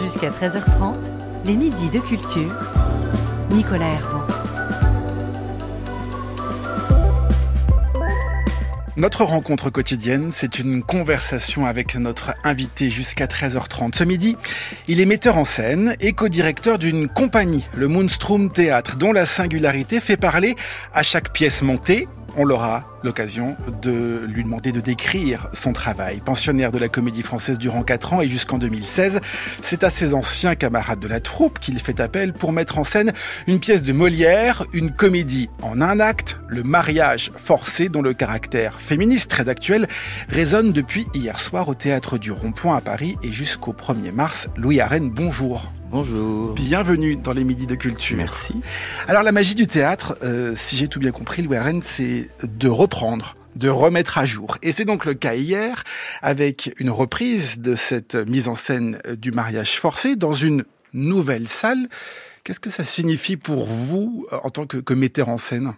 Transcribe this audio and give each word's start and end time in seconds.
Jusqu'à 0.00 0.30
13h30, 0.30 0.94
les 1.44 1.56
midis 1.56 1.90
de 1.90 1.98
culture. 1.98 2.54
Nicolas 3.50 3.86
Herbeau. 3.86 4.22
Notre 8.96 9.24
rencontre 9.24 9.70
quotidienne, 9.70 10.30
c'est 10.32 10.60
une 10.60 10.82
conversation 10.82 11.66
avec 11.66 11.96
notre 11.96 12.34
invité 12.44 12.90
jusqu'à 12.90 13.26
13h30. 13.26 13.96
Ce 13.96 14.04
midi, 14.04 14.36
il 14.86 15.00
est 15.00 15.06
metteur 15.06 15.36
en 15.36 15.44
scène 15.44 15.96
et 16.00 16.12
co-directeur 16.12 16.78
d'une 16.78 17.08
compagnie, 17.08 17.66
le 17.74 17.88
Moonstrom 17.88 18.50
Théâtre, 18.50 18.96
dont 18.96 19.12
la 19.12 19.24
singularité 19.24 19.98
fait 19.98 20.16
parler 20.16 20.54
à 20.92 21.02
chaque 21.02 21.32
pièce 21.32 21.62
montée 21.62 22.06
on 22.36 22.48
aura 22.50 22.84
l'occasion 23.02 23.56
de 23.82 24.24
lui 24.28 24.44
demander 24.44 24.72
de 24.72 24.80
décrire 24.80 25.48
son 25.52 25.72
travail. 25.72 26.20
Pensionnaire 26.24 26.72
de 26.72 26.78
la 26.78 26.88
comédie 26.88 27.22
française 27.22 27.58
durant 27.58 27.82
4 27.82 28.14
ans 28.14 28.20
et 28.20 28.28
jusqu'en 28.28 28.58
2016, 28.58 29.20
c'est 29.60 29.84
à 29.84 29.90
ses 29.90 30.14
anciens 30.14 30.54
camarades 30.54 31.00
de 31.00 31.08
la 31.08 31.20
troupe 31.20 31.58
qu'il 31.58 31.78
fait 31.78 32.00
appel 32.00 32.32
pour 32.32 32.52
mettre 32.52 32.78
en 32.78 32.84
scène 32.84 33.12
une 33.46 33.60
pièce 33.60 33.82
de 33.82 33.92
Molière, 33.92 34.64
une 34.72 34.90
comédie 34.90 35.48
en 35.62 35.80
un 35.80 36.00
acte, 36.00 36.38
le 36.48 36.62
mariage 36.62 37.30
forcé 37.36 37.88
dont 37.88 38.02
le 38.02 38.14
caractère 38.14 38.80
féministe 38.80 39.30
très 39.30 39.48
actuel 39.48 39.86
résonne 40.28 40.72
depuis 40.72 41.06
hier 41.14 41.38
soir 41.38 41.68
au 41.68 41.74
théâtre 41.74 42.18
du 42.18 42.32
Rond-Point 42.32 42.76
à 42.76 42.80
Paris 42.80 43.16
et 43.22 43.32
jusqu'au 43.32 43.72
1er 43.72 44.12
mars. 44.12 44.48
Louis 44.56 44.80
Arène, 44.80 45.10
bonjour. 45.10 45.70
Bonjour. 45.90 46.52
Bienvenue 46.52 47.16
dans 47.16 47.32
les 47.32 47.44
Midis 47.44 47.66
de 47.66 47.74
Culture. 47.74 48.18
Merci. 48.18 48.60
Alors 49.06 49.22
la 49.22 49.32
magie 49.32 49.54
du 49.54 49.66
théâtre, 49.66 50.18
euh, 50.22 50.52
si 50.54 50.76
j'ai 50.76 50.86
tout 50.86 51.00
bien 51.00 51.12
compris, 51.12 51.40
Louis 51.40 51.56
Arène, 51.56 51.80
c'est 51.82 52.28
de 52.42 52.68
de 53.56 53.68
remettre 53.68 54.18
à 54.18 54.26
jour. 54.26 54.56
Et 54.62 54.72
c'est 54.72 54.84
donc 54.84 55.04
le 55.04 55.14
cas 55.14 55.34
hier 55.34 55.84
avec 56.22 56.72
une 56.78 56.90
reprise 56.90 57.58
de 57.58 57.74
cette 57.74 58.14
mise 58.14 58.48
en 58.48 58.54
scène 58.54 59.00
du 59.16 59.32
mariage 59.32 59.78
forcé 59.78 60.16
dans 60.16 60.32
une 60.32 60.64
nouvelle 60.92 61.48
salle. 61.48 61.88
Qu'est-ce 62.44 62.60
que 62.60 62.70
ça 62.70 62.84
signifie 62.84 63.36
pour 63.36 63.66
vous 63.66 64.26
euh, 64.32 64.38
en 64.42 64.50
tant 64.50 64.66
que, 64.66 64.94
metteur 64.94 65.28
en 65.28 65.38
scène? 65.38 65.74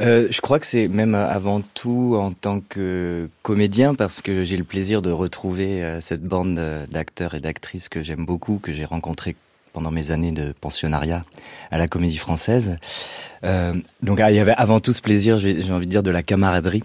Euh, 0.00 0.26
je 0.30 0.40
crois 0.40 0.58
que 0.58 0.66
c'est 0.66 0.88
même 0.88 1.14
avant 1.14 1.60
tout 1.60 2.16
en 2.18 2.32
tant 2.32 2.60
que 2.60 3.28
comédien 3.42 3.94
parce 3.94 4.22
que 4.22 4.42
j'ai 4.42 4.56
le 4.56 4.64
plaisir 4.64 5.02
de 5.02 5.10
retrouver 5.10 5.82
euh, 5.82 6.00
cette 6.00 6.22
bande 6.22 6.60
d'acteurs 6.90 7.34
et 7.34 7.40
d'actrices 7.40 7.88
que 7.88 8.02
j'aime 8.02 8.26
beaucoup, 8.26 8.58
que 8.58 8.72
j'ai 8.72 8.84
rencontrés 8.84 9.36
pendant 9.74 9.90
mes 9.90 10.10
années 10.10 10.32
de 10.32 10.54
pensionnariat 10.58 11.24
à 11.70 11.76
la 11.76 11.88
Comédie 11.88 12.16
Française. 12.16 12.78
Euh, 13.44 13.74
donc 14.02 14.20
ah, 14.20 14.30
il 14.30 14.36
y 14.36 14.40
avait 14.40 14.54
avant 14.56 14.80
tout 14.80 14.94
ce 14.94 15.02
plaisir, 15.02 15.36
j'ai 15.36 15.70
envie 15.70 15.84
de 15.84 15.90
dire, 15.90 16.02
de 16.02 16.10
la 16.10 16.22
camaraderie. 16.22 16.82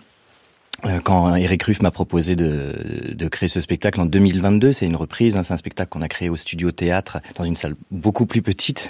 Euh, 0.86 1.00
quand 1.02 1.36
Eric 1.36 1.64
Ruff 1.64 1.82
m'a 1.82 1.92
proposé 1.92 2.36
de, 2.36 3.14
de, 3.14 3.28
créer 3.28 3.50
ce 3.50 3.60
spectacle 3.60 4.00
en 4.00 4.06
2022, 4.06 4.72
c'est 4.72 4.86
une 4.86 4.96
reprise, 4.96 5.36
hein, 5.36 5.44
c'est 5.44 5.54
un 5.54 5.58
spectacle 5.58 5.90
qu'on 5.90 6.02
a 6.02 6.08
créé 6.08 6.30
au 6.30 6.38
Studio 6.38 6.72
Théâtre 6.72 7.20
dans 7.36 7.44
une 7.44 7.56
salle 7.56 7.76
beaucoup 7.92 8.26
plus 8.26 8.42
petite. 8.42 8.90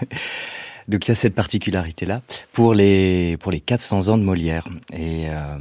Donc 0.90 1.06
il 1.06 1.10
y 1.10 1.12
a 1.12 1.16
cette 1.16 1.36
particularité-là 1.36 2.22
pour 2.52 2.74
les 2.74 3.38
pour 3.38 3.52
les 3.52 3.60
400 3.60 4.08
ans 4.08 4.18
de 4.18 4.24
Molière 4.24 4.68
et 4.92 5.30
euh, 5.30 5.58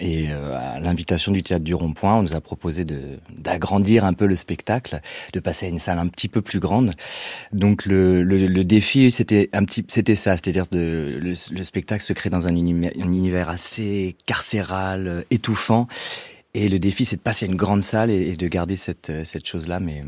et 0.00 0.26
euh, 0.30 0.74
à 0.76 0.80
l'invitation 0.80 1.30
du 1.30 1.42
théâtre 1.42 1.64
du 1.64 1.74
Rond-Point, 1.74 2.16
on 2.16 2.22
nous 2.22 2.34
a 2.34 2.40
proposé 2.40 2.84
de 2.84 3.20
d'agrandir 3.30 4.04
un 4.04 4.14
peu 4.14 4.26
le 4.26 4.34
spectacle, 4.34 5.00
de 5.32 5.38
passer 5.38 5.66
à 5.66 5.68
une 5.68 5.78
salle 5.78 6.00
un 6.00 6.08
petit 6.08 6.28
peu 6.28 6.42
plus 6.42 6.58
grande. 6.58 6.90
Donc 7.52 7.86
le 7.86 8.24
le, 8.24 8.48
le 8.48 8.64
défi 8.64 9.12
c'était 9.12 9.48
un 9.52 9.64
petit 9.64 9.84
c'était 9.88 10.16
ça, 10.16 10.32
c'est-à-dire 10.32 10.66
de 10.72 11.18
le, 11.22 11.34
le, 11.52 11.64
spectacle 11.64 12.02
se 12.02 12.12
crée 12.12 12.30
dans 12.30 12.48
un 12.48 12.56
univers, 12.56 12.90
un 12.98 13.12
univers 13.12 13.50
assez 13.50 14.16
carcéral, 14.26 15.24
étouffant. 15.30 15.86
Et 16.56 16.68
le 16.68 16.78
défi, 16.78 17.04
c'est 17.04 17.16
de 17.16 17.20
passer 17.20 17.46
à 17.46 17.48
une 17.48 17.56
grande 17.56 17.82
salle 17.82 18.10
et, 18.10 18.28
et 18.28 18.32
de 18.32 18.46
garder 18.46 18.76
cette, 18.76 19.24
cette 19.24 19.46
chose-là. 19.46 19.80
Mais 19.80 20.04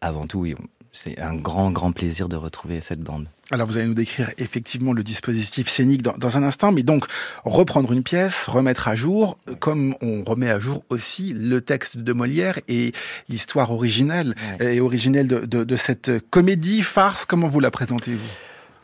avant 0.00 0.26
tout, 0.26 0.40
oui, 0.40 0.54
c'est 0.94 1.18
un 1.20 1.34
grand, 1.34 1.72
grand 1.72 1.90
plaisir 1.92 2.28
de 2.28 2.36
retrouver 2.36 2.80
cette 2.80 3.00
bande. 3.00 3.26
Alors 3.50 3.66
vous 3.66 3.76
allez 3.76 3.88
nous 3.88 3.94
décrire 3.94 4.30
effectivement 4.38 4.92
le 4.92 5.02
dispositif 5.02 5.68
scénique 5.68 6.02
dans, 6.02 6.16
dans, 6.16 6.38
un 6.38 6.42
instant, 6.44 6.72
mais 6.72 6.82
donc 6.82 7.06
reprendre 7.44 7.92
une 7.92 8.02
pièce, 8.02 8.46
remettre 8.46 8.88
à 8.88 8.94
jour, 8.94 9.38
comme 9.58 9.96
on 10.00 10.22
remet 10.24 10.50
à 10.50 10.58
jour 10.58 10.84
aussi 10.88 11.34
le 11.34 11.60
texte 11.60 11.98
de 11.98 12.12
Molière 12.12 12.58
et 12.68 12.92
l'histoire 13.28 13.72
originale 13.72 14.34
ouais. 14.60 14.76
et 14.76 14.80
originelle 14.80 15.26
de, 15.26 15.40
de, 15.40 15.64
de, 15.64 15.76
cette 15.76 16.10
comédie 16.30 16.80
farce. 16.80 17.26
Comment 17.26 17.48
vous 17.48 17.60
la 17.60 17.72
présentez-vous? 17.72 18.20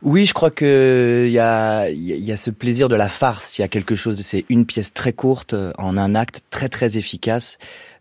Oui, 0.02 0.26
je 0.26 0.34
crois 0.34 0.50
que 0.50 1.24
il 1.26 1.32
y 1.32 1.38
a, 1.38 1.88
y 1.90 2.32
a 2.32 2.36
ce 2.36 2.50
plaisir 2.50 2.88
de 2.88 2.96
la 2.96 3.08
farce. 3.08 3.58
Il 3.58 3.62
y 3.62 3.64
a 3.64 3.68
quelque 3.68 3.94
chose. 3.94 4.20
C'est 4.22 4.46
une 4.48 4.64
pièce 4.64 4.94
très 4.94 5.12
courte 5.12 5.54
en 5.76 5.96
un 5.98 6.14
acte, 6.14 6.42
très 6.50 6.70
très 6.70 6.96
efficace. 6.96 7.58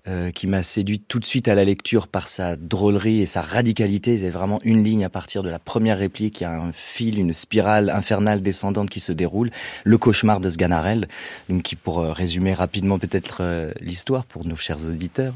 Euh, 0.09 0.31
qui 0.31 0.47
m'a 0.47 0.63
séduit 0.63 0.99
tout 0.99 1.19
de 1.19 1.25
suite 1.25 1.47
à 1.47 1.53
la 1.53 1.63
lecture 1.63 2.07
par 2.07 2.29
sa 2.29 2.55
drôlerie 2.55 3.21
et 3.21 3.27
sa 3.27 3.43
radicalité. 3.43 4.17
C'est 4.17 4.31
vraiment 4.31 4.59
une 4.63 4.83
ligne 4.83 5.05
à 5.05 5.09
partir 5.09 5.43
de 5.43 5.49
la 5.49 5.59
première 5.59 5.99
réplique. 5.99 6.41
Il 6.41 6.45
y 6.45 6.47
a 6.47 6.59
un 6.59 6.71
fil, 6.73 7.19
une 7.19 7.31
spirale 7.31 7.91
infernale 7.91 8.41
descendante 8.41 8.89
qui 8.89 9.01
se 9.01 9.11
déroule. 9.11 9.51
Le 9.83 9.97
cauchemar 9.99 10.39
de 10.39 10.49
Sganarelle, 10.49 11.07
donc 11.47 11.61
qui, 11.61 11.75
pour 11.75 11.99
euh, 11.99 12.11
résumer 12.11 12.55
rapidement 12.55 12.97
peut-être 12.97 13.39
euh, 13.41 13.71
l'histoire 13.81 14.25
pour 14.25 14.47
nos 14.47 14.55
chers 14.55 14.83
auditeurs, 14.87 15.35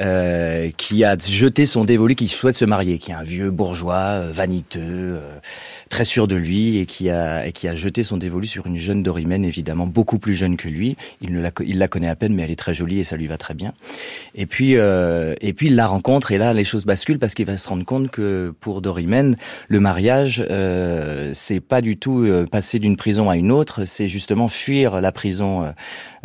euh, 0.00 0.70
qui 0.76 1.04
a 1.04 1.16
jeté 1.16 1.64
son 1.64 1.84
dévolu, 1.84 2.16
qui 2.16 2.26
souhaite 2.26 2.56
se 2.56 2.64
marier, 2.64 2.98
qui 2.98 3.12
est 3.12 3.14
un 3.14 3.22
vieux 3.22 3.52
bourgeois 3.52 4.26
vaniteux, 4.32 5.20
très 5.90 6.04
sûr 6.04 6.26
de 6.26 6.34
lui 6.34 6.78
et 6.78 6.86
qui 6.86 7.08
a 7.08 7.46
et 7.46 7.52
qui 7.52 7.68
a 7.68 7.76
jeté 7.76 8.02
son 8.02 8.16
dévolu 8.16 8.48
sur 8.48 8.66
une 8.66 8.78
jeune 8.78 9.02
Dorimène, 9.02 9.44
évidemment 9.44 9.86
beaucoup 9.86 10.18
plus 10.18 10.34
jeune 10.34 10.56
que 10.56 10.68
lui. 10.68 10.96
Il 11.20 11.32
ne 11.32 11.40
la, 11.40 11.52
il 11.64 11.78
la 11.78 11.86
connaît 11.86 12.08
à 12.08 12.16
peine, 12.16 12.34
mais 12.34 12.42
elle 12.42 12.50
est 12.50 12.56
très 12.56 12.74
jolie 12.74 12.98
et 12.98 13.04
ça 13.04 13.16
lui 13.16 13.28
va 13.28 13.38
très 13.38 13.54
bien. 13.54 13.74
Et 14.34 14.46
puis, 14.46 14.76
euh, 14.76 15.34
et 15.40 15.52
puis 15.52 15.68
la 15.68 15.86
rencontre 15.86 16.32
et 16.32 16.38
là 16.38 16.52
les 16.52 16.64
choses 16.64 16.84
basculent 16.84 17.18
parce 17.18 17.34
qu'il 17.34 17.46
va 17.46 17.58
se 17.58 17.68
rendre 17.68 17.84
compte 17.84 18.10
que 18.10 18.54
pour 18.60 18.80
Dorimène, 18.82 19.36
le 19.68 19.80
mariage, 19.80 20.44
euh, 20.50 21.30
c'est 21.34 21.60
pas 21.60 21.80
du 21.80 21.96
tout 21.96 22.22
euh, 22.22 22.44
passer 22.50 22.78
d'une 22.78 22.96
prison 22.96 23.30
à 23.30 23.36
une 23.36 23.50
autre, 23.50 23.84
c'est 23.84 24.08
justement 24.08 24.48
fuir 24.48 25.00
la 25.00 25.12
prison 25.12 25.64
euh, 25.64 25.70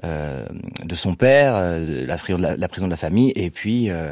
de 0.02 0.96
son 0.96 1.16
père, 1.16 1.54
euh, 1.56 2.06
la, 2.06 2.18
la, 2.38 2.56
la, 2.56 2.68
prison 2.68 2.88
de 2.88 2.92
la 2.92 2.98
famille, 2.98 3.32
et 3.36 3.50
puis 3.50 3.90
euh, 3.90 4.12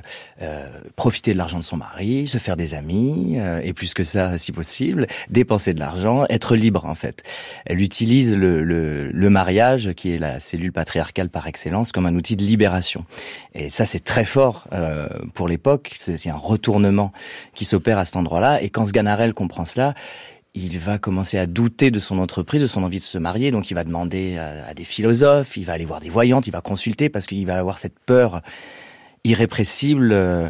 profiter 0.95 1.33
de 1.33 1.37
l'argent 1.37 1.59
de 1.59 1.63
son 1.63 1.77
mari, 1.77 2.27
se 2.27 2.37
faire 2.37 2.57
des 2.57 2.73
amis, 2.73 3.37
et 3.63 3.73
plus 3.73 3.93
que 3.93 4.03
ça 4.03 4.37
si 4.37 4.51
possible, 4.51 5.07
dépenser 5.29 5.73
de 5.73 5.79
l'argent, 5.79 6.25
être 6.29 6.55
libre 6.55 6.85
en 6.85 6.95
fait. 6.95 7.23
Elle 7.65 7.81
utilise 7.81 8.35
le, 8.35 8.63
le, 8.63 9.09
le 9.09 9.29
mariage, 9.29 9.93
qui 9.93 10.11
est 10.11 10.19
la 10.19 10.39
cellule 10.39 10.71
patriarcale 10.71 11.29
par 11.29 11.47
excellence, 11.47 11.91
comme 11.91 12.05
un 12.05 12.15
outil 12.15 12.35
de 12.35 12.43
libération. 12.43 13.05
Et 13.53 13.69
ça, 13.69 13.85
c'est 13.85 14.03
très 14.03 14.25
fort 14.25 14.67
euh, 14.73 15.07
pour 15.33 15.47
l'époque. 15.47 15.91
C'est 15.95 16.29
un 16.29 16.35
retournement 16.35 17.11
qui 17.53 17.65
s'opère 17.65 17.97
à 17.97 18.05
cet 18.05 18.15
endroit-là. 18.15 18.61
Et 18.61 18.69
quand 18.69 18.85
Sganarelle 18.87 19.33
comprend 19.33 19.65
cela, 19.65 19.93
il 20.53 20.77
va 20.79 20.97
commencer 20.97 21.37
à 21.37 21.45
douter 21.45 21.91
de 21.91 21.99
son 21.99 22.19
entreprise, 22.19 22.61
de 22.61 22.67
son 22.67 22.83
envie 22.83 22.97
de 22.97 23.03
se 23.03 23.17
marier. 23.17 23.51
Donc, 23.51 23.71
il 23.71 23.73
va 23.73 23.83
demander 23.83 24.37
à, 24.37 24.73
des 24.73 24.83
philosophes, 24.83 25.55
il 25.57 25.65
va 25.65 25.73
aller 25.73 25.85
voir 25.85 25.99
des 25.99 26.09
voyantes, 26.09 26.47
il 26.47 26.51
va 26.51 26.61
consulter 26.61 27.09
parce 27.09 27.25
qu'il 27.25 27.45
va 27.45 27.57
avoir 27.57 27.77
cette 27.77 27.97
peur 27.99 28.41
irrépressible, 29.23 30.11
euh, 30.11 30.49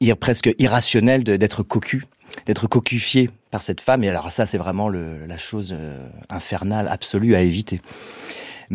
ir, 0.00 0.16
presque 0.16 0.54
irrationnelle 0.58 1.24
d'être 1.24 1.62
cocu, 1.62 2.04
d'être 2.46 2.66
cocufié 2.66 3.30
par 3.50 3.62
cette 3.62 3.80
femme. 3.80 4.04
Et 4.04 4.08
alors, 4.08 4.30
ça, 4.30 4.44
c'est 4.44 4.58
vraiment 4.58 4.88
le, 4.88 5.24
la 5.26 5.36
chose 5.38 5.74
euh, 5.78 6.06
infernale, 6.28 6.88
absolue 6.88 7.34
à 7.34 7.40
éviter. 7.40 7.80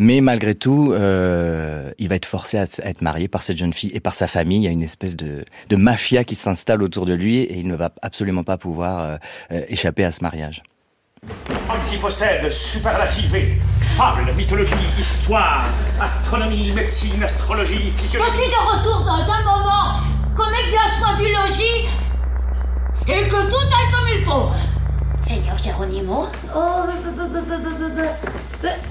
Mais 0.00 0.20
malgré 0.20 0.54
tout, 0.54 0.92
euh, 0.92 1.90
il 1.98 2.08
va 2.08 2.14
être 2.14 2.24
forcé 2.24 2.56
à, 2.56 2.66
être 2.84 3.02
marié 3.02 3.26
par 3.26 3.42
cette 3.42 3.58
jeune 3.58 3.72
fille 3.72 3.90
et 3.92 3.98
par 3.98 4.14
sa 4.14 4.28
famille. 4.28 4.58
Il 4.58 4.62
y 4.62 4.68
a 4.68 4.70
une 4.70 4.84
espèce 4.84 5.16
de, 5.16 5.44
de 5.68 5.76
mafia 5.76 6.22
qui 6.22 6.36
s'installe 6.36 6.84
autour 6.84 7.04
de 7.04 7.14
lui 7.14 7.38
et 7.38 7.58
il 7.58 7.66
ne 7.66 7.74
va 7.74 7.90
absolument 8.00 8.44
pas 8.44 8.58
pouvoir 8.58 9.18
euh, 9.50 9.64
échapper 9.66 10.04
à 10.04 10.12
ce 10.12 10.22
mariage. 10.22 10.62
Homme 11.68 11.80
qui 11.90 11.96
possède 11.96 12.48
superlativé, 12.48 13.58
fable, 13.96 14.32
mythologie, 14.36 14.74
histoire, 15.00 15.64
astronomie, 16.00 16.70
médecine, 16.70 17.20
astrologie, 17.20 17.90
physiologie. 17.96 18.30
Je 18.36 18.40
suis 18.40 18.50
de 18.52 18.78
retour 18.78 19.04
dans 19.04 19.32
un 19.32 19.42
moment 19.42 19.98
qu'on 20.36 20.44
ait 20.44 20.70
bien 20.70 20.86
soin 20.96 21.16
du 21.16 21.24
logis 21.24 21.88
et 23.08 23.24
que 23.24 23.50
tout 23.50 23.66
aille 23.66 23.92
comme 23.92 24.08
il 24.16 24.24
faut. 24.24 24.77
Seigneur 25.26 25.58
Géronimo 25.58 26.26
Oh, 26.54 26.84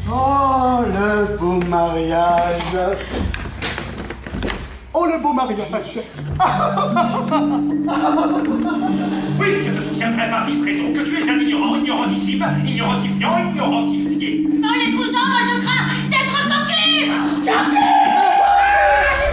oh, 0.10 0.80
le 0.86 1.38
beau 1.38 1.60
mariage. 1.68 2.78
Oh, 4.94 5.06
le 5.06 5.18
beau 5.22 5.34
mariage. 5.34 6.00
Oui, 9.40 9.62
je 9.62 9.70
te 9.72 9.80
soutiendrai 9.82 10.30
par 10.30 10.46
vive 10.46 10.64
raison 10.64 10.92
que 10.94 11.00
tu 11.08 11.20
es 11.20 11.30
un 11.30 11.40
ignorant, 11.40 11.76
ignorantissime, 11.76 12.44
ignorantifiant, 12.66 13.38
ignorantifié. 13.52 14.48
En 14.48 14.74
l'épousant, 14.84 15.26
moi 15.30 15.42
je 15.46 15.60
crains 15.64 15.86
d'être 16.10 16.40
coquille. 16.48 17.12
Coquille 17.46 18.18
Oui, 18.42 19.27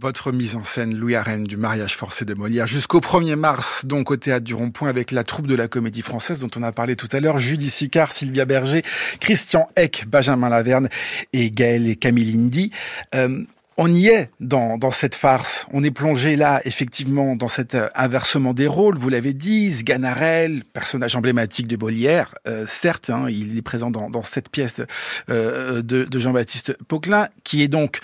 Votre 0.00 0.32
mise 0.32 0.56
en 0.56 0.64
scène, 0.64 0.96
Louis 0.96 1.14
Arène, 1.14 1.44
du 1.44 1.58
mariage 1.58 1.94
forcé 1.94 2.24
de 2.24 2.32
Molière, 2.32 2.66
jusqu'au 2.66 3.00
1er 3.00 3.36
mars, 3.36 3.84
donc 3.84 4.10
au 4.10 4.16
Théâtre 4.16 4.44
du 4.44 4.54
Rond-Point, 4.54 4.88
avec 4.88 5.10
la 5.10 5.24
troupe 5.24 5.46
de 5.46 5.54
la 5.54 5.68
Comédie 5.68 6.00
Française, 6.00 6.38
dont 6.38 6.48
on 6.56 6.62
a 6.62 6.72
parlé 6.72 6.96
tout 6.96 7.08
à 7.12 7.20
l'heure, 7.20 7.36
Judy 7.36 7.68
Sicard, 7.68 8.10
Sylvia 8.10 8.46
Berger, 8.46 8.82
Christian 9.20 9.68
Eck, 9.76 10.06
Benjamin 10.08 10.48
Laverne 10.48 10.88
et 11.34 11.50
Gaël 11.50 11.86
et 11.86 11.96
Camille 11.96 12.32
Lindy. 12.32 12.70
Euh, 13.14 13.44
on 13.76 13.92
y 13.92 14.08
est 14.08 14.30
dans, 14.40 14.78
dans 14.78 14.90
cette 14.90 15.14
farce. 15.14 15.66
On 15.70 15.84
est 15.84 15.90
plongé 15.90 16.34
là, 16.36 16.62
effectivement, 16.64 17.36
dans 17.36 17.48
cet 17.48 17.74
euh, 17.74 17.88
inversement 17.94 18.54
des 18.54 18.66
rôles. 18.66 18.96
Vous 18.96 19.10
l'avez 19.10 19.34
dit, 19.34 19.70
Sganarelle, 19.70 20.64
personnage 20.72 21.14
emblématique 21.14 21.68
de 21.68 21.76
Molière, 21.76 22.34
euh, 22.46 22.64
certes, 22.66 23.10
hein, 23.10 23.26
il 23.28 23.58
est 23.58 23.62
présent 23.62 23.90
dans, 23.90 24.08
dans 24.08 24.22
cette 24.22 24.48
pièce 24.48 24.80
euh, 25.28 25.82
de, 25.82 26.04
de 26.04 26.18
Jean-Baptiste 26.18 26.78
Poquelin, 26.88 27.28
qui 27.44 27.62
est 27.62 27.68
donc 27.68 28.00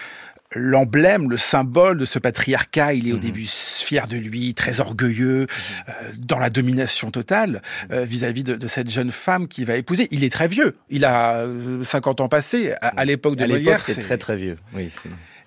l'emblème, 0.57 1.31
le 1.31 1.37
symbole 1.37 1.99
de 1.99 2.05
ce 2.05 2.19
patriarcat. 2.19 2.95
Il 2.95 3.09
est 3.09 3.13
au 3.13 3.17
Mhm. 3.17 3.21
début 3.21 3.47
fier 3.47 4.07
de 4.09 4.17
lui, 4.17 4.55
très 4.55 4.81
orgueilleux, 4.81 5.47
euh, 5.89 5.93
dans 6.19 6.39
la 6.39 6.51
domination 6.51 7.11
totale 7.11 7.63
euh, 7.93 8.05
vis-à-vis 8.05 8.45
de, 8.45 8.57
de 8.57 8.67
cette 8.67 8.91
jeune 8.91 9.13
femme 9.13 9.49
qu'il 9.49 9.65
va 9.67 9.77
épouser. 9.77 10.09
Il 10.11 10.25
est 10.25 10.33
très 10.33 10.49
vieux. 10.49 10.77
Il 10.91 11.05
a 11.05 11.37
euh, 11.45 11.83
50 11.85 12.21
ans 12.21 12.29
passés. 12.29 12.73
À, 12.81 12.89
à 13.01 13.05
l'époque 13.05 13.37
de 13.37 13.45
à 13.45 13.47
l'époque, 13.47 13.63
Molière, 13.63 13.81
c'est 13.81 13.95
très 14.03 14.19
très 14.19 14.37
vieux. 14.37 14.57
Oui, 14.75 14.91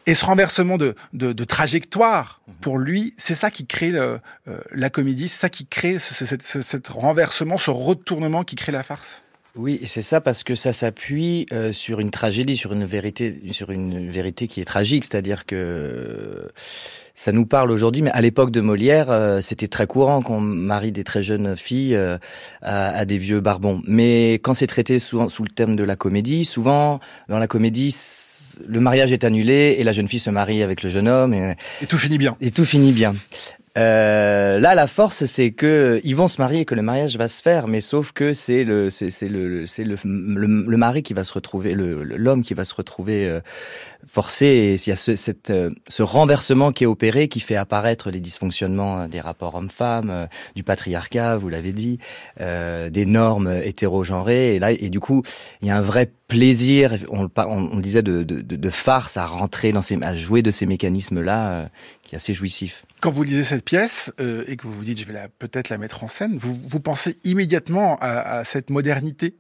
et 0.06 0.16
ce 0.16 0.26
renversement 0.26 0.78
de, 0.78 0.96
de, 1.14 1.34
de 1.34 1.44
trajectoire, 1.44 2.42
pour 2.62 2.80
lui, 2.80 3.14
c'est 3.18 3.36
ça 3.36 3.52
qui 3.52 3.68
crée 3.68 3.90
le, 3.92 4.20
euh, 4.48 4.58
la 4.72 4.90
comédie, 4.90 5.28
c'est 5.28 5.40
ça 5.42 5.50
qui 5.50 5.68
crée 5.68 6.00
ce, 6.00 6.14
ce, 6.26 6.36
ce- 6.62 6.78
renversement, 6.92 7.58
ce 7.60 7.70
retournement 7.70 8.44
qui 8.44 8.56
crée 8.56 8.72
la 8.72 8.82
farce. 8.82 9.24
Oui, 9.56 9.80
et 9.82 9.88
c'est 9.88 10.04
ça 10.04 10.22
parce 10.22 10.44
que 10.44 10.54
ça 10.56 10.74
s'appuie 10.74 11.48
euh, 11.52 11.74
sur 11.74 12.00
une 12.00 12.12
tragédie, 12.12 12.56
sur 12.56 12.72
une 12.72 12.86
vérité, 12.86 13.42
sur 13.52 13.72
une 13.72 14.10
vérité 14.10 14.48
qui 14.48 14.62
est 14.62 14.66
tragique, 14.66 15.06
c'est-à-dire 15.06 15.46
que 15.46 15.56
euh, 15.56 16.48
ça 17.16 17.32
nous 17.32 17.46
parle 17.46 17.72
aujourd'hui, 17.72 18.02
mais 18.02 18.12
à 18.12 18.22
l'époque 18.22 18.52
de 18.52 18.62
Molière, 18.62 19.10
euh, 19.10 19.42
c'était 19.42 19.68
très 19.68 19.88
courant 19.88 20.22
qu'on 20.22 20.40
marie 20.40 20.92
des 20.92 21.04
très 21.04 21.24
jeunes 21.24 21.58
filles 21.58 21.96
euh, 21.96 22.18
à, 22.62 22.90
à 22.90 23.06
des 23.06 23.18
vieux 23.18 23.42
barbons. 23.42 23.82
Mais 23.88 24.34
quand 24.36 24.54
c'est 24.54 24.68
traité 24.68 25.00
souvent 25.00 25.30
sous 25.30 25.44
le 25.44 25.50
thème 25.50 25.76
de 25.76 25.84
la 25.84 25.96
comédie, 25.96 26.46
souvent 26.46 27.00
dans 27.28 27.40
la 27.40 27.48
comédie, 27.48 27.94
le 28.68 28.80
mariage 28.80 29.12
est 29.12 29.24
annulé 29.24 29.76
et 29.80 29.84
la 29.84 29.94
jeune 29.94 30.08
fille 30.08 30.20
se 30.20 30.30
marie 30.30 30.64
avec 30.64 30.84
le 30.84 30.90
jeune 30.90 31.08
homme 31.08 31.34
et, 31.34 31.56
Et 31.82 31.88
tout 31.88 31.98
finit 31.98 32.18
bien. 32.18 32.38
et 32.40 32.52
tout 32.52 32.66
finit 32.66 32.92
bien. 32.92 33.16
Euh, 33.80 34.60
là, 34.60 34.76
la 34.76 34.88
force, 34.88 35.24
c'est 35.26 35.52
que 35.52 36.02
ils 36.04 36.16
vont 36.16 36.28
se 36.28 36.42
marier, 36.42 36.66
que 36.66 36.76
le 36.76 36.82
mariage 36.82 37.16
va 37.18 37.30
se 37.30 37.42
faire, 37.42 37.68
mais 37.68 37.80
sauf 37.80 38.12
que 38.12 38.34
c'est 38.34 38.66
le, 38.66 38.90
c'est 38.90 39.08
le, 39.30 39.66
c'est 39.66 39.86
le, 39.86 39.96
le, 40.04 40.78
mari 40.78 41.02
qui 41.02 41.14
va 41.14 41.24
se 41.24 41.32
retrouver, 41.32 41.74
l'homme 41.74 42.44
qui 42.44 42.54
va 42.54 42.66
se 42.66 42.74
retrouver 42.74 43.26
euh, 43.26 43.40
forcé. 44.06 44.76
Il 44.86 44.90
y 44.90 44.92
a 44.92 44.98
ce, 44.98 45.16
cette, 45.16 45.50
euh, 45.50 45.70
ce 45.88 46.04
renversement 46.04 46.74
qui 46.74 46.84
est 46.84 46.88
opéré, 46.88 47.30
qui 47.30 47.40
fait 47.40 47.56
apparaître 47.56 48.12
les 48.12 48.20
dysfonctionnements 48.20 49.02
euh, 49.02 49.08
des 49.08 49.22
rapports 49.22 49.56
hommes-femmes, 49.56 50.28
du 50.56 50.64
patriarcat, 50.64 51.38
vous 51.38 51.48
l'avez 51.48 51.72
dit, 51.72 52.00
des 52.38 53.06
normes 53.06 53.62
hétérogenrées. 53.64 54.56
Et 54.56 54.60
là, 54.60 54.72
et 54.72 54.90
du 54.90 55.00
coup, 55.00 55.24
il 55.62 55.70
y 55.70 55.72
a 55.72 55.78
un 55.78 55.82
vrai 55.82 56.12
plaisir. 56.28 56.96
On, 57.10 57.30
on, 57.38 57.80
disait 57.80 58.02
de, 58.02 58.24
de, 58.24 58.42
de, 58.42 58.70
farce 58.70 59.16
à 59.16 59.26
rentrer 59.26 59.72
dans 59.72 59.82
ces, 59.82 59.98
à 60.02 60.16
jouer 60.16 60.42
de 60.42 60.52
ces 60.52 60.66
mécanismes-là, 60.66 61.70
qui 62.04 62.16
est 62.16 62.18
assez 62.18 62.34
jouissif. 62.34 62.86
Quand 63.02 63.12
vous 63.12 63.24
lisez 63.24 63.44
cette 63.44 63.64
pièce 63.64 64.12
euh, 64.20 64.44
et 64.48 64.58
que 64.58 64.64
vous 64.64 64.74
vous 64.74 64.84
dites 64.84 65.00
je 65.00 65.06
vais 65.06 65.20
peut-être 65.40 65.70
la 65.70 65.78
mettre 65.78 66.04
en 66.04 66.08
scène, 66.08 66.38
vous, 66.38 66.80
pensez 66.80 67.18
immédiatement 67.24 67.98
à, 68.02 68.44
cette 68.44 68.70
modernité? 68.70 69.36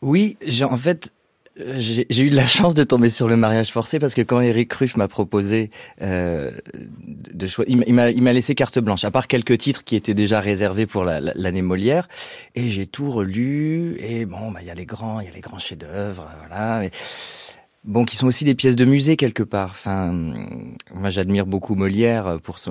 Oui, 0.00 0.36
en 0.62 0.76
fait. 0.76 1.12
euh, 1.60 1.74
J'ai 1.78 2.06
eu 2.22 2.30
de 2.30 2.36
la 2.36 2.46
chance 2.46 2.74
de 2.74 2.82
tomber 2.82 3.10
sur 3.10 3.28
le 3.28 3.36
mariage 3.36 3.70
forcé 3.70 3.98
parce 3.98 4.14
que 4.14 4.22
quand 4.22 4.40
Eric 4.40 4.72
Ruff 4.72 4.96
m'a 4.96 5.08
proposé 5.08 5.68
euh, 6.00 6.50
de 6.74 7.46
choisir, 7.46 7.76
il 7.86 7.94
m'a- 7.94 8.32
laissé 8.32 8.54
carte 8.54 8.78
blanche, 8.78 9.04
à 9.04 9.10
part 9.10 9.28
quelques 9.28 9.58
titres 9.58 9.84
qui 9.84 9.94
étaient 9.94 10.14
déjà 10.14 10.40
réservés 10.40 10.86
pour 10.86 11.04
la- 11.04 11.20
la- 11.20 11.32
l'année 11.34 11.62
Molière, 11.62 12.08
et 12.54 12.68
j'ai 12.68 12.86
tout 12.86 13.10
relu. 13.10 13.96
Et 14.00 14.24
bon, 14.24 14.50
bah 14.50 14.60
il 14.62 14.66
y 14.66 14.70
a 14.70 14.74
les 14.74 14.86
grands, 14.86 15.20
il 15.20 15.26
y 15.26 15.30
a 15.30 15.34
les 15.34 15.40
grands 15.42 15.58
chefs-d'œuvre, 15.58 16.30
voilà. 16.40 16.88
Bon, 17.84 18.06
qui 18.06 18.16
sont 18.16 18.26
aussi 18.26 18.44
des 18.44 18.54
pièces 18.54 18.76
de 18.76 18.86
musée 18.86 19.16
quelque 19.16 19.42
part. 19.42 19.68
Enfin, 19.70 20.10
moi 20.94 21.10
j'admire 21.10 21.44
beaucoup 21.44 21.74
Molière 21.74 22.38
pour 22.42 22.58
ce, 22.58 22.70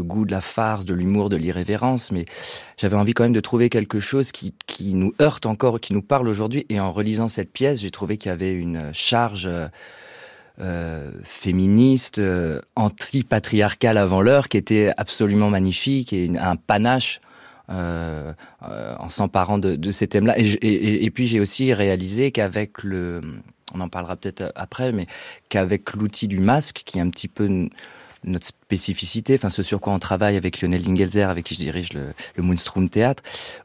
goût 0.00 0.26
de 0.26 0.30
la 0.30 0.42
farce, 0.42 0.84
de 0.84 0.92
l'humour, 0.92 1.30
de 1.30 1.36
l'irrévérence, 1.36 2.12
mais 2.12 2.26
j'avais 2.76 2.96
envie 2.96 3.14
quand 3.14 3.22
même 3.22 3.32
de 3.32 3.40
trouver 3.40 3.70
quelque 3.70 3.98
chose 3.98 4.30
qui, 4.30 4.54
qui 4.66 4.92
nous 4.92 5.14
heurte 5.22 5.46
encore, 5.46 5.80
qui 5.80 5.94
nous 5.94 6.02
parle 6.02 6.28
aujourd'hui. 6.28 6.66
Et 6.68 6.80
en 6.80 6.92
relisant 6.92 7.28
cette 7.28 7.50
pièce, 7.50 7.80
j'ai 7.80 7.90
trouvé 7.90 8.18
qu'il 8.18 8.28
y 8.28 8.32
avait 8.32 8.52
une 8.52 8.90
charge 8.92 9.48
euh, 10.60 11.10
féministe, 11.24 12.18
euh, 12.18 12.60
anti-patriarcale 12.76 13.96
avant 13.96 14.20
l'heure, 14.20 14.50
qui 14.50 14.58
était 14.58 14.92
absolument 14.98 15.48
magnifique 15.48 16.12
et 16.12 16.30
un 16.38 16.56
panache. 16.56 17.22
euh, 17.70 18.32
euh, 18.68 18.94
en 18.98 19.08
s'emparant 19.08 19.56
de, 19.56 19.76
de 19.76 19.90
ces 19.92 20.08
thèmes-là. 20.08 20.34
Et 20.36 21.10
puis 21.10 21.26
j'ai 21.26 21.40
aussi 21.40 21.72
réalisé 21.72 22.32
qu'avec 22.32 22.82
le, 22.82 23.20
on 23.74 23.80
en 23.80 23.88
parlera 23.88 24.16
peut-être 24.16 24.52
après, 24.54 24.92
mais 24.92 25.06
qu'avec 25.48 25.94
l'outil 25.94 26.28
du 26.28 26.38
masque, 26.38 26.82
qui 26.84 26.98
est 26.98 27.00
un 27.00 27.10
petit 27.10 27.28
peu 27.28 27.68
notre 28.24 28.46
spécificité, 28.46 29.34
enfin 29.34 29.50
ce 29.50 29.62
sur 29.62 29.80
quoi 29.80 29.92
on 29.92 29.98
travaille 29.98 30.36
avec 30.36 30.60
Lionel 30.60 30.82
Dingelzer, 30.82 31.28
avec 31.28 31.46
qui 31.46 31.54
je 31.54 31.60
dirige 31.60 31.92
le, 31.92 32.14
le 32.36 32.42
Moonstrom 32.42 32.88
Théâtre, 32.88 33.22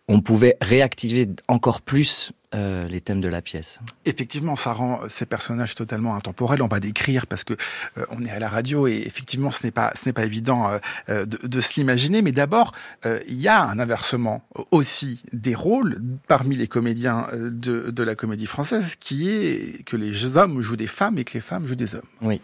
on 0.07 0.19
pouvait 0.19 0.57
réactiver 0.61 1.27
encore 1.47 1.81
plus 1.81 2.31
euh, 2.55 2.87
les 2.87 3.01
thèmes 3.01 3.19
de 3.19 3.27
la 3.27 3.41
pièce. 3.41 3.79
Effectivement, 4.05 4.55
ça 4.55 4.71
rend 4.71 5.01
ces 5.09 5.25
personnages 5.25 5.75
totalement 5.75 6.15
intemporels. 6.15 6.61
On 6.61 6.67
va 6.67 6.79
décrire 6.79 7.27
parce 7.27 7.43
que 7.43 7.53
euh, 7.97 8.05
on 8.09 8.23
est 8.23 8.29
à 8.29 8.39
la 8.39 8.47
radio 8.47 8.87
et 8.87 9.03
effectivement, 9.05 9.51
ce 9.51 9.65
n'est 9.65 9.71
pas 9.71 9.91
ce 9.95 10.05
n'est 10.05 10.13
pas 10.13 10.23
évident 10.25 10.69
euh, 10.69 10.77
euh, 11.09 11.25
de, 11.25 11.45
de 11.45 11.61
se 11.61 11.75
l'imaginer. 11.75 12.21
Mais 12.21 12.31
d'abord, 12.31 12.73
euh, 13.05 13.19
il 13.27 13.35
y 13.35 13.49
a 13.49 13.61
un 13.63 13.79
inversement 13.79 14.47
aussi 14.71 15.23
des 15.33 15.55
rôles 15.55 16.01
parmi 16.27 16.55
les 16.55 16.67
comédiens 16.67 17.27
euh, 17.33 17.49
de, 17.51 17.91
de 17.91 18.03
la 18.03 18.15
comédie 18.15 18.45
française, 18.45 18.95
qui 18.95 19.29
est 19.29 19.83
que 19.83 19.97
les 19.97 20.37
hommes 20.37 20.61
jouent 20.61 20.77
des 20.77 20.87
femmes 20.87 21.17
et 21.17 21.25
que 21.25 21.33
les 21.33 21.41
femmes 21.41 21.67
jouent 21.67 21.75
des 21.75 21.95
hommes. 21.95 22.01
Oui. 22.21 22.39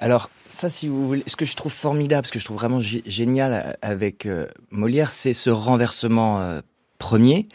Alors 0.00 0.28
ça, 0.46 0.68
si 0.68 0.88
vous 0.88 1.06
voulez, 1.06 1.22
ce 1.26 1.36
que 1.36 1.46
je 1.46 1.54
trouve 1.56 1.72
formidable, 1.72 2.26
ce 2.26 2.32
que 2.32 2.38
je 2.38 2.44
trouve 2.44 2.58
vraiment 2.58 2.80
gé- 2.80 3.02
génial 3.06 3.78
avec 3.80 4.26
euh, 4.26 4.46
Molière, 4.70 5.10
c'est 5.10 5.32
ce 5.32 5.50
renversement 5.50 6.40
euh, 6.40 6.60
premier 6.98 7.48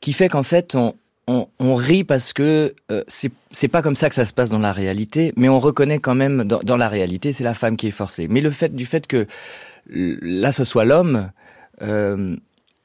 qui 0.00 0.12
fait 0.12 0.28
qu'en 0.28 0.42
fait 0.42 0.74
on, 0.74 0.94
on, 1.26 1.46
on 1.58 1.74
rit 1.74 2.04
parce 2.04 2.32
que 2.32 2.74
euh, 2.90 3.04
c'est 3.06 3.68
pas 3.68 3.82
comme 3.82 3.96
ça 3.96 4.08
que 4.08 4.14
ça 4.14 4.24
se 4.24 4.34
passe 4.34 4.50
dans 4.50 4.58
la 4.58 4.72
réalité, 4.72 5.32
mais 5.36 5.48
on 5.48 5.60
reconnaît 5.60 5.98
quand 5.98 6.14
même 6.14 6.44
dans, 6.44 6.60
dans 6.60 6.76
la 6.76 6.88
réalité 6.88 7.32
c'est 7.32 7.44
la 7.44 7.54
femme 7.54 7.76
qui 7.76 7.88
est 7.88 7.92
forcée. 7.92 8.26
Mais 8.28 8.40
le 8.40 8.50
fait 8.50 8.74
du 8.74 8.86
fait 8.86 9.06
que 9.06 9.26
là 9.86 10.52
ce 10.52 10.64
soit 10.64 10.84
l'homme, 10.84 11.30
euh, 11.82 12.36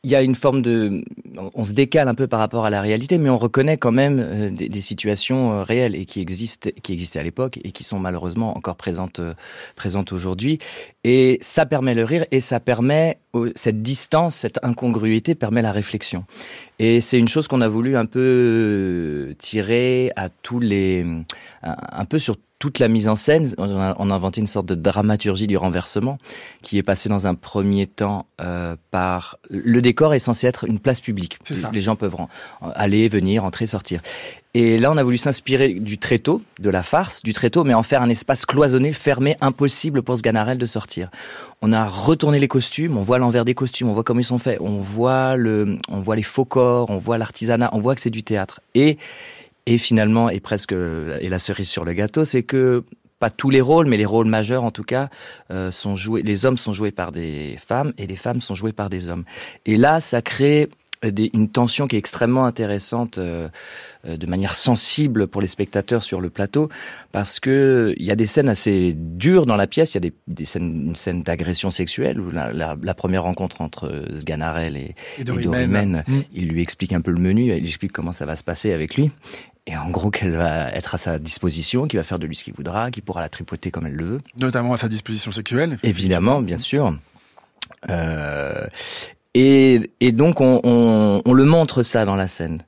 il 0.04 0.12
y 0.12 0.16
a 0.16 0.22
une 0.22 0.36
forme 0.36 0.62
de, 0.62 1.04
on- 1.54 1.66
se 1.66 1.74
décale 1.74 2.08
un 2.08 2.16
peu 2.16 2.28
par 2.28 2.40
rapport 2.40 2.66
à 2.66 2.70
la 2.70 2.82
réalité, 2.82 3.18
mais 3.18 3.30
on 3.30 3.38
reconnaît 3.38 3.78
quand 3.78 3.92
même 3.92 4.20
euh, 4.20 4.50
des, 4.52 4.82
situations 4.82 5.52
euh, 5.52 5.64
réelles 5.64 5.96
et 5.96 6.06
qui 6.06 6.22
existent, 6.22 6.70
qui 6.82 6.94
existaient 6.94 7.20
à 7.20 7.24
l'époque 7.24 7.60
et 7.64 7.72
qui 7.72 7.84
sont 7.84 8.00
malheureusement 8.00 8.56
encore 8.56 8.76
présentes, 8.76 9.20
euh, 9.20 9.34
présentes 9.76 10.12
aujourd'hui. 10.12 10.60
Et 11.04 11.40
ça 11.42 11.66
permet 11.66 11.94
le 11.94 12.04
rire 12.04 12.26
et 12.32 12.40
ça 12.40 12.60
permet 12.60 13.20
cette 13.56 13.82
distance, 13.82 14.36
cette 14.36 14.60
incongruité 14.64 15.36
permet 15.36 15.62
la 15.62 15.72
réflexion. 15.72 16.26
Et 16.80 17.02
c'est 17.02 17.20
une 17.20 17.28
chose 17.28 17.48
qu'on 17.48 17.62
a 17.62 17.68
voulu 17.68 17.98
un 17.98 18.06
peu 18.06 19.36
tirer 19.38 20.12
à 20.16 20.30
tous 20.30 20.60
les, 20.60 21.06
un 21.64 22.06
peu 22.06 22.18
sur 22.20 22.36
toute 22.60 22.80
la 22.80 22.88
mise 22.88 23.08
en 23.08 23.16
scène. 23.16 23.54
On 23.58 23.80
a, 23.80 23.96
on 24.00 24.10
a 24.10 24.16
inventé 24.16 24.42
une 24.42 24.48
sorte 24.48 24.66
de 24.66 24.76
dramaturgie 24.76 25.48
du 25.48 25.58
renversement 25.58 26.18
qui 26.62 26.78
est 26.78 26.84
passée 26.84 27.10
dans 27.10 27.28
un 27.28 27.36
premier 27.36 27.86
temps 27.86 28.26
euh, 28.42 28.76
par 28.92 29.38
le 29.50 29.82
décor 29.82 30.14
est 30.14 30.20
censé 30.20 30.48
être 30.48 30.66
une 30.66 30.80
place 30.80 31.02
publique. 31.02 31.38
C'est 31.44 31.56
ça. 31.56 31.70
Les 31.72 31.82
gens 31.82 31.96
peuvent 31.96 32.16
aller, 32.62 33.08
venir, 33.08 33.46
entrer, 33.46 33.68
sortir. 33.68 34.02
Et 34.54 34.80
là, 34.80 34.92
on 34.92 34.98
a 34.98 35.04
voulu 35.04 35.18
s'inspirer 35.18 35.70
du 35.74 36.00
tréteau, 36.00 36.42
de 36.60 36.72
la 36.72 36.82
farce, 36.82 37.22
du 37.22 37.32
tréteau, 37.32 37.64
mais 37.64 37.76
en 37.76 37.84
faire 37.84 38.02
un 38.02 38.10
espace 38.10 38.44
cloisonné, 38.46 38.92
fermé, 38.92 39.36
impossible 39.40 40.02
pour 40.02 40.18
ce 40.18 40.24
Ganarelle 40.24 40.58
de 40.58 40.66
sortir. 40.66 41.12
On 41.62 41.72
a 41.72 41.88
retourné 41.88 42.40
les 42.40 42.48
costumes, 42.48 42.98
on 42.98 43.02
voit 43.02 43.20
l'envers 43.20 43.46
des 43.46 43.54
costumes, 43.54 43.90
on 43.90 43.94
voit 43.94 44.04
comment 44.04 44.20
ils 44.20 44.24
sont 44.24 44.40
faits, 44.40 44.58
on 44.60 44.80
voit 44.80 45.36
le, 45.36 45.78
on 45.90 46.02
voit 46.02 46.16
les 46.16 46.24
faux 46.24 46.46
corps, 46.46 46.90
on 46.90 46.98
voit 46.98 47.20
l'artisanat, 47.20 47.70
on 47.74 47.80
voit 47.80 47.94
que 47.94 48.02
c'est 48.02 48.10
du 48.10 48.24
théâtre. 48.24 48.62
Et, 48.74 48.98
et 49.68 49.78
finalement, 49.78 50.30
et 50.30 50.40
presque, 50.40 50.72
et 50.74 51.30
la 51.30 51.40
cerise 51.40 51.70
sur 51.70 51.86
le 51.86 51.94
gâteau, 51.94 52.26
c'est 52.26 52.42
que 52.44 52.84
pas 53.20 53.30
tous 53.30 53.50
les 53.50 53.62
rôles, 53.62 53.88
mais 53.88 53.98
les 53.98 54.06
rôles 54.06 54.28
majeurs 54.28 54.64
en 54.64 54.72
tout 54.72 54.84
cas, 54.84 55.10
euh, 55.52 55.72
sont 55.72 55.96
joués. 55.96 56.22
Les 56.22 56.46
hommes 56.46 56.58
sont 56.58 56.74
joués 56.74 56.92
par 56.92 57.12
des 57.12 57.58
femmes 57.64 57.92
et 57.98 58.06
les 58.08 58.16
femmes 58.16 58.42
sont 58.42 58.56
jouées 58.56 58.74
par 58.74 58.90
des 58.90 59.10
hommes. 59.10 59.26
Et 59.66 59.76
là, 59.76 60.00
ça 60.00 60.22
crée 60.22 60.70
des- 61.04 61.30
une 61.34 61.50
tension 61.50 61.88
qui 61.88 61.96
est 61.96 62.00
extrêmement 62.00 62.46
intéressante 62.46 63.18
euh, 63.20 63.50
de 64.08 64.26
manière 64.28 64.56
sensible 64.56 65.28
pour 65.28 65.42
les 65.42 65.48
spectateurs 65.48 66.02
sur 66.02 66.22
le 66.22 66.30
plateau 66.30 66.70
parce 67.12 67.40
que 67.40 67.94
il 67.98 68.06
y 68.06 68.12
a 68.12 68.16
des 68.16 68.26
scènes 68.28 68.50
assez 68.50 68.94
dures 68.96 69.46
dans 69.48 69.58
la 69.58 69.68
pièce. 69.68 69.94
Il 69.94 69.96
y 69.96 69.98
a 69.98 70.02
des, 70.10 70.14
des 70.28 70.46
scènes, 70.46 70.88
une 70.90 70.96
scène 70.96 71.24
d'agression 71.24 71.72
sexuelle 71.72 72.20
où 72.20 72.30
la, 72.32 72.54
la- 72.54 72.78
la 72.82 72.94
première 72.94 73.24
rencontre 73.24 73.62
entre 73.62 73.88
euh, 73.88 74.16
Sganarelle 74.18 74.78
et, 74.78 74.96
Et 75.18 75.22
et 75.22 75.24
Dorimène. 75.24 75.52
Dorimène, 75.72 76.04
Mm. 76.08 76.20
il 76.34 76.48
lui 76.50 76.62
explique 76.62 76.94
un 76.94 77.02
peu 77.02 77.12
le 77.12 77.20
menu, 77.20 77.52
il 77.54 77.60
lui 77.62 77.68
explique 77.68 77.92
comment 77.92 78.12
ça 78.12 78.26
va 78.26 78.36
se 78.36 78.44
passer 78.44 78.72
avec 78.74 78.96
lui. 78.96 79.12
Et 79.68 79.76
en 79.76 79.90
gros 79.90 80.10
qu'elle 80.10 80.36
va 80.36 80.72
être 80.72 80.96
à 80.96 80.98
sa 80.98 81.20
disposition, 81.20 81.88
qu'il 81.88 82.00
va 82.00 82.04
faire 82.04 82.20
de 82.20 82.26
lui 82.26 82.36
ce 82.36 82.44
qu'il 82.44 82.54
voudra, 82.54 82.90
qu'il 82.90 83.04
pourra 83.04 83.20
la 83.20 83.30
tripoter 83.30 83.70
comme 83.70 83.86
elle 83.86 83.96
le 83.96 84.06
veut. 84.06 84.22
Notamment 84.40 84.74
à 84.74 84.78
sa 84.78 84.88
disposition 84.88 85.32
sexuelle. 85.32 85.78
Évidemment, 85.84 86.42
bien 86.42 86.58
sûr. 86.58 86.98
Euh, 87.90 88.66
et, 89.40 89.92
et, 90.02 90.12
donc 90.12 90.42
on, 90.42 90.60
on, 90.64 91.22
on, 91.24 91.34
le 91.34 91.46
montre 91.46 91.84
ça 91.84 92.06
dans 92.06 92.16
la 92.16 92.28
scène. 92.28 92.64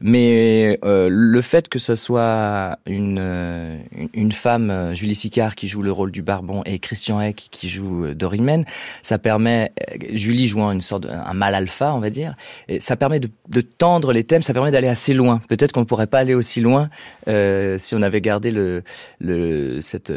Mais 0.00 0.78
euh, 0.84 1.08
le 1.10 1.40
fait 1.40 1.68
que 1.68 1.78
ce 1.78 1.94
soit 1.94 2.78
une, 2.86 3.18
euh, 3.20 3.78
une 4.14 4.32
femme, 4.32 4.70
euh, 4.70 4.94
Julie 4.94 5.14
Sicard, 5.14 5.54
qui 5.54 5.68
joue 5.68 5.82
le 5.82 5.92
rôle 5.92 6.12
du 6.12 6.22
Barbon, 6.22 6.62
et 6.64 6.78
Christian 6.78 7.20
Eck 7.20 7.48
qui 7.50 7.68
joue 7.68 8.14
Dorine 8.14 8.44
Men, 8.44 8.64
ça 9.02 9.18
permet, 9.18 9.72
Julie 10.12 10.46
jouant 10.46 10.70
une 10.72 10.80
sorte 10.80 11.02
de, 11.02 11.08
un 11.08 11.34
mal 11.34 11.54
alpha, 11.54 11.94
on 11.94 11.98
va 11.98 12.10
dire, 12.10 12.34
et 12.68 12.80
ça 12.80 12.96
permet 12.96 13.20
de, 13.20 13.30
de 13.48 13.60
tendre 13.60 14.12
les 14.12 14.24
thèmes, 14.24 14.42
ça 14.42 14.54
permet 14.54 14.70
d'aller 14.70 14.88
assez 14.88 15.14
loin. 15.14 15.40
Peut-être 15.48 15.72
qu'on 15.72 15.80
ne 15.80 15.86
pourrait 15.86 16.06
pas 16.06 16.18
aller 16.18 16.34
aussi 16.34 16.62
loin 16.62 16.88
euh, 17.28 17.76
si 17.78 17.94
on 17.94 18.02
avait 18.02 18.22
gardé 18.22 18.50
le, 18.50 18.82
le 19.20 19.80
cette 19.82 20.12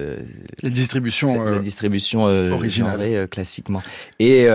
la 0.64 0.70
distribution, 0.70 1.46
cette, 1.46 1.54
la 1.56 1.60
distribution 1.60 2.24
originale 2.24 3.28
classiquement. 3.28 3.82
Et 4.20 4.48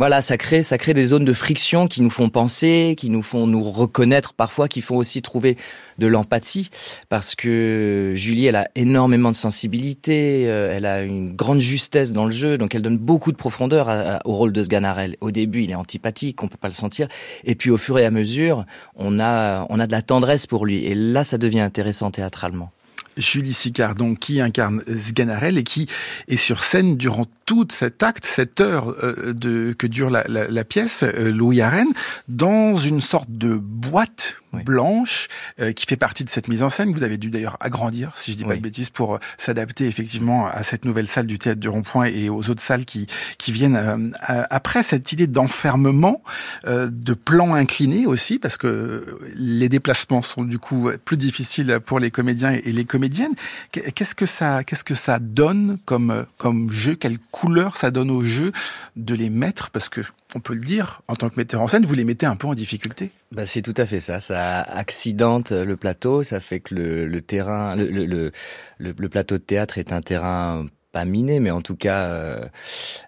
voilà, 0.00 0.22
ça 0.22 0.38
crée, 0.38 0.62
ça 0.62 0.78
crée 0.78 0.94
des 0.94 1.04
zones 1.04 1.26
de 1.26 1.32
friction 1.34 1.86
qui 1.86 2.00
nous 2.00 2.08
font 2.08 2.30
penser, 2.30 2.94
qui 2.96 3.10
nous 3.10 3.20
font 3.20 3.46
nous 3.46 3.62
reconnaître 3.62 4.32
parfois, 4.32 4.66
qui 4.66 4.80
font 4.80 4.96
aussi 4.96 5.20
trouver 5.20 5.58
de 5.98 6.06
l'empathie, 6.06 6.70
parce 7.10 7.34
que 7.34 8.14
Julie, 8.14 8.46
elle 8.46 8.56
a 8.56 8.70
énormément 8.76 9.30
de 9.30 9.36
sensibilité, 9.36 10.44
euh, 10.46 10.72
elle 10.74 10.86
a 10.86 11.02
une 11.02 11.36
grande 11.36 11.60
justesse 11.60 12.12
dans 12.12 12.24
le 12.24 12.30
jeu, 12.30 12.56
donc 12.56 12.74
elle 12.74 12.80
donne 12.80 12.96
beaucoup 12.96 13.30
de 13.30 13.36
profondeur 13.36 14.22
au 14.24 14.36
rôle 14.36 14.54
de 14.54 14.62
Sganarelle. 14.62 15.18
Au 15.20 15.30
début, 15.30 15.64
il 15.64 15.70
est 15.70 15.74
antipathique, 15.74 16.42
on 16.42 16.48
peut 16.48 16.56
pas 16.56 16.68
le 16.68 16.72
sentir, 16.72 17.06
et 17.44 17.54
puis 17.54 17.68
au 17.68 17.76
fur 17.76 17.98
et 17.98 18.06
à 18.06 18.10
mesure, 18.10 18.64
on 18.96 19.20
a, 19.20 19.66
on 19.68 19.78
a 19.78 19.86
de 19.86 19.92
la 19.92 20.00
tendresse 20.00 20.46
pour 20.46 20.64
lui, 20.64 20.82
et 20.86 20.94
là, 20.94 21.24
ça 21.24 21.36
devient 21.36 21.60
intéressant 21.60 22.10
théâtralement. 22.10 22.72
Julie 23.16 23.52
Sicard, 23.52 23.94
donc, 23.94 24.18
qui 24.18 24.40
incarne 24.40 24.82
Sganarelle 24.86 25.58
et 25.58 25.64
qui 25.64 25.86
est 26.28 26.36
sur 26.36 26.62
scène 26.62 26.96
durant 26.96 27.26
tout 27.50 27.66
cet 27.72 28.04
acte, 28.04 28.26
cette 28.26 28.60
heure 28.60 28.94
euh, 29.02 29.32
de, 29.32 29.72
que 29.76 29.88
dure 29.88 30.08
la, 30.08 30.22
la, 30.28 30.46
la 30.46 30.64
pièce, 30.64 31.02
euh, 31.02 31.32
Louis 31.32 31.60
Arène, 31.60 31.88
dans 32.28 32.76
une 32.76 33.00
sorte 33.00 33.28
de 33.28 33.56
boîte 33.56 34.40
oui. 34.52 34.62
blanche 34.62 35.28
euh, 35.60 35.72
qui 35.72 35.86
fait 35.86 35.96
partie 35.96 36.24
de 36.24 36.30
cette 36.30 36.48
mise 36.48 36.62
en 36.62 36.68
scène. 36.68 36.92
Vous 36.92 37.02
avez 37.02 37.18
dû 37.18 37.30
d'ailleurs 37.30 37.56
agrandir, 37.60 38.12
si 38.16 38.32
je 38.32 38.36
dis 38.36 38.44
pas 38.44 38.50
oui. 38.50 38.58
de 38.58 38.62
bêtises, 38.62 38.90
pour 38.90 39.14
euh, 39.14 39.18
s'adapter 39.38 39.86
effectivement 39.86 40.46
à 40.46 40.62
cette 40.62 40.84
nouvelle 40.84 41.06
salle 41.06 41.26
du 41.26 41.38
théâtre 41.38 41.60
du 41.60 41.68
Rond-Point 41.68 42.06
et 42.06 42.28
aux 42.28 42.50
autres 42.50 42.62
salles 42.62 42.84
qui 42.84 43.06
qui 43.38 43.52
viennent 43.52 43.76
euh, 43.76 44.44
après 44.50 44.82
cette 44.82 45.12
idée 45.12 45.26
d'enfermement, 45.26 46.22
de 46.66 47.14
plan 47.14 47.54
incliné 47.54 48.06
aussi, 48.06 48.38
parce 48.38 48.56
que 48.56 49.18
les 49.34 49.68
déplacements 49.68 50.22
sont 50.22 50.44
du 50.44 50.58
coup 50.58 50.90
plus 51.04 51.16
difficiles 51.16 51.80
pour 51.84 51.98
les 51.98 52.10
comédiens 52.10 52.52
et 52.52 52.72
les 52.72 52.84
comédiennes. 52.84 53.34
Qu'est-ce 53.72 54.14
que 54.14 54.26
ça 54.26 54.64
qu'est-ce 54.64 54.84
que 54.84 54.94
ça 54.94 55.18
donne 55.18 55.78
comme 55.84 56.26
comme 56.38 56.70
jeu? 56.70 56.94
Quelle 56.94 57.18
couleur 57.40 57.76
ça 57.76 57.90
donne 57.90 58.10
au 58.10 58.22
jeu 58.22 58.52
de 58.96 59.14
les 59.14 59.30
mettre 59.30 59.70
Parce 59.70 59.88
que 59.88 60.02
on 60.34 60.40
peut 60.40 60.54
le 60.54 60.60
dire, 60.60 61.02
en 61.08 61.16
tant 61.16 61.28
que 61.28 61.34
metteur 61.36 61.60
en 61.60 61.66
scène, 61.66 61.84
vous 61.84 61.94
les 61.94 62.04
mettez 62.04 62.26
un 62.26 62.36
peu 62.36 62.46
en 62.46 62.54
difficulté. 62.54 63.10
Bah, 63.32 63.46
c'est 63.46 63.62
tout 63.62 63.74
à 63.76 63.84
fait 63.84 63.98
ça. 63.98 64.20
Ça 64.20 64.60
accidente 64.60 65.50
le 65.50 65.76
plateau, 65.76 66.22
ça 66.22 66.38
fait 66.38 66.60
que 66.60 66.74
le, 66.74 67.20
terrain, 67.20 67.74
le, 67.74 68.30
le, 68.78 69.08
plateau 69.08 69.38
de 69.38 69.42
théâtre 69.42 69.78
est 69.78 69.92
un 69.92 70.02
terrain 70.02 70.66
pas 70.92 71.04
miné, 71.04 71.38
mais 71.38 71.50
en 71.50 71.60
tout 71.62 71.76
cas, 71.76 72.06
euh, 72.06 72.44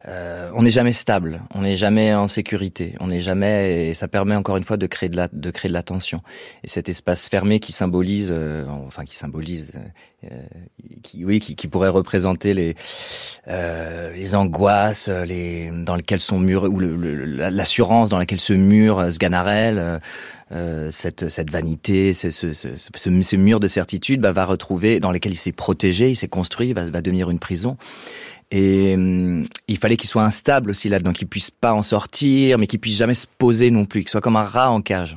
euh, 0.06 0.50
on 0.54 0.62
n'est 0.62 0.70
jamais 0.70 0.92
stable, 0.92 1.42
on 1.54 1.62
n'est 1.62 1.76
jamais 1.76 2.14
en 2.14 2.28
sécurité, 2.28 2.94
on 3.00 3.08
n'est 3.08 3.20
jamais, 3.20 3.88
et 3.88 3.94
ça 3.94 4.08
permet 4.08 4.36
encore 4.36 4.56
une 4.56 4.64
fois 4.64 4.76
de 4.76 4.86
créer 4.86 5.08
de 5.08 5.16
la, 5.16 5.28
de 5.32 5.50
créer 5.50 5.68
de 5.68 5.74
la 5.74 5.82
tension. 5.82 6.22
Et 6.62 6.68
cet 6.68 6.88
espace 6.88 7.28
fermé 7.28 7.58
qui 7.58 7.72
symbolise, 7.72 8.32
euh, 8.32 8.66
enfin 8.68 9.04
qui 9.04 9.16
symbolise, 9.16 9.72
euh, 10.24 10.28
qui, 11.02 11.24
oui, 11.24 11.40
qui, 11.40 11.56
qui, 11.56 11.66
pourrait 11.66 11.88
représenter 11.88 12.54
les, 12.54 12.76
euh, 13.48 14.12
les 14.12 14.34
angoisses, 14.36 15.08
les, 15.08 15.70
dans 15.84 15.96
lesquelles 15.96 16.20
sont 16.20 16.38
murs, 16.38 16.64
ou 16.64 16.78
l'assurance 16.78 18.10
dans 18.10 18.18
laquelle 18.18 18.40
se 18.40 18.52
mure 18.52 19.10
Sganarelle. 19.10 20.00
Euh, 20.52 20.90
cette, 20.90 21.30
cette 21.30 21.50
vanité, 21.50 22.12
ce, 22.12 23.37
mur 23.37 23.59
de 23.59 23.66
certitude, 23.66 24.21
bah, 24.21 24.32
va 24.32 24.44
retrouver 24.44 25.00
dans 25.00 25.11
lesquels 25.11 25.32
il 25.32 25.37
s'est 25.37 25.52
protégé, 25.52 26.11
il 26.11 26.16
s'est 26.16 26.28
construit, 26.28 26.75
va, 26.75 26.90
va 26.90 27.00
devenir 27.00 27.30
une 27.30 27.38
prison. 27.38 27.78
Et 28.50 28.94
hum, 28.94 29.47
il 29.66 29.78
fallait 29.78 29.97
qu'il 29.97 30.11
soit 30.11 30.25
instable 30.25 30.71
aussi 30.71 30.90
là-dedans, 30.90 31.12
qu'il 31.12 31.26
puisse 31.26 31.50
pas 31.50 31.73
en 31.73 31.82
sortir, 31.82 32.59
mais 32.59 32.66
qu'il 32.66 32.80
puisse 32.80 32.99
jamais 32.99 33.14
se 33.14 33.26
poser 33.38 33.71
non 33.71 33.87
plus, 33.87 34.02
qu'il 34.02 34.11
soit 34.11 34.21
comme 34.21 34.37
un 34.37 34.42
rat 34.42 34.71
en 34.71 34.82
cage 34.82 35.16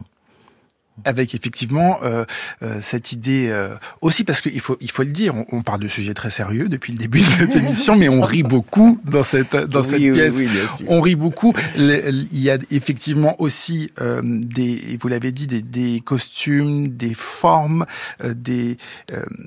avec 1.04 1.36
effectivement 1.36 2.00
euh, 2.04 2.26
euh, 2.64 2.78
cette 2.82 3.12
idée 3.12 3.50
euh, 3.50 3.76
aussi 4.02 4.24
parce 4.24 4.42
qu'il 4.42 4.60
faut 4.60 4.78
il 4.80 4.90
faut 4.90 5.04
le 5.04 5.12
dire 5.12 5.36
on, 5.36 5.46
on, 5.52 5.62
parle 5.62 5.82
de 5.82 5.88
sujets 5.88 6.14
très 6.14 6.30
sérieux 6.30 6.70
depuis 6.70 6.94
le 6.94 7.00
début 7.00 7.20
de 7.20 7.26
cette 7.26 7.56
émission 7.56 7.96
mais 7.96 8.08
on 8.08 8.22
rit 8.22 8.44
beaucoup 8.44 9.00
dans 9.04 9.24
cette 9.24 9.56
dans 9.56 9.82
oui, 9.82 9.90
cette 9.90 10.00
oui, 10.00 10.12
pièce. 10.12 10.34
oui, 10.36 10.48
on 10.88 11.02
rit 11.02 11.16
beaucoup. 11.16 11.54
Il 11.78 12.28
y 12.32 12.50
a 12.50 12.58
effectivement 12.72 13.36
aussi 13.40 13.90
euh, 14.00 14.22
des 14.24 14.98
vous 15.02 15.08
l'avez 15.08 15.32
dit 15.32 15.48
des, 15.48 15.62
des, 15.62 16.00
costumes 16.00 16.90
des 16.90 17.14
formes 17.14 17.86
euh, 18.24 18.34
des 18.34 18.78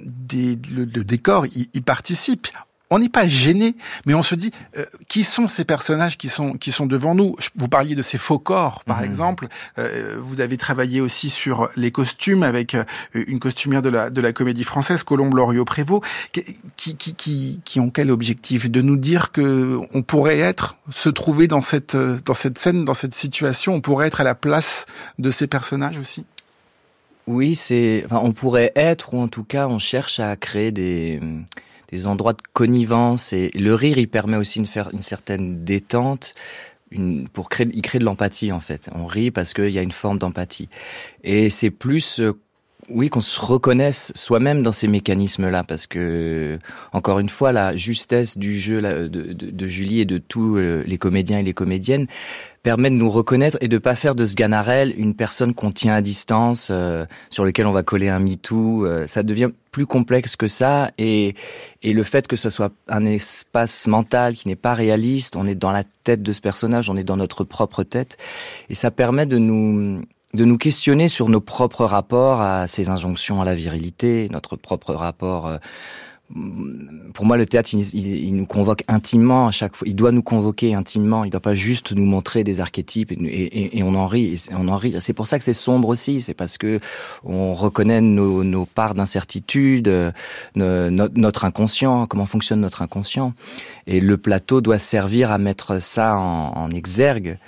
des 0.04 0.58
le, 0.74 0.84
le 0.84 1.04
décor 1.04 1.46
il, 1.46 1.68
il 1.72 1.82
participe 1.82 2.48
on 2.90 2.98
n'est 2.98 3.08
pas 3.08 3.26
gêné, 3.26 3.74
mais 4.06 4.14
on 4.14 4.22
se 4.22 4.34
dit 4.34 4.50
euh, 4.76 4.84
qui 5.08 5.24
sont 5.24 5.48
ces 5.48 5.64
personnages 5.64 6.16
qui 6.16 6.28
sont 6.28 6.54
qui 6.54 6.72
sont 6.72 6.86
devant 6.86 7.14
nous? 7.14 7.36
Vous 7.56 7.68
parliez 7.68 7.94
de 7.94 8.02
ces 8.02 8.18
faux 8.18 8.38
corps, 8.38 8.82
par 8.84 9.00
mmh. 9.00 9.04
exemple. 9.04 9.48
Euh, 9.78 10.16
vous 10.18 10.40
avez 10.40 10.56
travaillé 10.56 11.00
aussi 11.00 11.28
sur 11.28 11.68
les 11.76 11.90
costumes 11.90 12.42
avec 12.42 12.74
euh, 12.74 12.84
une 13.14 13.40
costumière 13.40 13.82
de 13.82 13.90
la 13.90 14.10
de 14.10 14.20
la 14.20 14.32
Comédie 14.32 14.64
Française, 14.64 15.02
Colombe 15.02 15.34
Loriot 15.34 15.64
Prévost, 15.64 16.02
qui, 16.76 16.96
qui 16.96 17.14
qui 17.14 17.60
qui 17.64 17.80
ont 17.80 17.90
quel 17.90 18.10
objectif? 18.10 18.70
De 18.70 18.80
nous 18.80 18.96
dire 18.96 19.32
que 19.32 19.78
on 19.92 20.02
pourrait 20.02 20.38
être 20.38 20.76
se 20.90 21.08
trouver 21.08 21.46
dans 21.46 21.62
cette 21.62 21.96
dans 21.96 22.34
cette 22.34 22.58
scène, 22.58 22.84
dans 22.84 22.94
cette 22.94 23.14
situation, 23.14 23.74
on 23.74 23.80
pourrait 23.80 24.06
être 24.06 24.20
à 24.20 24.24
la 24.24 24.34
place 24.34 24.86
de 25.18 25.30
ces 25.30 25.46
personnages 25.46 25.98
aussi? 25.98 26.24
Oui, 27.26 27.54
c'est. 27.54 28.02
Enfin, 28.06 28.20
on 28.22 28.32
pourrait 28.32 28.72
être, 28.74 29.12
ou 29.12 29.20
en 29.20 29.28
tout 29.28 29.44
cas, 29.44 29.68
on 29.68 29.78
cherche 29.78 30.18
à 30.18 30.34
créer 30.36 30.72
des 30.72 31.20
des 31.90 32.06
endroits 32.06 32.34
de 32.34 32.42
connivence 32.52 33.32
et 33.32 33.50
le 33.54 33.74
rire 33.74 33.98
il 33.98 34.08
permet 34.08 34.36
aussi 34.36 34.60
de 34.60 34.66
faire 34.66 34.90
une 34.92 35.02
certaine 35.02 35.64
détente 35.64 36.34
une, 36.90 37.28
pour 37.28 37.48
créer 37.48 37.68
il 37.72 37.82
crée 37.82 37.98
de 37.98 38.04
l'empathie 38.04 38.52
en 38.52 38.60
fait. 38.60 38.88
On 38.94 39.06
rit 39.06 39.30
parce 39.30 39.52
qu'il 39.54 39.70
y 39.70 39.78
a 39.78 39.82
une 39.82 39.92
forme 39.92 40.18
d'empathie. 40.18 40.68
Et 41.24 41.50
c'est 41.50 41.70
plus 41.70 42.20
euh, 42.20 42.32
oui, 42.90 43.10
qu'on 43.10 43.20
se 43.20 43.40
reconnaisse 43.40 44.12
soi-même 44.14 44.62
dans 44.62 44.72
ces 44.72 44.88
mécanismes-là, 44.88 45.64
parce 45.64 45.86
que 45.86 46.58
encore 46.92 47.18
une 47.18 47.28
fois, 47.28 47.52
la 47.52 47.76
justesse 47.76 48.38
du 48.38 48.58
jeu 48.58 48.80
de, 48.80 49.66
Julie 49.66 50.00
et 50.00 50.04
de 50.04 50.18
tous 50.18 50.56
euh, 50.56 50.82
les 50.86 50.98
comédiens 50.98 51.38
et 51.38 51.42
les 51.42 51.52
comédiennes 51.52 52.06
permet 52.62 52.90
de 52.90 52.96
nous 52.96 53.10
reconnaître 53.10 53.56
et 53.60 53.68
de 53.68 53.78
pas 53.78 53.94
faire 53.94 54.14
de 54.14 54.24
ce 54.24 54.34
une 54.98 55.14
personne 55.14 55.54
qu'on 55.54 55.70
tient 55.70 55.94
à 55.94 56.00
distance, 56.00 56.68
euh, 56.70 57.04
sur 57.30 57.44
lequel 57.44 57.66
on 57.66 57.72
va 57.72 57.82
coller 57.82 58.08
un 58.08 58.18
MeToo. 58.18 58.84
Euh, 58.84 59.06
ça 59.06 59.22
devient 59.22 59.50
plus 59.70 59.86
complexe 59.86 60.34
que 60.36 60.46
ça, 60.46 60.90
et, 60.98 61.34
et 61.82 61.92
le 61.92 62.02
fait 62.02 62.26
que 62.26 62.36
ce 62.36 62.50
soit 62.50 62.72
un 62.88 63.04
espace 63.04 63.86
mental 63.86 64.34
qui 64.34 64.48
n'est 64.48 64.56
pas 64.56 64.74
réaliste, 64.74 65.36
on 65.36 65.46
est 65.46 65.54
dans 65.54 65.70
la 65.70 65.84
tête 66.04 66.22
de 66.22 66.32
ce 66.32 66.40
personnage, 66.40 66.88
on 66.88 66.96
est 66.96 67.04
dans 67.04 67.16
notre 67.16 67.44
propre 67.44 67.84
tête, 67.84 68.16
et 68.70 68.74
ça 68.74 68.90
permet 68.90 69.26
de 69.26 69.38
nous 69.38 70.02
de 70.34 70.44
nous 70.44 70.58
questionner 70.58 71.08
sur 71.08 71.28
nos 71.28 71.40
propres 71.40 71.84
rapports 71.84 72.40
à 72.40 72.66
ces 72.66 72.90
injonctions 72.90 73.40
à 73.40 73.44
la 73.44 73.54
virilité, 73.54 74.28
notre 74.30 74.56
propre 74.56 74.92
rapport. 74.92 75.46
Euh, 75.46 75.58
pour 77.14 77.24
moi, 77.24 77.38
le 77.38 77.46
théâtre, 77.46 77.70
il, 77.72 78.34
nous 78.34 78.44
convoque 78.44 78.82
intimement 78.86 79.46
à 79.46 79.50
chaque 79.50 79.76
fois. 79.76 79.88
Il 79.88 79.96
doit 79.96 80.12
nous 80.12 80.22
convoquer 80.22 80.74
intimement. 80.74 81.24
Il 81.24 81.28
ne 81.28 81.32
doit 81.32 81.40
pas 81.40 81.54
juste 81.54 81.92
nous 81.92 82.04
montrer 82.04 82.44
des 82.44 82.60
archétypes 82.60 83.12
et, 83.12 83.82
on 83.82 83.94
en 83.94 84.06
rit. 84.06 84.46
on 84.52 84.68
en 84.68 84.76
rit. 84.76 84.96
C'est 85.00 85.14
pour 85.14 85.26
ça 85.26 85.38
que 85.38 85.44
c'est 85.44 85.54
sombre 85.54 85.88
aussi. 85.88 86.20
C'est 86.20 86.34
parce 86.34 86.58
que 86.58 86.80
on 87.24 87.54
reconnaît 87.54 88.02
nos, 88.02 88.44
nos 88.44 88.66
parts 88.66 88.94
d'incertitude, 88.94 89.90
no, 90.54 90.90
notre 90.90 91.46
inconscient, 91.46 92.06
comment 92.06 92.26
fonctionne 92.26 92.60
notre 92.60 92.82
inconscient. 92.82 93.32
Et 93.86 93.98
le 93.98 94.18
plateau 94.18 94.60
doit 94.60 94.78
servir 94.78 95.32
à 95.32 95.38
mettre 95.38 95.80
ça 95.80 96.16
en, 96.16 96.52
en 96.54 96.70
exergue 96.70 97.38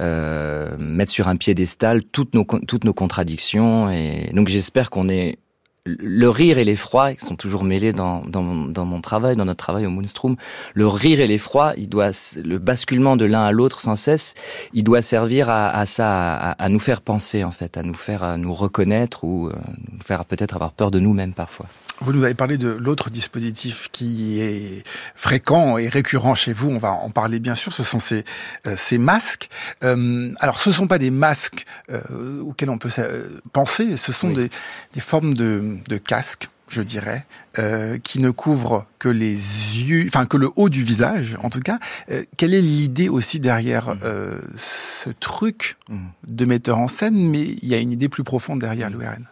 euh, 0.00 0.76
mettre 0.78 1.12
sur 1.12 1.28
un 1.28 1.36
piédestal 1.36 2.02
toutes 2.02 2.34
nos, 2.34 2.44
toutes 2.44 2.84
nos 2.84 2.94
contradictions. 2.94 3.90
Et 3.90 4.30
donc 4.32 4.48
j'espère 4.48 4.90
qu'on 4.90 5.08
est 5.08 5.38
le 5.84 6.28
rire 6.28 6.58
et 6.58 6.64
l'effroi 6.64 7.12
sont 7.18 7.34
toujours 7.34 7.64
mêlés 7.64 7.92
dans, 7.92 8.22
dans, 8.22 8.54
dans, 8.54 8.84
mon 8.84 9.00
travail, 9.00 9.34
dans 9.34 9.44
notre 9.44 9.64
travail 9.64 9.84
au 9.84 9.90
Moonstrom. 9.90 10.36
Le 10.74 10.86
rire 10.86 11.20
et 11.20 11.26
l'effroi, 11.26 11.74
il 11.76 11.88
doit 11.88 12.10
le 12.36 12.58
basculement 12.58 13.16
de 13.16 13.24
l'un 13.24 13.42
à 13.42 13.50
l'autre 13.50 13.80
sans 13.80 13.96
cesse, 13.96 14.34
il 14.72 14.84
doit 14.84 15.02
servir 15.02 15.50
à, 15.50 15.70
à 15.70 15.84
ça, 15.84 16.34
à, 16.36 16.50
à, 16.52 16.68
nous 16.68 16.78
faire 16.78 17.00
penser 17.00 17.42
en 17.42 17.50
fait, 17.50 17.76
à 17.76 17.82
nous 17.82 17.94
faire 17.94 18.22
à 18.22 18.36
nous 18.36 18.54
reconnaître 18.54 19.24
ou 19.24 19.48
euh, 19.48 19.52
nous 19.92 20.00
faire 20.04 20.24
peut-être 20.24 20.54
avoir 20.54 20.72
peur 20.72 20.92
de 20.92 21.00
nous-mêmes 21.00 21.34
parfois. 21.34 21.66
Vous 22.02 22.12
nous 22.12 22.24
avez 22.24 22.34
parlé 22.34 22.58
de 22.58 22.68
l'autre 22.68 23.10
dispositif 23.10 23.88
qui 23.92 24.40
est 24.40 24.82
fréquent 25.14 25.78
et 25.78 25.88
récurrent 25.88 26.34
chez 26.34 26.52
vous. 26.52 26.68
On 26.68 26.78
va 26.78 26.90
en 26.90 27.10
parler 27.10 27.38
bien 27.38 27.54
sûr. 27.54 27.72
Ce 27.72 27.82
sont 27.84 28.00
ces, 28.00 28.24
euh, 28.66 28.74
ces 28.76 28.98
masques. 28.98 29.48
Euh, 29.84 30.32
alors, 30.40 30.58
ce 30.58 30.70
ne 30.70 30.74
sont 30.74 30.86
pas 30.88 30.98
des 30.98 31.10
masques 31.10 31.64
euh, 31.90 32.40
auxquels 32.40 32.70
on 32.70 32.78
peut 32.78 32.90
euh, 32.98 33.28
penser. 33.52 33.96
Ce 33.96 34.12
sont 34.12 34.28
Oui. 34.28 34.34
des, 34.34 34.50
des 34.94 35.00
formes 35.00 35.34
de, 35.34 35.78
de 35.88 35.96
casques, 35.96 36.48
je 36.68 36.82
dirais, 36.82 37.24
euh, 37.58 37.98
qui 37.98 38.18
ne 38.18 38.30
couvrent 38.30 38.86
que 38.98 39.08
les 39.08 39.34
yeux, 39.34 40.04
enfin 40.08 40.26
que 40.26 40.36
le 40.36 40.50
haut 40.56 40.68
du 40.68 40.82
visage, 40.82 41.36
en 41.42 41.50
tout 41.50 41.60
cas. 41.60 41.78
Euh, 42.10 42.24
quelle 42.36 42.54
est 42.54 42.62
l'idée 42.62 43.08
aussi 43.08 43.38
derrière 43.40 43.96
euh, 44.02 44.40
ce 44.56 45.10
truc 45.10 45.76
Mm. 45.88 45.98
de 46.28 46.44
metteur 46.46 46.78
en 46.78 46.88
scène? 46.88 47.14
Mais 47.30 47.42
il 47.42 47.68
y 47.68 47.74
a 47.74 47.78
une 47.78 47.92
idée 47.92 48.08
plus 48.08 48.24
profonde 48.24 48.60
derrière, 48.60 48.90
Louis 48.90 49.06
Rennes. 49.06 49.26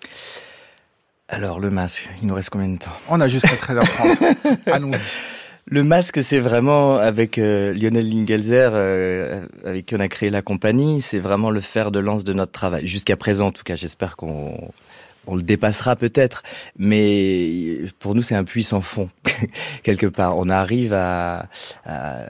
Alors, 1.32 1.60
le 1.60 1.70
masque, 1.70 2.10
il 2.20 2.26
nous 2.26 2.34
reste 2.34 2.50
combien 2.50 2.68
de 2.68 2.78
temps? 2.78 2.90
On 3.08 3.20
a 3.20 3.28
jusqu'à 3.28 3.54
13h30. 3.54 4.34
Allons-y. 4.66 4.98
Le 5.66 5.84
masque, 5.84 6.24
c'est 6.24 6.40
vraiment 6.40 6.96
avec 6.96 7.38
euh, 7.38 7.72
Lionel 7.72 8.10
Lingelzer, 8.10 8.70
euh, 8.74 9.46
avec 9.64 9.86
qui 9.86 9.94
on 9.94 10.00
a 10.00 10.08
créé 10.08 10.28
la 10.28 10.42
compagnie, 10.42 11.00
c'est 11.00 11.20
vraiment 11.20 11.50
le 11.50 11.60
fer 11.60 11.92
de 11.92 12.00
lance 12.00 12.24
de 12.24 12.32
notre 12.32 12.50
travail. 12.50 12.84
Jusqu'à 12.88 13.16
présent, 13.16 13.48
en 13.48 13.52
tout 13.52 13.62
cas, 13.62 13.76
j'espère 13.76 14.16
qu'on 14.16 14.72
on 15.26 15.36
le 15.36 15.42
dépassera 15.42 15.96
peut-être, 15.96 16.42
mais 16.78 17.78
pour 17.98 18.14
nous, 18.14 18.22
c'est 18.22 18.34
un 18.34 18.44
puits 18.44 18.64
sans 18.64 18.80
fond 18.80 19.10
quelque 19.82 20.06
part. 20.06 20.36
On 20.38 20.48
arrive 20.48 20.92
à, 20.92 21.46
à, 21.84 22.20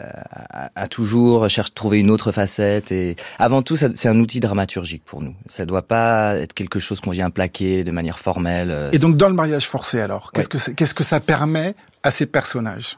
à- 0.64 0.70
à 0.74 0.88
toujours 0.88 1.48
chercher 1.48 1.72
trouver 1.74 1.98
une 1.98 2.10
autre 2.10 2.32
facette. 2.32 2.92
Et 2.92 3.16
avant 3.38 3.62
tout, 3.62 3.76
c'est 3.76 4.08
un 4.08 4.18
outil 4.18 4.40
dramaturgique 4.40 5.04
pour 5.04 5.22
nous. 5.22 5.34
Ça 5.48 5.64
doit 5.66 5.82
pas 5.86 6.36
être 6.36 6.52
quelque 6.52 6.78
chose 6.78 7.00
qu'on 7.00 7.10
vient 7.12 7.30
plaquer 7.30 7.84
de 7.84 7.90
manière 7.90 8.18
formelle. 8.18 8.70
euh, 8.70 8.90
Et 8.92 8.98
donc 8.98 9.16
dans 9.16 9.28
le 9.28 9.34
mariage 9.34 9.66
forcé 9.66 10.00
alors, 10.00 10.32
qu'est-ce 10.32 10.48
Ouais. 10.48 10.72
que 10.74 10.76
qu'est-ce 10.76 10.94
que 10.94 11.04
ça 11.04 11.20
permet 11.20 11.74
à 12.02 12.10
ces 12.10 12.26
personnages? 12.26 12.96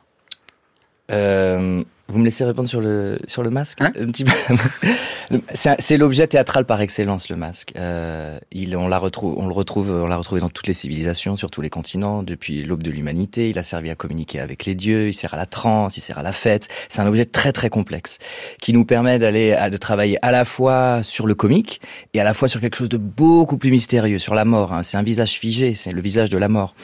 Euh, 1.13 1.83
vous 2.09 2.19
me 2.19 2.25
laissez 2.25 2.45
répondre 2.45 2.69
sur 2.69 2.81
le 2.83 3.19
sur 3.27 3.43
le 3.43 3.49
masque 3.49 3.81
Hein 3.81 3.91
un 3.99 4.07
petit 4.07 4.25
peu. 4.25 4.33
C'est 5.55 5.97
l'objet 5.97 6.27
théâtral 6.27 6.67
par 6.67 6.81
excellence 6.83 7.31
le 7.31 7.37
masque. 7.37 7.73
Euh, 7.77 8.39
il 8.51 8.77
on 8.77 8.87
la 8.87 8.99
retrouve 8.99 9.39
on 9.39 9.47
le 9.47 9.55
retrouve 9.55 9.91
on 9.91 10.07
l'a 10.07 10.17
retrouvé 10.17 10.41
dans 10.43 10.51
toutes 10.51 10.67
les 10.67 10.75
civilisations 10.75 11.37
sur 11.37 11.51
tous 11.51 11.63
les 11.63 11.71
continents 11.71 12.23
depuis 12.23 12.65
l'aube 12.65 12.83
de 12.83 12.91
l'humanité. 12.91 13.49
Il 13.49 13.59
a 13.59 13.63
servi 13.63 13.89
à 13.89 13.95
communiquer 13.95 14.41
avec 14.41 14.67
les 14.67 14.75
dieux. 14.75 15.09
Il 15.09 15.15
sert 15.15 15.33
à 15.33 15.37
la 15.39 15.47
transe, 15.47 15.97
il 15.97 16.01
sert 16.03 16.19
à 16.19 16.23
la 16.23 16.33
fête. 16.33 16.69
C'est 16.91 17.01
un 17.01 17.07
objet 17.07 17.25
très 17.25 17.53
très 17.53 17.71
complexe 17.71 18.19
qui 18.61 18.75
nous 18.75 18.85
permet 18.85 19.19
d'aller 19.19 19.57
de 19.71 19.77
travailler 19.79 20.19
à 20.23 20.33
la 20.33 20.45
fois 20.45 21.03
sur 21.03 21.27
le 21.27 21.35
comique 21.35 21.81
et 22.13 22.21
à 22.21 22.25
la 22.25 22.35
fois 22.35 22.49
sur 22.49 22.61
quelque 22.61 22.77
chose 22.77 22.91
de 22.91 22.99
beaucoup 22.99 23.57
plus 23.57 23.71
mystérieux 23.71 24.19
sur 24.19 24.35
la 24.35 24.45
mort. 24.45 24.75
hein. 24.75 24.83
C'est 24.83 24.99
un 24.99 25.03
visage 25.03 25.39
figé, 25.39 25.75
c'est 25.75 25.93
le 25.93 26.03
visage 26.03 26.29
de 26.29 26.37
la 26.37 26.49
mort. 26.49 26.75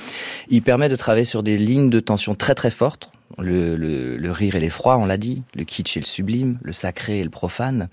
Il 0.49 0.63
permet 0.63 0.89
de 0.89 0.97
travailler 0.97 1.25
sur 1.25 1.43
des 1.43 1.59
lignes 1.59 1.91
de 1.91 2.01
tension 2.01 2.35
très 2.35 2.55
très 2.55 2.71
fortes 2.71 3.11
le, 3.37 4.31
rire 4.31 4.55
et 4.55 4.61
l'effroi, 4.61 4.97
on 4.97 5.05
l'a 5.05 5.19
dit, 5.19 5.43
le 5.55 5.65
kitsch 5.65 5.97
et 5.97 6.01
le 6.01 6.07
sublime, 6.07 6.59
le 6.63 6.73
sacré 6.73 7.21
et 7.21 7.25
le 7.25 7.31
profane. 7.31 7.89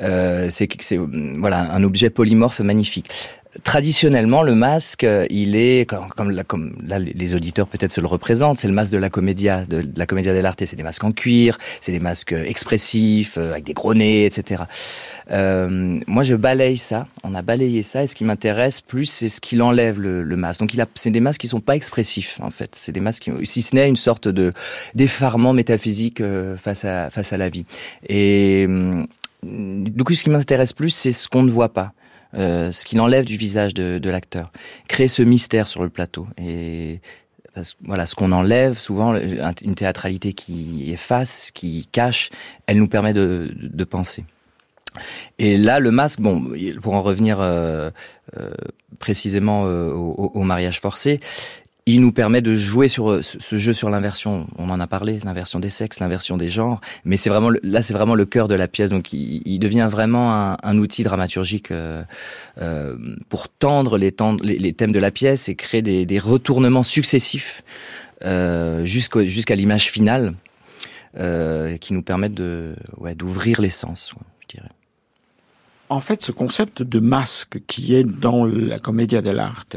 Euh, 0.00 0.48
c'est 0.50 0.68
c'est 0.80 0.96
voilà 0.96 1.72
un 1.72 1.82
objet 1.82 2.10
polymorphe 2.10 2.60
magnifique. 2.60 3.10
Traditionnellement, 3.64 4.42
le 4.42 4.54
masque, 4.54 5.04
euh, 5.04 5.26
il 5.28 5.56
est 5.56 5.86
comme, 5.86 6.08
comme, 6.46 6.74
les 6.88 7.34
auditeurs 7.34 7.66
peut-être 7.66 7.92
se 7.92 8.00
le 8.00 8.06
représentent. 8.06 8.58
C'est 8.58 8.66
le 8.66 8.72
masque 8.72 8.92
de 8.92 8.98
la 8.98 9.10
comédia, 9.10 9.66
de, 9.66 9.82
de 9.82 9.98
la 9.98 10.06
comédia 10.06 10.32
dell'arte. 10.32 10.64
C'est 10.64 10.74
des 10.76 10.82
masques 10.82 11.04
en 11.04 11.12
cuir, 11.12 11.58
c'est 11.82 11.92
des 11.92 12.00
masques 12.00 12.32
expressifs 12.32 13.36
euh, 13.36 13.52
avec 13.52 13.64
des 13.64 13.74
gros 13.74 13.92
nez, 13.92 14.24
etc. 14.24 14.62
Euh, 15.30 16.00
moi, 16.06 16.22
je 16.22 16.34
balaye 16.34 16.78
ça. 16.78 17.06
On 17.24 17.34
a 17.34 17.42
balayé 17.42 17.82
ça. 17.82 18.02
Et 18.02 18.08
ce 18.08 18.14
qui 18.14 18.24
m'intéresse 18.24 18.80
plus, 18.80 19.04
c'est 19.04 19.28
ce 19.28 19.38
qu'il 19.42 19.60
enlève 19.60 20.00
le, 20.00 20.22
le 20.22 20.36
masque. 20.36 20.60
Donc, 20.60 20.72
c'est 20.94 21.10
des 21.10 21.20
masques 21.20 21.42
qui 21.42 21.48
sont 21.48 21.60
pas 21.60 21.76
expressifs 21.76 22.40
en 22.40 22.50
fait. 22.50 22.70
C'est 22.74 22.92
des 22.92 23.00
masques, 23.00 23.24
qui, 23.24 23.32
si 23.46 23.60
ce 23.60 23.74
n'est 23.74 23.86
une 23.86 23.96
sorte 23.96 24.28
de 24.28 24.54
d'effarement 24.94 25.52
métaphysique 25.52 26.22
euh, 26.22 26.56
face 26.56 26.86
à 26.86 27.10
face 27.10 27.34
à 27.34 27.36
la 27.36 27.50
vie. 27.50 27.66
Et 28.08 28.64
hum, 28.66 29.06
du 29.42 30.04
coup, 30.04 30.14
ce 30.14 30.24
qui 30.24 30.30
m'intéresse 30.30 30.72
plus, 30.72 30.90
c'est 30.90 31.12
ce 31.12 31.28
qu'on 31.28 31.42
ne 31.42 31.50
voit 31.50 31.72
pas. 31.72 31.92
Euh, 32.34 32.72
ce 32.72 32.86
qu'il 32.86 32.98
enlève 33.00 33.26
du 33.26 33.36
visage 33.36 33.74
de, 33.74 33.98
de 33.98 34.10
l'acteur, 34.10 34.52
créer 34.88 35.08
ce 35.08 35.22
mystère 35.22 35.68
sur 35.68 35.82
le 35.82 35.90
plateau 35.90 36.26
et 36.38 37.02
parce 37.54 37.76
voilà, 37.84 38.06
ce 38.06 38.14
qu'on 38.14 38.32
enlève 38.32 38.78
souvent, 38.78 39.14
une 39.14 39.74
théâtralité 39.74 40.32
qui 40.32 40.90
efface, 40.90 41.50
qui 41.50 41.86
cache, 41.92 42.30
elle 42.66 42.78
nous 42.78 42.88
permet 42.88 43.12
de, 43.12 43.52
de, 43.54 43.68
de 43.68 43.84
penser. 43.84 44.24
Et 45.38 45.58
là, 45.58 45.78
le 45.78 45.90
masque, 45.90 46.20
bon, 46.20 46.52
pour 46.82 46.94
en 46.94 47.02
revenir 47.02 47.40
euh, 47.40 47.90
euh, 48.38 48.50
précisément 48.98 49.64
euh, 49.66 49.90
au, 49.90 50.32
au 50.34 50.42
mariage 50.42 50.80
forcé, 50.80 51.20
il 51.86 52.00
nous 52.00 52.12
permet 52.12 52.42
de 52.42 52.54
jouer 52.54 52.86
sur 52.88 53.10
euh, 53.10 53.22
ce, 53.22 53.56
jeu 53.56 53.72
sur 53.72 53.90
l'inversion. 53.90 54.46
On 54.56 54.70
en 54.70 54.78
a 54.78 54.86
parlé, 54.86 55.18
l'inversion 55.24 55.58
des 55.58 55.68
sexes, 55.68 56.00
l'inversion 56.00 56.36
des 56.36 56.48
genres. 56.48 56.80
Mais 57.04 57.16
c'est 57.16 57.30
vraiment 57.30 57.50
là, 57.62 57.82
c'est 57.82 57.94
vraiment 57.94 58.14
le 58.14 58.24
cœur 58.24 58.46
de 58.48 58.54
la 58.54 58.68
pièce. 58.68 58.90
Donc, 58.90 59.12
il, 59.12 59.58
devient 59.58 59.88
vraiment 59.90 60.56
un, 60.62 60.78
outil 60.78 61.02
dramaturgique 61.02 61.70
euh, 61.70 62.02
euh, 62.60 62.96
pour 63.28 63.48
tendre 63.48 63.98
les, 63.98 64.12
thèmes 64.12 64.92
de 64.92 64.98
la 64.98 65.10
pièce 65.10 65.48
et 65.48 65.54
créer 65.54 65.82
des, 65.82 66.18
retournements 66.18 66.82
successifs 66.82 67.62
euh, 68.24 68.84
jusqu'à 68.84 69.54
l'image 69.54 69.90
finale, 69.90 70.34
euh, 71.18 71.76
qui 71.78 71.92
nous 71.92 72.02
permettent 72.02 72.34
de 72.34 72.76
ouais, 72.98 73.14
d'ouvrir 73.14 73.60
les 73.60 73.70
sens, 73.70 74.12
je 74.40 74.56
dirais. 74.56 74.70
En 75.92 76.00
fait, 76.00 76.22
ce 76.22 76.32
concept 76.32 76.82
de 76.82 77.00
masque 77.00 77.60
qui 77.66 77.94
est 77.94 78.02
dans 78.02 78.46
la 78.46 78.78
commedia 78.78 79.20
dell'arte 79.20 79.76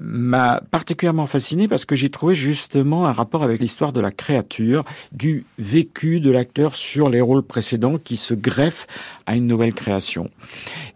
m'a 0.00 0.62
particulièrement 0.70 1.26
fasciné 1.26 1.68
parce 1.68 1.84
que 1.84 1.94
j'ai 1.94 2.08
trouvé 2.08 2.34
justement 2.34 3.06
un 3.06 3.12
rapport 3.12 3.42
avec 3.42 3.60
l'histoire 3.60 3.92
de 3.92 4.00
la 4.00 4.10
créature, 4.10 4.84
du 5.12 5.44
vécu 5.58 6.20
de 6.20 6.30
l'acteur 6.30 6.74
sur 6.74 7.10
les 7.10 7.20
rôles 7.20 7.42
précédents 7.42 7.98
qui 7.98 8.16
se 8.16 8.32
greffent 8.32 8.86
à 9.26 9.36
une 9.36 9.46
nouvelle 9.46 9.74
création. 9.74 10.30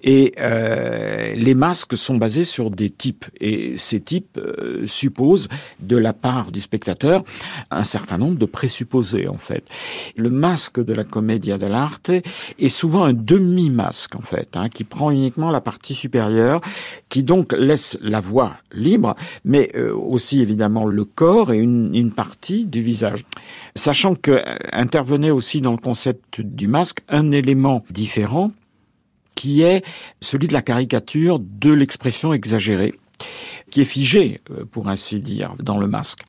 Et 0.02 0.32
euh, 0.38 1.34
les 1.34 1.54
masques 1.54 1.98
sont 1.98 2.16
basés 2.16 2.44
sur 2.44 2.70
des 2.70 2.88
types 2.88 3.26
et 3.38 3.74
ces 3.76 4.00
types 4.00 4.38
euh, 4.38 4.86
supposent 4.86 5.48
de 5.80 5.98
la 5.98 6.14
part 6.14 6.52
du 6.52 6.62
spectateur 6.62 7.22
un 7.70 7.84
certain 7.84 8.16
nombre 8.16 8.38
de 8.38 8.46
présupposés 8.46 9.28
en 9.28 9.36
fait. 9.36 9.64
Le 10.16 10.30
masque 10.30 10.82
de 10.82 10.94
la 10.94 11.04
commedia 11.04 11.58
dell'arte 11.58 12.10
est 12.58 12.68
souvent 12.68 13.04
un 13.04 13.12
demi-masque 13.12 14.16
en 14.22 14.24
fait, 14.24 14.56
hein, 14.56 14.68
qui 14.68 14.85
prend 14.85 15.11
uniquement 15.11 15.50
la 15.50 15.61
partie 15.61 15.94
supérieure, 15.94 16.61
qui 17.08 17.22
donc 17.22 17.52
laisse 17.52 17.98
la 18.00 18.20
voix 18.20 18.56
libre, 18.72 19.16
mais 19.44 19.70
euh, 19.74 19.92
aussi 19.94 20.40
évidemment 20.40 20.87
le 20.87 21.04
corps 21.04 21.52
et 21.52 21.58
une, 21.58 21.94
une 21.94 22.12
partie 22.12 22.66
du 22.66 22.80
visage. 22.80 23.24
Sachant 23.74 24.14
que 24.14 24.30
euh, 24.30 24.42
intervenait 24.72 25.30
aussi 25.30 25.61
dans 25.61 25.72
le 25.72 25.78
concept 25.78 26.40
du 26.40 26.68
masque 26.68 27.00
un 27.08 27.30
élément 27.32 27.85
différent 27.90 28.52
qui 29.35 29.62
est 29.62 29.85
celui 30.20 30.46
de 30.46 30.52
la 30.52 30.62
caricature 30.62 31.40
de 31.40 31.72
l'expression 31.72 32.32
exagérée, 32.32 32.94
qui 33.70 33.80
est 33.80 33.87
figée, 33.87 34.40
euh, 34.50 34.64
pour 34.70 34.88
ainsi 34.88 35.20
dire, 35.20 35.54
dans 35.58 35.78
le 35.78 35.88
masque. 35.88 36.20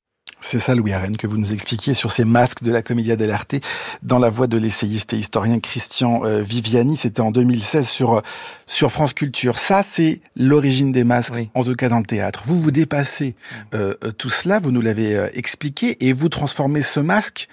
C'est 0.46 0.60
ça, 0.60 0.76
Louis 0.76 0.92
Arène, 0.92 1.16
que 1.16 1.26
vous 1.26 1.38
nous 1.38 1.54
expliquiez 1.54 1.94
sur 1.94 2.12
ces 2.12 2.26
masques 2.26 2.64
de 2.64 2.72
la 2.72 2.82
Commedia 2.82 3.16
dell'arte 3.16 3.56
dans 4.04 4.20
la 4.20 4.30
voix 4.30 4.46
de 4.48 4.58
l'essayiste 4.58 5.14
et 5.14 5.18
historien 5.18 5.60
Christian 5.62 6.26
euh, 6.26 6.42
Viviani. 6.42 6.98
C'était 6.98 7.22
en 7.22 7.32
2016 7.32 7.88
sur, 7.88 8.16
euh, 8.18 8.22
sur 8.68 8.92
France 8.92 9.14
Culture. 9.14 9.58
Ça, 9.58 9.84
c'est 9.84 10.20
l'origine 10.36 10.92
des 10.92 11.06
masques, 11.06 11.34
Oui. 11.36 11.50
en 11.54 11.64
tout 11.64 11.76
cas 11.76 11.88
dans 11.88 12.00
le 12.00 12.06
théâtre. 12.06 12.44
Vous, 12.46 12.60
vous 12.62 12.72
dépassez 12.72 13.36
euh, 13.74 13.94
euh, 14.04 14.12
tout 14.12 14.30
cela, 14.30 14.60
vous 14.60 14.72
nous 14.72 14.82
l'avez 14.82 15.30
expliqué, 15.34 16.06
et 16.06 16.12
vous 16.12 16.28
transformez 16.28 16.82
ce 16.82 17.00
masque 17.00 17.48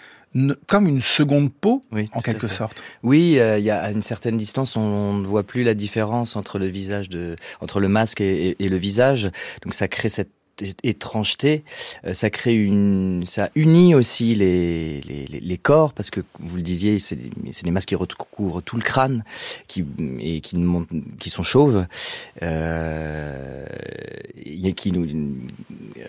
comme 0.67 0.87
une 0.89 1.01
seconde 1.01 1.53
peau, 1.53 1.85
Oui, 1.93 2.09
en 2.13 2.21
quelque 2.21 2.47
sorte. 2.49 2.83
Oui, 3.05 3.39
euh, 3.39 3.59
il 3.59 3.65
y 3.65 3.71
a 3.71 3.81
à 3.81 3.91
une 3.93 4.03
certaine 4.03 4.37
distance, 4.37 4.77
on, 4.77 4.81
on 4.81 5.15
ne 5.15 5.27
voit 5.27 5.43
plus 5.45 5.63
la 5.65 5.75
différence 5.75 6.35
entre 6.37 6.59
le 6.59 6.67
visage 6.67 7.09
de, 7.09 7.37
entre 7.61 7.79
le 7.81 7.89
masque 7.89 8.21
et, 8.21 8.49
et- 8.51 8.65
et 8.65 8.69
le 8.69 8.77
visage. 8.77 9.31
Donc 9.65 9.75
ça 9.75 9.89
crée 9.89 10.09
cette 10.09 10.31
étrangeté, 10.83 11.65
Euh, 12.05 12.15
ça 12.15 12.31
crée 12.31 12.55
une, 12.55 13.25
ça 13.27 13.51
unit 13.55 13.95
aussi 13.95 14.35
les, 14.35 15.01
les, 15.03 15.27
les- 15.27 15.41
les 15.41 15.59
corps 15.59 15.93
parce 15.93 16.11
que 16.11 16.21
vous 16.39 16.57
le 16.57 16.63
disiez, 16.63 16.99
c'est 16.99 17.17
des, 17.17 17.31
c'est 17.53 17.65
des 17.65 17.71
masques 17.71 17.89
qui 17.89 17.95
recouvrent 17.97 18.61
tout 18.63 18.77
le 18.77 18.83
crâne, 18.83 19.25
qui 19.69 19.85
et 20.21 20.41
qui, 20.41 20.57
montent- 20.57 20.89
qui 21.19 21.31
sont 21.31 21.43
chauves, 21.43 21.87
euh, 22.43 23.67
et 24.37 24.73
qui 24.73 24.93
nous, 24.93 25.05
euh, 25.99 26.03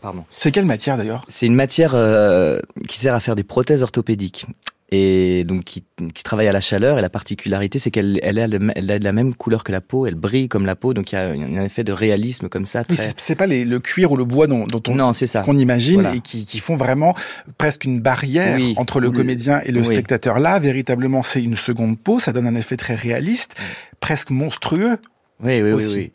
pardon. 0.00 0.24
C'est 0.38 0.50
quelle 0.52 0.64
matière 0.66 0.96
d'ailleurs? 0.96 1.24
C'est 1.28 1.46
une 1.46 1.54
matière 1.54 1.94
euh, 1.94 2.60
qui 2.88 2.98
sert 2.98 3.14
à 3.14 3.20
faire 3.20 3.36
des 3.36 3.44
prothèses 3.44 3.82
orthopédiques 3.82 4.46
et 4.94 5.42
donc 5.44 5.64
qui, 5.64 5.82
qui 6.14 6.22
travaille 6.22 6.48
à 6.48 6.52
la 6.52 6.60
chaleur. 6.60 6.98
Et 6.98 7.02
la 7.02 7.08
particularité, 7.08 7.78
c'est 7.78 7.90
qu'elle 7.90 8.20
elle 8.22 8.38
a, 8.38 8.46
de 8.46 9.04
la 9.04 9.12
même 9.12 9.34
couleur 9.34 9.64
que 9.64 9.72
la 9.72 9.80
peau, 9.80 10.06
elle 10.06 10.14
brille 10.14 10.48
comme 10.48 10.66
la 10.66 10.76
peau, 10.76 10.92
donc 10.92 11.10
il 11.10 11.14
y 11.14 11.18
a 11.18 11.28
un 11.30 11.64
effet 11.64 11.82
de 11.82 11.92
réalisme 11.92 12.48
comme 12.50 12.66
ça. 12.66 12.84
Très... 12.84 12.94
c'est 12.96 13.18
c'est 13.18 13.34
pas 13.34 13.46
les- 13.46 13.64
le 13.64 13.78
cuir 13.80 14.12
ou 14.12 14.16
le 14.16 14.26
bois 14.26 14.46
dont, 14.46 14.66
dont 14.66 14.82
on, 14.88 14.94
Non, 14.94 15.12
qu'on 15.44 15.56
imagine 15.56 16.02
Voilà. 16.02 16.14
et 16.16 16.20
qui, 16.20 16.44
qui 16.44 16.58
font 16.58 16.76
vraiment 16.76 17.14
presque 17.56 17.84
une 17.84 18.00
barrière 18.00 18.56
Oui. 18.56 18.74
entre 18.76 19.00
le 19.00 19.10
comédien 19.10 19.60
et 19.64 19.72
le 19.72 19.80
oui. 19.80 19.86
spectateur. 19.86 20.38
Là, 20.38 20.58
véritablement, 20.58 21.22
c'est 21.22 21.42
une 21.42 21.56
seconde 21.56 21.98
peau, 21.98 22.18
ça 22.18 22.32
donne 22.32 22.46
un 22.46 22.54
effet 22.54 22.76
très 22.76 22.94
réaliste, 22.94 23.54
presque 24.00 24.30
monstrueux. 24.30 24.98
Oui, 25.42 25.60
oui, 25.60 25.62
oui, 25.62 25.72
aussi. 25.72 25.96
oui. 25.96 26.02
Oui, 26.04 26.12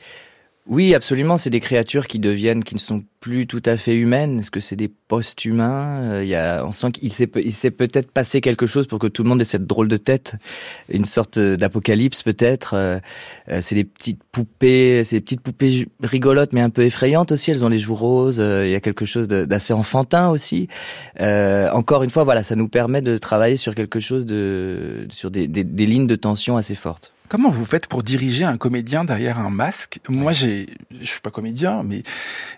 absolument. 0.94 1.38
C'est 1.38 1.50
des 1.50 1.60
créatures 1.60 2.08
qui 2.08 2.20
deviennent, 2.20 2.64
qui 2.64 2.76
ne 2.76 2.80
sont 2.80 3.04
plus 3.20 3.48
tout 3.48 3.64
à 3.66 3.78
fait 3.78 3.96
humaines. 3.96 4.40
Est-ce 4.40 4.52
que 4.52 4.60
c'est 4.60 4.76
des 4.76 4.88
post-humains? 4.88 6.02
Euh, 6.02 6.24
Il 6.24 6.30
y 6.30 6.36
a, 6.36 6.64
on 6.66 6.72
sent 6.72 6.92
qu'il 6.92 7.12
s'est, 7.12 7.28
peut-être 7.28 8.12
passé 8.12 8.42
quelque 8.42 8.66
chose 8.66 8.88
pour 8.88 9.00
que 9.00 9.08
tout 9.08 9.24
le 9.24 9.30
monde 9.30 9.42
ait 9.42 9.46
cette 9.46 9.66
drôle 9.66 9.88
de 9.88 9.98
tête, 9.98 10.36
une 10.90 11.06
sorte 11.06 11.40
d'apocalypse 11.40 12.24
peut-être. 12.24 12.74
Euh, 12.74 13.00
euh, 13.50 13.60
c'est 13.62 13.76
des 13.76 13.84
petites 13.84 14.22
poupées, 14.32 15.04
c'est 15.04 15.18
des 15.18 15.22
petites 15.22 15.42
poupées 15.42 15.88
rigolotes 16.02 16.54
mais 16.54 16.62
un 16.62 16.70
peu 16.70 16.84
effrayantes 16.84 17.32
aussi. 17.32 17.52
Elles 17.52 17.66
ont 17.66 17.70
les 17.70 17.80
joues 17.80 17.96
roses. 17.96 18.40
Il 18.40 18.70
y 18.70 18.76
a 18.76 18.80
quelque 18.80 19.06
chose 19.06 19.28
d'assez 19.28 19.74
enfantin 19.74 20.30
aussi. 20.30 20.68
encore 21.20 22.04
une 22.04 22.10
fois, 22.10 22.24
voilà, 22.24 22.44
ça 22.44 22.56
nous 22.56 22.68
permet 22.68 23.02
de 23.02 23.18
travailler 23.18 23.58
sur 23.58 23.76
quelque 23.76 24.00
chose 24.00 24.26
de, 24.26 25.08
sur 25.10 25.32
des, 25.32 25.48
des 25.48 25.86
lignes 25.86 26.08
de 26.08 26.16
tension 26.16 26.58
assez 26.58 26.76
fortes. 26.76 27.14
Comment 27.30 27.50
vous 27.50 27.66
faites 27.66 27.88
pour 27.88 28.04
diriger 28.04 28.46
un 28.46 28.56
comédien 28.58 29.04
derrière 29.04 29.38
un 29.38 29.50
masque? 29.50 30.00
Moi, 30.08 30.32
j'ai, 30.32 30.68
je 31.02 31.06
suis 31.06 31.20
pas 31.20 31.30
comédien, 31.30 31.84
mais 31.84 32.04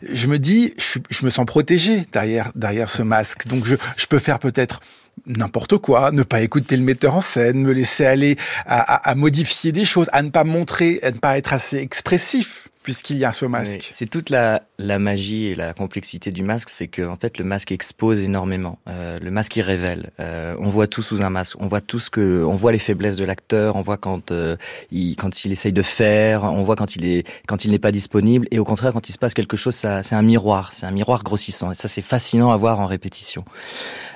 je 0.04 0.28
me 0.28 0.38
dis, 0.38 0.76
je, 0.78 1.00
je 1.10 1.26
me 1.26 1.32
sens 1.32 1.46
protégé 1.48 2.04
derrière 2.12 2.52
derrière 2.54 2.90
ce 2.90 3.02
masque. 3.02 3.48
Donc, 3.48 3.66
je, 3.66 3.76
je 3.98 4.06
peux 4.06 4.20
faire 4.20 4.38
peut-être 4.38 4.82
n'importe 5.26 5.78
quoi, 5.80 6.12
ne 6.12 6.22
pas 6.22 6.42
écouter 6.42 6.78
le 6.78 6.84
metteur 6.84 7.16
en 7.16 7.22
scène, 7.22 7.64
me 7.64 7.72
laisser 7.72 8.06
aller 8.06 8.38
à, 8.68 8.80
à, 8.80 9.10
à, 9.10 9.16
modifier 9.16 9.72
des 9.72 9.86
choses, 9.86 10.08
à 10.14 10.22
ne 10.22 10.30
pas 10.30 10.44
montrer, 10.44 11.00
à 11.02 11.12
ne 11.12 11.18
pas 11.18 11.38
être 11.40 11.52
assez 11.52 11.78
expressif 11.78 12.70
puisqu'il 12.84 13.18
y 13.18 13.26
a 13.26 13.34
ce 13.34 13.46
masque. 13.46 13.92
C'est 13.94 14.10
toute 14.10 14.30
la, 14.30 14.64
la 14.78 15.00
magie 15.00 15.48
et 15.48 15.56
la 15.56 15.74
complexité 15.74 16.32
du 16.32 16.44
masque, 16.44 16.70
c'est 16.70 16.88
que 16.88 17.02
en 17.02 17.18
fait 17.18 17.38
le 17.38 17.44
masque 17.44 17.72
expose 17.72 18.24
énormément. 18.24 18.80
Euh, 18.88 19.20
le 19.20 19.32
masque 19.32 19.56
il 19.58 19.62
révèle. 19.62 20.12
Euh, 20.20 20.56
on 20.60 20.70
voit 20.70 20.88
tout 20.88 21.04
sous 21.04 21.22
un 21.22 21.30
masque. 21.30 21.58
On 21.60 21.68
voit 21.68 21.82
tout 21.82 22.00
ce 22.00 22.10
que, 22.10 22.44
on 22.46 22.56
voit 22.56 22.72
les 22.72 22.80
faiblesses 22.80 23.18
de 23.18 23.26
l'acteur. 23.26 23.76
On 23.76 23.82
voit 23.82 23.98
quand 23.98 24.32
euh, 24.32 24.56
il 24.92 25.16
quand 25.16 25.46
il 25.46 25.52
essaye 25.52 25.74
de 25.74 25.82
faire. 25.82 26.44
On 26.44 26.64
voit 26.64 26.76
quand 26.76 26.96
il 26.96 27.06
est 27.06 27.28
quand 27.48 27.66
il 27.66 27.72
n'est 27.72 27.80
pas 27.80 27.92
disponible. 27.92 28.48
Et 28.52 28.60
au 28.60 28.66
contraire 28.66 28.94
quand 28.94 29.10
il 29.10 29.12
se 29.12 29.20
passe 29.20 29.34
quelque 29.34 29.58
chose, 29.58 29.76
ça 29.76 30.02
c'est 30.02 30.16
un 30.16 30.22
miroir. 30.22 30.72
C'est 30.72 30.86
un 30.86 30.92
miroir 30.92 31.24
grossissant. 31.24 31.72
Et 31.72 31.76
ça 31.76 31.88
c'est 31.88 32.02
fascinant 32.02 32.52
à 32.52 32.58
voir 32.58 32.80
en 32.80 32.86
répétition. 32.86 33.44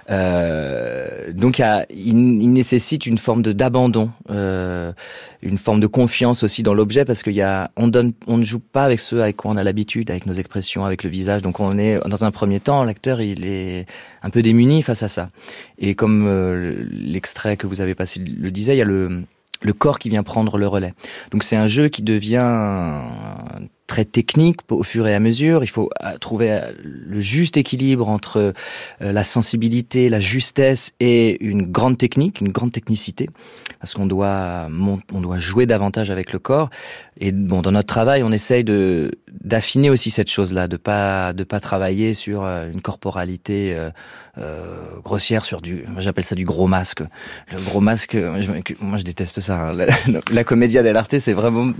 Euh, 0.09 1.31
donc 1.31 1.59
il, 1.59 1.85
il, 1.89 2.53
nécessite 2.53 3.05
une 3.05 3.17
forme 3.17 3.41
de 3.41 3.53
d'abandon, 3.53 4.11
euh, 4.29 4.91
une 5.41 5.57
forme 5.57 5.79
de 5.79 5.87
confiance 5.87 6.43
aussi 6.43 6.61
dans 6.61 6.73
l'objet 6.73 7.05
parce 7.05 7.23
qu'il 7.23 7.33
y 7.33 7.41
a, 7.41 7.71
on 7.77 7.87
donne, 7.87 8.13
on 8.27 8.37
ne 8.37 8.43
joue 8.43 8.59
pas 8.59 8.83
avec 8.83 8.99
ceux 8.99 9.21
avec 9.21 9.37
quoi 9.37 9.51
on 9.51 9.57
a 9.57 9.63
l'habitude, 9.63 10.11
avec 10.11 10.25
nos 10.25 10.33
expressions, 10.33 10.85
avec 10.85 11.03
le 11.03 11.09
visage. 11.09 11.41
Donc 11.41 11.59
on 11.59 11.77
est 11.77 11.99
dans 12.07 12.25
un 12.25 12.31
premier 12.31 12.59
temps, 12.59 12.83
l'acteur 12.83 13.21
il 13.21 13.45
est 13.45 13.85
un 14.23 14.29
peu 14.29 14.41
démuni 14.41 14.81
face 14.81 15.03
à 15.03 15.07
ça. 15.07 15.29
Et 15.77 15.95
comme 15.95 16.25
euh, 16.27 16.85
l'extrait 16.91 17.55
que 17.55 17.67
vous 17.67 17.81
avez 17.81 17.95
passé 17.95 18.19
le 18.19 18.51
disait, 18.51 18.75
il 18.75 18.79
y 18.79 18.81
a 18.81 18.85
le 18.85 19.23
le 19.61 19.71
corps 19.71 19.97
qui 19.97 20.09
vient 20.09 20.23
prendre 20.23 20.57
le 20.57 20.67
relais. 20.67 20.93
Donc 21.31 21.43
c'est 21.43 21.55
un 21.55 21.67
jeu 21.67 21.87
qui 21.87 22.03
devient 22.03 23.01
très 23.87 24.05
technique 24.05 24.59
au 24.69 24.83
fur 24.83 25.07
et 25.07 25.13
à 25.13 25.19
mesure. 25.19 25.63
Il 25.63 25.67
faut 25.67 25.89
euh, 26.03 26.17
trouver 26.17 26.51
euh, 26.51 26.71
le 26.79 27.19
juste 27.19 27.57
équilibre 27.57 28.09
entre 28.09 28.37
euh, 28.37 28.53
la 28.99 29.23
sensibilité, 29.23 30.09
la 30.09 30.21
justesse 30.21 30.93
et 30.99 31.43
une 31.43 31.63
grande 31.71 31.97
technique, 31.97 32.41
une 32.41 32.51
grande 32.51 32.71
technicité, 32.71 33.29
parce 33.79 33.93
qu'on 33.93 34.05
doit 34.05 34.67
on 35.11 35.21
doit 35.21 35.39
jouer 35.39 35.65
davantage 35.65 36.11
avec 36.11 36.33
le 36.33 36.39
corps. 36.39 36.69
Et 37.19 37.31
bon, 37.31 37.61
dans 37.61 37.71
notre 37.71 37.87
travail, 37.87 38.23
on 38.23 38.31
essaye 38.31 38.63
de 38.63 39.11
d'affiner 39.43 39.89
aussi 39.89 40.11
cette 40.11 40.29
chose-là, 40.29 40.67
de 40.67 40.77
pas 40.77 41.33
de 41.33 41.43
pas 41.43 41.59
travailler 41.59 42.13
sur 42.13 42.43
une 42.43 42.81
corporalité 42.81 43.75
euh, 44.39 44.99
grossière, 45.03 45.45
sur 45.45 45.61
du, 45.61 45.85
j'appelle 45.99 46.23
ça 46.23 46.33
du 46.33 46.43
gros 46.43 46.65
masque. 46.65 47.03
Le 47.51 47.61
gros 47.61 47.81
masque, 47.81 48.17
moi 48.81 48.97
je 48.97 49.03
déteste 49.03 49.41
ça. 49.41 49.59
Hein. 49.59 49.75
La, 50.31 50.43
comédia 50.43 50.81
dell'arte, 50.81 51.19
c'est 51.19 51.33
vraiment, 51.33 51.71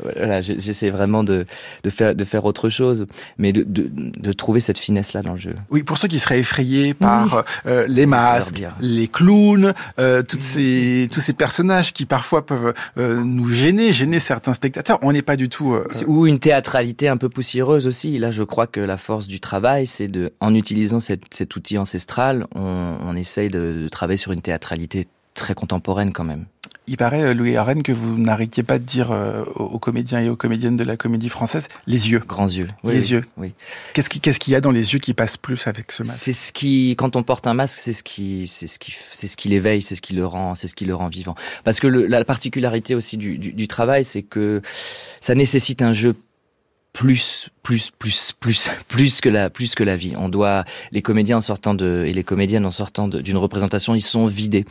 voilà, 0.00 0.40
j'essaie 0.40 0.90
vraiment 0.90 1.24
de 1.24 1.45
de 1.82 1.90
faire 1.90 2.14
de 2.14 2.24
faire 2.24 2.44
autre 2.44 2.68
chose, 2.68 3.06
mais 3.38 3.52
de, 3.52 3.62
de, 3.62 3.88
de 3.90 4.32
trouver 4.32 4.60
cette 4.60 4.78
finesse 4.78 5.12
là 5.12 5.22
dans 5.22 5.34
le 5.34 5.38
jeu. 5.40 5.54
Oui, 5.70 5.82
pour 5.82 5.98
ceux 5.98 6.08
qui 6.08 6.18
seraient 6.18 6.40
effrayés 6.40 6.94
par 6.94 7.34
oui. 7.36 7.42
euh, 7.66 7.86
les 7.88 8.06
masques, 8.06 8.64
les 8.80 9.08
clowns, 9.08 9.72
euh, 9.98 10.22
toutes 10.22 10.42
ces 10.42 11.08
tous 11.12 11.20
ces 11.20 11.32
personnages 11.32 11.92
qui 11.92 12.06
parfois 12.06 12.44
peuvent 12.46 12.74
euh, 12.98 13.22
nous 13.22 13.48
gêner, 13.50 13.92
gêner 13.92 14.20
certains 14.20 14.54
spectateurs, 14.54 14.98
on 15.02 15.12
n'est 15.12 15.22
pas 15.22 15.36
du 15.36 15.48
tout 15.48 15.76
ou 16.06 16.26
une 16.26 16.38
théâtralité 16.38 17.08
un 17.08 17.16
peu 17.16 17.28
poussiéreuse 17.28 17.86
aussi. 17.86 18.18
Là, 18.18 18.30
je 18.30 18.42
crois 18.42 18.66
que 18.66 18.80
la 18.80 18.96
force 18.96 19.26
du 19.26 19.40
travail, 19.40 19.86
c'est 19.86 20.08
de 20.08 20.32
en 20.40 20.54
utilisant 20.54 21.00
cette, 21.00 21.22
cet 21.30 21.54
outil 21.56 21.78
ancestral, 21.78 22.46
on, 22.54 22.96
on 23.00 23.16
essaye 23.16 23.50
de, 23.50 23.82
de 23.82 23.88
travailler 23.88 24.16
sur 24.16 24.32
une 24.32 24.42
théâtralité 24.42 25.08
très 25.34 25.54
contemporaine 25.54 26.12
quand 26.12 26.24
même. 26.24 26.46
Il 26.88 26.96
paraît, 26.96 27.22
euh, 27.22 27.34
Louis 27.34 27.56
Arène, 27.56 27.82
que 27.82 27.90
vous 27.90 28.16
n'arrêtiez 28.16 28.62
pas 28.62 28.78
de 28.78 28.84
dire 28.84 29.10
euh, 29.10 29.44
aux 29.56 29.80
comédiens 29.80 30.20
et 30.20 30.28
aux 30.28 30.36
comédiennes 30.36 30.76
de 30.76 30.84
la 30.84 30.96
comédie 30.96 31.28
française 31.28 31.66
les 31.88 32.10
yeux. 32.10 32.22
Grands 32.26 32.46
yeux. 32.46 32.68
Oui, 32.84 32.94
les 32.94 33.00
oui, 33.00 33.08
yeux. 33.08 33.22
Oui. 33.36 33.54
Qu'est-ce 33.92 34.08
qu'il 34.08 34.20
qu 34.20 34.30
qu'il 34.30 34.52
y 34.52 34.56
a 34.56 34.60
dans 34.60 34.70
les 34.70 34.92
yeux 34.92 35.00
qui 35.00 35.12
passe 35.12 35.36
plus 35.36 35.66
avec 35.66 35.90
ce 35.90 36.04
masque? 36.04 36.16
C'est 36.16 36.32
ce 36.32 36.52
qui, 36.52 36.94
quand 36.96 37.16
on 37.16 37.24
porte 37.24 37.48
un 37.48 37.54
masque, 37.54 37.78
c'est 37.78 37.92
ce 37.92 38.04
qui, 38.04 38.46
c'est 38.46 38.68
ce 38.68 38.78
qui, 38.78 38.94
c'est 39.12 39.26
ce 39.26 39.36
qui 39.36 39.48
l'éveille, 39.48 39.82
c'est 39.82 39.96
ce 39.96 40.02
qui 40.02 40.14
le 40.14 40.24
rend, 40.26 40.54
c'est 40.54 40.68
ce 40.68 40.76
qui 40.76 40.84
le 40.84 40.94
rend 40.94 41.08
vivant. 41.08 41.34
Parce 41.64 41.80
que 41.80 41.88
le, 41.88 42.06
la 42.06 42.24
particularité 42.24 42.94
aussi 42.94 43.16
du, 43.16 43.36
du, 43.36 43.52
du 43.52 43.66
travail, 43.66 44.04
c'est 44.04 44.22
que 44.22 44.62
ça 45.20 45.34
nécessite 45.34 45.82
un 45.82 45.92
jeu 45.92 46.14
plus, 46.96 47.50
plus, 47.62 47.90
plus, 47.90 48.32
plus, 48.40 48.70
plus 48.88 49.20
que 49.20 49.28
la, 49.28 49.50
plus 49.50 49.74
que 49.74 49.84
la 49.84 49.96
vie. 49.96 50.14
On 50.16 50.30
doit, 50.30 50.64
les 50.92 51.02
comédiens 51.02 51.36
en 51.36 51.42
sortant 51.42 51.74
de, 51.74 52.04
et 52.06 52.14
les 52.14 52.24
comédiennes 52.24 52.64
en 52.64 52.70
sortant 52.70 53.06
d'une 53.06 53.36
représentation, 53.36 53.94
ils 53.94 54.00
sont 54.00 54.26
vidés. 54.26 54.64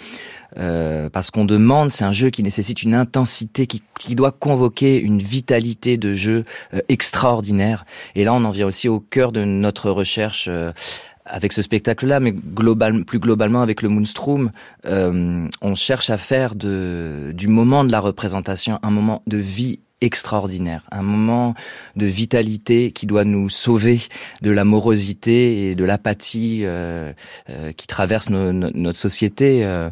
Euh, 0.57 1.07
parce 1.07 1.29
qu'on 1.29 1.45
demande, 1.45 1.91
c'est 1.91 2.03
un 2.03 2.13
jeu 2.13 2.31
qui 2.31 2.41
nécessite 2.41 2.81
une 2.81 2.95
intensité, 2.95 3.67
qui, 3.67 3.83
qui 3.99 4.15
doit 4.15 4.31
convoquer 4.31 4.99
une 4.99 5.19
vitalité 5.19 5.97
de 5.97 6.15
jeu 6.15 6.45
euh, 6.73 6.79
extraordinaire. 6.89 7.85
Et 8.15 8.23
là, 8.23 8.33
on 8.33 8.43
en 8.43 8.51
vient 8.51 8.65
aussi 8.65 8.89
au 8.89 8.99
cœur 8.99 9.31
de 9.31 9.43
notre 9.43 9.91
recherche 9.91 10.47
euh, 10.49 10.71
avec 11.25 11.53
ce 11.53 11.61
spectacle-là, 11.61 12.19
mais 12.19 12.31
global, 12.31 13.03
plus 13.05 13.19
globalement 13.19 13.61
avec 13.61 13.83
le 13.83 13.89
Moonstrom, 13.89 14.51
euh, 14.85 15.47
on 15.61 15.75
cherche 15.75 16.09
à 16.09 16.17
faire 16.17 16.55
de, 16.55 17.31
du 17.35 17.47
moment 17.47 17.83
de 17.83 17.91
la 17.91 17.99
représentation 17.99 18.79
un 18.81 18.91
moment 18.91 19.21
de 19.27 19.37
vie 19.37 19.79
extraordinaire, 20.01 20.83
un 20.91 21.03
moment 21.03 21.53
de 21.95 22.05
vitalité 22.05 22.91
qui 22.91 23.05
doit 23.07 23.23
nous 23.23 23.49
sauver 23.49 24.01
de 24.41 24.51
la 24.51 24.65
morosité 24.65 25.69
et 25.69 25.75
de 25.75 25.85
l'apathie 25.85 26.61
euh, 26.63 27.13
euh, 27.49 27.71
qui 27.71 27.87
traverse 27.87 28.29
no, 28.29 28.51
no, 28.51 28.69
notre 28.73 28.99
société. 28.99 29.63
Euh, 29.63 29.89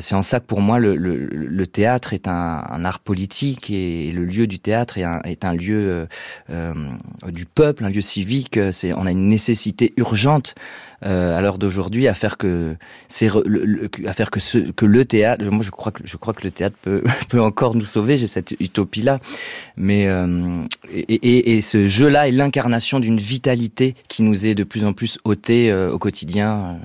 c'est 0.00 0.14
en 0.14 0.22
ça 0.22 0.38
que 0.38 0.46
pour 0.46 0.60
moi 0.60 0.78
le, 0.78 0.94
le, 0.94 1.16
le 1.26 1.66
théâtre 1.66 2.12
est 2.12 2.28
un, 2.28 2.62
un, 2.68 2.84
art 2.84 3.00
politique 3.00 3.70
et 3.70 4.12
le 4.12 4.24
lieu 4.24 4.46
du 4.46 4.60
théâtre 4.60 4.98
est 4.98 5.04
un, 5.04 5.20
est 5.22 5.44
un 5.44 5.52
lieu 5.52 6.06
du 7.26 7.44
peuple, 7.44 7.84
un 7.84 7.90
lieu 7.90 8.00
civique. 8.00 8.58
C'est 8.70 8.92
on 8.92 9.04
a 9.04 9.10
une 9.10 9.28
nécessité 9.28 9.92
urgente 9.96 10.54
euh, 11.04 11.36
à 11.36 11.42
l'heure 11.42 11.58
d'aujourd'hui 11.58 12.08
à 12.08 12.14
faire 12.14 12.38
que 12.38 12.76
c'est 13.08 13.28
à 14.06 14.12
faire 14.14 14.30
que 14.30 14.70
que 14.70 14.86
le 14.86 15.04
théâtre 15.04 15.44
moi 15.44 15.62
je 15.62 15.70
crois 15.70 15.92
que 15.92 16.00
je 16.04 16.16
crois 16.16 16.32
que 16.32 16.42
le 16.42 16.50
théâtre 16.50 16.76
peut 16.80 17.02
peut 17.28 17.42
encore 17.42 17.74
nous 17.74 17.84
sauver 17.84 18.16
j'ai 18.16 18.26
cette 18.26 18.52
utopie 18.58 19.02
là 19.02 19.18
mais 19.76 20.06
euh, 20.06 20.64
et, 20.94 21.56
et, 21.56 21.60
ce 21.60 21.86
jeu 21.88 22.08
là 22.08 22.26
est 22.26 22.32
l'incarnation 22.32 23.00
d'une 23.00 23.18
vitalité 23.18 23.94
qui 24.08 24.22
nous 24.22 24.46
est 24.46 24.54
de 24.54 24.64
plus 24.64 24.84
en 24.84 24.94
plus 24.94 25.18
ôtée 25.24 25.70
euh, 25.70 25.92
au 25.92 25.98
quotidien 25.98 26.78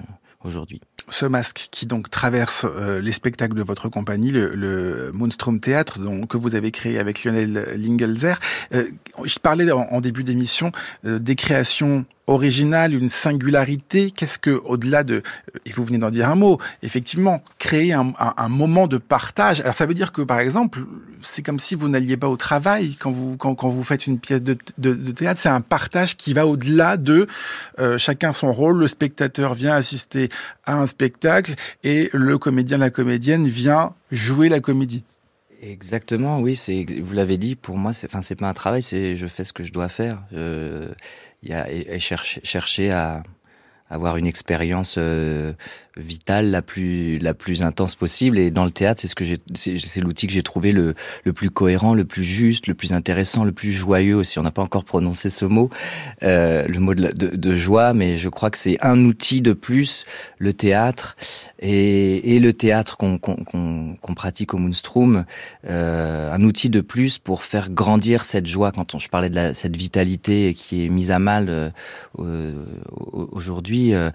aujourd'hui 0.44 0.82
ce 1.10 1.26
masque 1.26 1.70
qui 1.72 1.86
donc 1.86 2.10
traverse 2.10 2.68
les 3.02 3.12
spectacles 3.12 3.56
de 3.56 3.64
votre 3.64 3.90
compagnie, 3.90 4.30
le, 4.30 4.54
le 4.54 5.12
Moonstrom 5.12 5.60
Théâtre, 5.60 5.98
que 6.30 6.38
vous 6.38 6.54
avez 6.54 6.70
créé 6.70 7.00
avec 7.00 7.24
Lionel 7.24 7.66
Lingelzer. 7.76 8.40
Je 8.72 9.40
parlais 9.40 9.72
en, 9.72 10.02
début 10.02 10.24
d'émission 10.24 10.72
des 11.04 11.36
créations 11.36 12.06
originales, 12.30 12.94
une 12.94 13.10
singularité. 13.10 14.12
Qu'est-ce 14.12 14.38
que, 14.38 14.52
au-delà 14.52 15.04
de, 15.04 15.24
et 15.66 15.72
vous 15.72 15.84
venez 15.84 15.98
d'en 15.98 16.12
dire 16.12 16.30
un 16.30 16.36
mot, 16.36 16.60
effectivement, 16.84 17.42
créer 17.58 17.92
un, 17.92 18.14
moment 18.48 18.88
de 18.88 18.98
partage. 18.98 19.62
Alors 19.62 19.74
ça 19.74 19.86
veut 19.86 19.94
dire 19.94 20.12
que, 20.12 20.22
par 20.22 20.40
exemple, 20.40 20.80
c'est 21.22 21.42
comme 21.42 21.60
si 21.60 21.76
vous 21.76 21.90
n'alliez 21.90 22.18
pas 22.18 22.28
au 22.28 22.38
travail 22.38 22.96
quand 23.00 23.12
vous 23.12 23.36
quand, 23.38 23.68
vous 23.68 23.84
faites 23.84 24.08
une 24.08 24.20
pièce 24.20 24.42
de, 24.42 24.58
de, 24.78 25.12
théâtre. 25.12 25.40
C'est 25.40 25.50
un 25.50 25.62
partage 25.62 26.16
qui 26.16 26.34
va 26.34 26.46
au-delà 26.46 26.98
de 26.98 27.28
euh, 27.80 27.98
chacun 27.98 28.32
son 28.32 28.54
rôle. 28.54 28.80
Le 28.80 28.88
spectateur 28.88 29.54
vient 29.56 29.74
assister 29.74 30.30
à 30.66 30.76
un 30.76 30.88
spectacle 30.88 31.56
et 31.84 32.10
le 32.14 32.38
comédien, 32.38 32.78
la 32.78 32.92
comédienne 32.92 33.48
vient 33.48 33.94
jouer 34.12 34.50
la 34.50 34.60
comédie. 34.60 35.04
Exactement, 35.62 36.40
oui, 36.40 36.56
c'est 36.56 36.86
vous 37.02 37.14
l'avez 37.14 37.38
dit. 37.38 37.56
Pour 37.56 37.78
moi, 37.78 37.92
c'est 37.92 38.08
enfin 38.08 38.22
c'est 38.22 38.36
pas 38.36 38.48
un 38.48 38.54
travail, 38.54 38.82
c'est 38.82 39.18
je 39.18 39.28
fais 39.28 39.44
ce 39.44 39.52
que 39.52 39.64
je 39.64 39.74
dois 39.74 39.90
faire. 39.90 40.24
A 40.32 40.38
et, 41.44 41.96
et 41.96 42.00
chercher 42.00 42.42
chercher 42.44 42.92
à 42.92 43.24
avoir 43.90 44.18
une 44.18 44.28
expérience 44.28 44.96
euh, 44.98 45.54
vitale, 46.00 46.52
la 46.52 46.62
plus 46.62 47.20
la 47.20 47.34
plus 47.34 47.62
intense 47.62 47.96
possible. 47.96 48.40
Et 48.40 48.52
dans 48.52 48.66
le 48.66 48.72
théâtre, 48.72 49.02
c'est 49.02 49.08
ce 49.08 49.16
que 49.16 49.26
j'ai, 49.26 49.40
c'est 49.56 50.02
l'outil 50.02 50.28
que 50.28 50.34
j'ai 50.34 50.44
trouvé 50.44 50.72
le 50.72 50.96
le 51.24 51.34
plus 51.34 51.50
cohérent, 51.50 51.94
le 51.94 52.06
plus 52.06 52.24
juste, 52.24 52.68
le 52.68 52.74
plus 52.74 52.94
intéressant, 52.94 53.44
le 53.44 53.52
plus 53.52 53.72
joyeux 53.72 54.16
aussi. 54.16 54.40
On 54.40 54.44
n'a 54.44 54.52
pas 54.52 54.62
encore 54.62 54.86
prononcé 54.86 55.30
ce 55.30 55.46
mot, 55.46 55.70
euh, 56.24 56.68
le 56.68 56.80
mot 56.80 56.94
de, 56.94 57.10
de, 57.10 57.36
de, 57.36 57.56
joie, 57.56 57.94
mais 57.94 58.18
je 58.18 58.30
crois 58.30 58.50
que 58.50 58.58
c'est 58.58 58.78
un 58.82 59.06
outil 59.06 59.42
de 59.42 59.54
plus, 59.54 60.06
le 60.38 60.54
théâtre 60.54 61.16
et, 61.60 62.36
et 62.36 62.40
le 62.40 62.54
théâtre 62.54 62.98
qu'on 62.98 63.18
qu'on 63.18 63.96
qu'on 64.02 64.14
pratique 64.14 64.54
au 64.54 64.58
Moonstrom, 64.58 65.26
euh, 65.68 66.32
un 66.32 66.42
outil 66.44 66.70
de 66.70 66.82
plus 66.82 67.18
pour 67.18 67.44
faire 67.44 67.70
grandir 67.70 68.24
cette 68.24 68.48
joie. 68.48 68.72
Quand 68.72 68.98
je 68.98 69.10
parlais 69.10 69.30
de 69.30 69.36
la, 69.36 69.54
cette 69.54 69.76
vitalité 69.76 70.54
qui 70.56 70.86
est 70.86 70.90
mise 70.90 71.12
à 71.12 71.20
mal 71.20 71.72
euh, 72.20 72.54
aujourd'hui, 73.32 73.94
euh, 73.94 74.10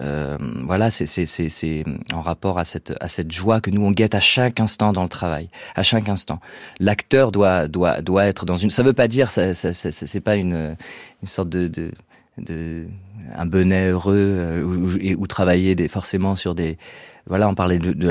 euh, 0.00 0.36
voilà, 0.64 0.90
c'est 0.90 1.25
c'est 1.26 1.84
en 2.12 2.20
rapport 2.20 2.58
à 2.58 2.64
cette 2.64 3.32
joie 3.32 3.60
que 3.60 3.70
nous 3.70 3.84
on 3.84 3.90
guette 3.90 4.14
à 4.14 4.20
chaque 4.20 4.60
instant 4.60 4.92
dans 4.92 5.02
le 5.02 5.08
travail, 5.08 5.48
à 5.74 5.82
chaque 5.82 6.08
instant. 6.08 6.40
L'acteur 6.80 7.32
doit 7.32 7.68
doit 7.68 8.00
doit 8.02 8.24
être 8.26 8.46
dans 8.46 8.56
une. 8.56 8.70
Ça 8.70 8.82
veut 8.82 8.92
pas 8.92 9.08
dire, 9.08 9.30
ça, 9.30 9.54
ça, 9.54 9.72
ça 9.72 10.20
pas 10.20 10.36
une 10.36 10.76
sorte 11.24 11.48
de, 11.48 11.92
un 13.34 13.46
bonnet 13.46 13.88
heureux 13.88 14.14
euh, 14.16 15.26
travailler 15.26 15.74
des, 15.74 15.88
forcément 15.88 16.36
sur 16.36 16.54
des 16.54 16.78
voilà 17.26 17.48
on 17.48 17.54
parlait 17.54 17.78
de, 17.78 18.08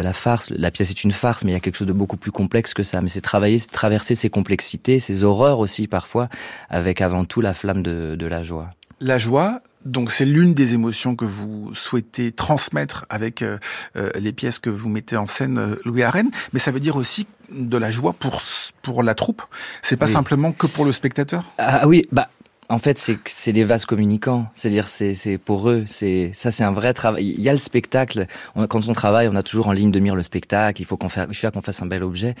la 0.00 0.12
farce 0.12 0.50
la 0.50 0.70
pièce 0.70 0.90
est 0.90 1.04
une 1.04 1.12
farce 1.12 1.44
mais 1.44 1.50
il 1.50 1.54
y 1.54 1.56
a 1.56 1.60
quelque 1.60 1.76
chose 1.76 1.88
de 1.88 1.92
beaucoup 1.92 2.16
plus 2.16 2.30
complexe 2.30 2.72
que 2.72 2.82
ça 2.82 3.02
mais 3.02 3.08
c'est 3.08 3.20
travailler 3.20 3.58
c'est 3.58 3.70
traverser 3.70 4.14
ces 4.14 4.30
complexités 4.30 4.98
ces 4.98 5.24
horreurs 5.24 5.58
aussi 5.58 5.86
parfois 5.86 6.28
avec 6.70 7.00
avant 7.00 7.24
tout 7.24 7.40
la 7.40 7.52
flamme 7.52 7.82
de 7.82 8.26
la 8.26 8.42
joie 8.42 8.70
la 9.00 9.18
joie 9.18 9.60
donc 9.84 10.10
c'est 10.10 10.24
l'une 10.24 10.54
des 10.54 10.74
émotions 10.74 11.16
que 11.16 11.24
vous 11.24 11.70
souhaitez 11.74 12.32
transmettre 12.32 13.04
avec 13.08 13.42
euh, 13.42 13.58
euh, 13.96 14.10
les 14.18 14.32
pièces 14.32 14.58
que 14.58 14.70
vous 14.70 14.88
mettez 14.88 15.16
en 15.16 15.26
scène 15.26 15.58
euh, 15.58 15.76
Louis 15.84 16.02
Arène, 16.02 16.30
mais 16.52 16.58
ça 16.58 16.70
veut 16.70 16.80
dire 16.80 16.96
aussi 16.96 17.26
de 17.50 17.78
la 17.78 17.90
joie 17.90 18.12
pour 18.12 18.42
pour 18.82 19.02
la 19.02 19.14
troupe. 19.14 19.42
C'est 19.82 19.96
pas 19.96 20.06
oui. 20.06 20.12
simplement 20.12 20.52
que 20.52 20.66
pour 20.66 20.84
le 20.84 20.92
spectateur? 20.92 21.44
Ah 21.58 21.86
oui, 21.86 22.06
bah 22.12 22.28
en 22.70 22.78
fait, 22.78 22.98
c'est 22.98 23.18
c'est 23.24 23.52
des 23.52 23.64
vases 23.64 23.86
communicants. 23.86 24.46
C'est-à-dire, 24.54 24.88
c'est 24.88 25.14
c'est 25.14 25.38
pour 25.38 25.70
eux. 25.70 25.84
C'est 25.86 26.30
ça, 26.34 26.50
c'est 26.50 26.64
un 26.64 26.72
vrai 26.72 26.92
travail. 26.92 27.24
Il 27.26 27.40
y 27.40 27.48
a 27.48 27.52
le 27.52 27.58
spectacle. 27.58 28.26
On, 28.54 28.66
quand 28.66 28.86
on 28.88 28.92
travaille, 28.92 29.28
on 29.28 29.36
a 29.36 29.42
toujours 29.42 29.68
en 29.68 29.72
ligne 29.72 29.90
de 29.90 30.00
mire 30.00 30.14
le 30.14 30.22
spectacle. 30.22 30.82
Il 30.82 30.84
faut 30.84 30.98
qu'on 30.98 31.08
fasse, 31.08 31.28
il 31.30 31.34
faut 31.34 31.50
qu'on 31.50 31.62
fasse 31.62 31.80
un 31.80 31.86
bel 31.86 32.02
objet. 32.02 32.34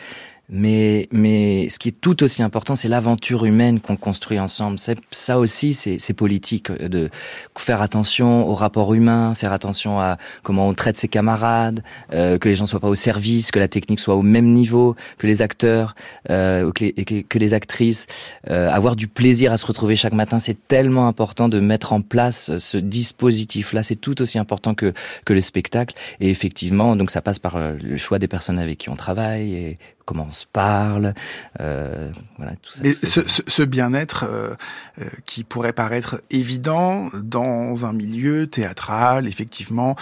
Mais, 0.50 1.08
mais 1.12 1.68
ce 1.68 1.78
qui 1.78 1.88
est 1.88 2.00
tout 2.00 2.22
aussi 2.22 2.42
important, 2.42 2.74
c'est 2.74 2.88
l'aventure 2.88 3.44
humaine 3.44 3.80
qu'on 3.80 3.96
construit 3.96 4.40
ensemble. 4.40 4.78
Ça 5.10 5.38
aussi, 5.38 5.74
c'est 5.74 6.12
politique 6.14 6.72
de 6.72 7.10
faire 7.56 7.82
attention 7.82 8.46
au 8.46 8.54
rapport 8.54 8.94
humain, 8.94 9.34
faire 9.34 9.52
attention 9.52 10.00
à 10.00 10.16
comment 10.42 10.68
on 10.68 10.74
traite 10.74 10.96
ses 10.96 11.08
camarades, 11.08 11.82
euh, 12.12 12.38
que 12.38 12.48
les 12.48 12.54
gens 12.54 12.66
soient 12.66 12.80
pas 12.80 12.88
au 12.88 12.94
service, 12.94 13.50
que 13.50 13.58
la 13.58 13.68
technique 13.68 14.00
soit 14.00 14.14
au 14.14 14.22
même 14.22 14.46
niveau 14.46 14.96
que 15.18 15.26
les 15.26 15.42
acteurs, 15.42 15.94
euh, 16.30 16.72
que, 16.72 16.84
les, 16.84 16.92
que, 16.94 17.38
les 17.38 17.54
actrices, 17.54 18.06
euh, 18.50 18.70
avoir 18.70 18.96
du 18.96 19.06
plaisir 19.06 19.52
à 19.52 19.58
se 19.58 19.66
retrouver 19.66 19.96
chaque 19.96 20.14
matin. 20.14 20.38
C'est 20.38 20.66
tellement 20.66 21.08
important 21.08 21.48
de 21.48 21.60
mettre 21.60 21.92
en 21.92 22.00
place 22.00 22.56
ce 22.56 22.78
dispositif-là. 22.78 23.82
C'est 23.82 23.96
tout 23.96 24.22
aussi 24.22 24.38
important 24.38 24.74
que 24.74 24.94
que 25.24 25.34
le 25.34 25.40
spectacle. 25.40 25.94
Et 26.20 26.30
effectivement, 26.30 26.96
donc 26.96 27.10
ça 27.10 27.20
passe 27.20 27.38
par 27.38 27.58
le 27.58 27.96
choix 27.96 28.18
des 28.18 28.28
personnes 28.28 28.58
avec 28.58 28.78
qui 28.78 28.88
on 28.88 28.96
travaille 28.96 29.52
et 29.54 29.78
comment 30.08 30.26
on 30.30 30.32
se 30.32 30.46
parle, 30.46 31.12
euh, 31.60 32.10
voilà 32.38 32.52
tout 32.62 32.72
ça. 32.72 32.80
Et 32.82 32.94
ce, 32.94 33.28
ce, 33.28 33.42
ce 33.46 33.62
bien-être 33.62 34.24
euh, 34.26 34.54
euh, 35.02 35.04
qui 35.26 35.44
pourrait 35.44 35.74
paraître 35.74 36.22
évident 36.30 37.10
dans 37.12 37.84
un 37.84 37.92
milieu 37.92 38.46
théâtral, 38.46 39.28
effectivement, 39.28 39.96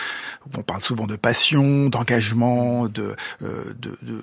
on 0.56 0.62
parle 0.62 0.80
souvent 0.80 1.08
de 1.08 1.16
passion, 1.16 1.88
d'engagement, 1.88 2.86
de, 2.86 3.16
euh, 3.42 3.74
de, 3.80 3.98
de, 4.02 4.22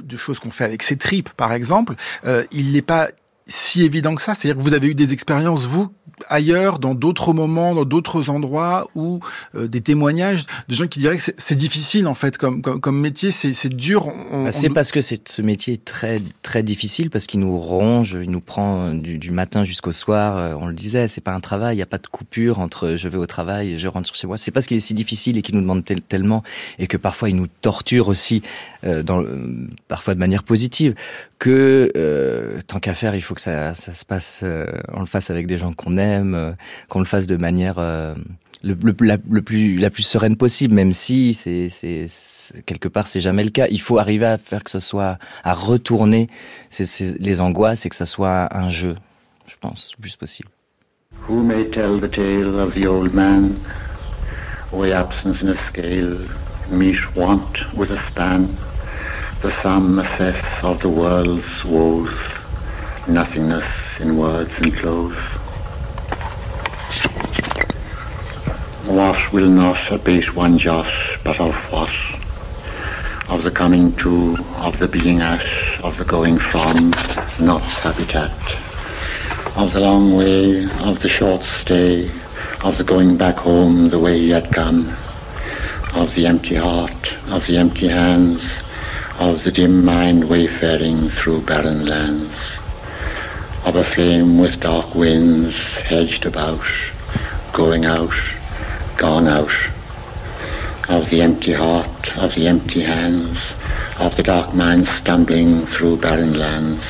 de, 0.00 0.16
choses 0.16 0.38
qu'on 0.38 0.52
fait 0.52 0.62
avec 0.62 0.84
ses 0.84 0.96
tripes, 0.96 1.30
par 1.30 1.52
exemple. 1.52 1.96
Euh, 2.24 2.44
il 2.52 2.70
n'est 2.70 2.80
pas 2.80 3.08
si 3.46 3.84
évident 3.84 4.14
que 4.14 4.22
ça 4.22 4.34
C'est-à-dire 4.34 4.62
que 4.62 4.68
vous 4.68 4.74
avez 4.74 4.88
eu 4.88 4.94
des 4.94 5.12
expériences, 5.12 5.66
vous, 5.66 5.92
ailleurs, 6.28 6.78
dans 6.78 6.94
d'autres 6.94 7.32
moments, 7.32 7.74
dans 7.74 7.84
d'autres 7.84 8.28
endroits, 8.28 8.88
où 8.94 9.20
euh, 9.54 9.68
des 9.68 9.80
témoignages 9.80 10.44
de 10.68 10.74
gens 10.74 10.86
qui 10.86 10.98
diraient 10.98 11.16
que 11.16 11.32
c'est 11.36 11.54
difficile, 11.54 12.08
en 12.08 12.14
fait, 12.14 12.38
comme, 12.38 12.60
comme, 12.60 12.80
comme 12.80 13.00
métier, 13.00 13.30
c'est 13.30 13.68
dur. 13.68 14.08
Bah, 14.32 14.50
c'est 14.50 14.70
on... 14.70 14.74
parce 14.74 14.90
que 14.90 15.00
ce 15.00 15.42
métier 15.42 15.74
est 15.74 15.84
très, 15.84 16.20
très 16.42 16.62
difficile, 16.62 17.10
parce 17.10 17.26
qu'il 17.26 17.40
nous 17.40 17.56
ronge, 17.58 18.18
il 18.20 18.30
nous 18.30 18.40
prend 18.40 18.92
du, 18.92 19.18
du 19.18 19.30
matin 19.30 19.64
jusqu'au 19.64 19.92
soir. 19.92 20.36
Euh, 20.36 20.54
on 20.58 20.66
le 20.66 20.74
disait, 20.74 21.06
c'est 21.06 21.20
pas 21.20 21.34
un 21.34 21.40
travail, 21.40 21.76
il 21.76 21.78
n'y 21.78 21.82
a 21.82 21.86
pas 21.86 21.98
de 21.98 22.06
coupure 22.06 22.58
entre 22.58 22.96
je 22.96 23.08
vais 23.08 23.18
au 23.18 23.26
travail 23.26 23.72
et 23.72 23.78
je 23.78 23.86
rentre 23.86 24.12
chez 24.14 24.26
moi. 24.26 24.38
C'est 24.38 24.50
parce 24.50 24.66
qu'il 24.66 24.76
est 24.76 24.80
si 24.80 24.94
difficile 24.94 25.36
et 25.36 25.42
qu'il 25.42 25.54
nous 25.54 25.60
demande 25.60 25.84
tel, 25.84 26.00
tellement, 26.00 26.42
et 26.78 26.86
que 26.86 26.96
parfois 26.96 27.28
il 27.28 27.36
nous 27.36 27.48
torture 27.60 28.08
aussi, 28.08 28.42
euh, 28.86 29.02
parfois 29.88 30.14
de 30.14 30.18
manière 30.18 30.42
positive, 30.42 30.94
que 31.38 31.90
euh, 31.96 32.60
tant 32.66 32.78
qu'à 32.78 32.94
faire, 32.94 33.14
il 33.14 33.20
faut 33.20 33.34
que 33.34 33.40
ça, 33.40 33.74
se 33.74 34.04
passe, 34.04 34.42
euh, 34.44 34.66
on 34.92 35.00
le 35.00 35.06
fasse 35.06 35.30
avec 35.30 35.46
des 35.46 35.58
gens 35.58 35.72
qu'on 35.72 35.98
aime, 35.98 36.56
qu'on 36.88 37.00
le 37.00 37.04
fasse 37.06 37.26
de 37.26 37.36
manière 37.36 37.80
la, 38.62 38.76
plus 39.18 40.02
sereine 40.02 40.36
possible, 40.36 40.74
même 40.74 40.92
si 40.92 41.38
quelque 42.66 42.88
part 42.88 43.06
c'est 43.06 43.20
jamais 43.20 43.44
le 43.44 43.50
cas. 43.50 43.66
Il 43.70 43.80
faut 43.80 43.98
arriver 43.98 44.26
à 44.26 44.38
faire 44.38 44.62
que 44.62 44.70
ce 44.70 44.78
soit 44.78 45.18
à 45.42 45.54
retourner 45.54 46.28
c 46.70 46.84
est, 46.84 47.18
les 47.20 47.40
angoisses 47.40 47.86
et 47.86 47.88
que 47.88 47.96
ce 47.96 48.04
soit 48.04 48.48
un 48.56 48.70
jeu, 48.70 48.94
je 49.48 49.54
pense, 49.60 49.92
le 49.96 50.02
plus 50.02 50.16
possible. 50.16 50.48
Who 51.28 51.42
may 51.42 51.68
tell 51.70 51.98
the 51.98 52.10
tale 52.10 52.60
of 52.60 52.74
the 52.74 52.86
old 52.86 53.12
man, 53.12 53.56
absence 54.92 55.42
in 55.42 55.48
a 55.48 55.56
scale, 55.56 56.18
want 57.14 57.74
with 57.74 57.90
a 57.90 57.96
span. 57.96 58.48
The 59.46 59.52
sum 59.52 60.00
assess 60.00 60.64
of 60.64 60.80
the 60.80 60.88
world's 60.88 61.64
woes, 61.64 62.18
nothingness 63.06 64.00
in 64.00 64.18
words 64.18 64.58
enclose. 64.58 65.14
What 68.86 69.32
will 69.32 69.48
not 69.48 69.78
abate 69.92 70.34
one 70.34 70.58
jot, 70.58 70.92
but 71.22 71.38
of 71.38 71.54
what? 71.70 71.94
Of 73.28 73.44
the 73.44 73.52
coming 73.52 73.94
to, 73.98 74.36
of 74.56 74.80
the 74.80 74.88
being 74.88 75.20
at, 75.20 75.46
of 75.84 75.96
the 75.96 76.04
going 76.04 76.40
from, 76.40 76.90
not's 77.38 77.78
habitat. 77.78 78.36
Of 79.54 79.72
the 79.74 79.78
long 79.78 80.16
way, 80.16 80.64
of 80.80 81.00
the 81.02 81.08
short 81.08 81.44
stay, 81.44 82.10
of 82.64 82.78
the 82.78 82.84
going 82.84 83.16
back 83.16 83.36
home 83.36 83.90
the 83.90 84.00
way 84.00 84.18
he 84.18 84.30
had 84.30 84.50
come, 84.50 84.96
of 85.94 86.12
the 86.16 86.26
empty 86.26 86.56
heart, 86.56 87.14
of 87.28 87.46
the 87.46 87.58
empty 87.58 87.86
hands, 87.86 88.42
of 89.18 89.44
the 89.44 89.50
dim 89.50 89.82
mind 89.82 90.28
wayfaring 90.28 91.08
through 91.08 91.40
barren 91.40 91.86
lands, 91.86 92.36
of 93.64 93.74
a 93.74 93.82
flame 93.82 94.38
with 94.38 94.60
dark 94.60 94.94
winds 94.94 95.56
hedged 95.78 96.26
about, 96.26 96.62
going 97.52 97.86
out, 97.86 98.12
gone 98.98 99.26
out, 99.26 99.50
of 100.88 101.08
the 101.08 101.22
empty 101.22 101.52
heart, 101.52 102.18
of 102.18 102.34
the 102.34 102.46
empty 102.46 102.82
hands, 102.82 103.38
of 103.98 104.14
the 104.16 104.22
dark 104.22 104.54
mind 104.54 104.86
stumbling 104.86 105.66
through 105.66 105.96
barren 105.96 106.38
lands. 106.38 106.84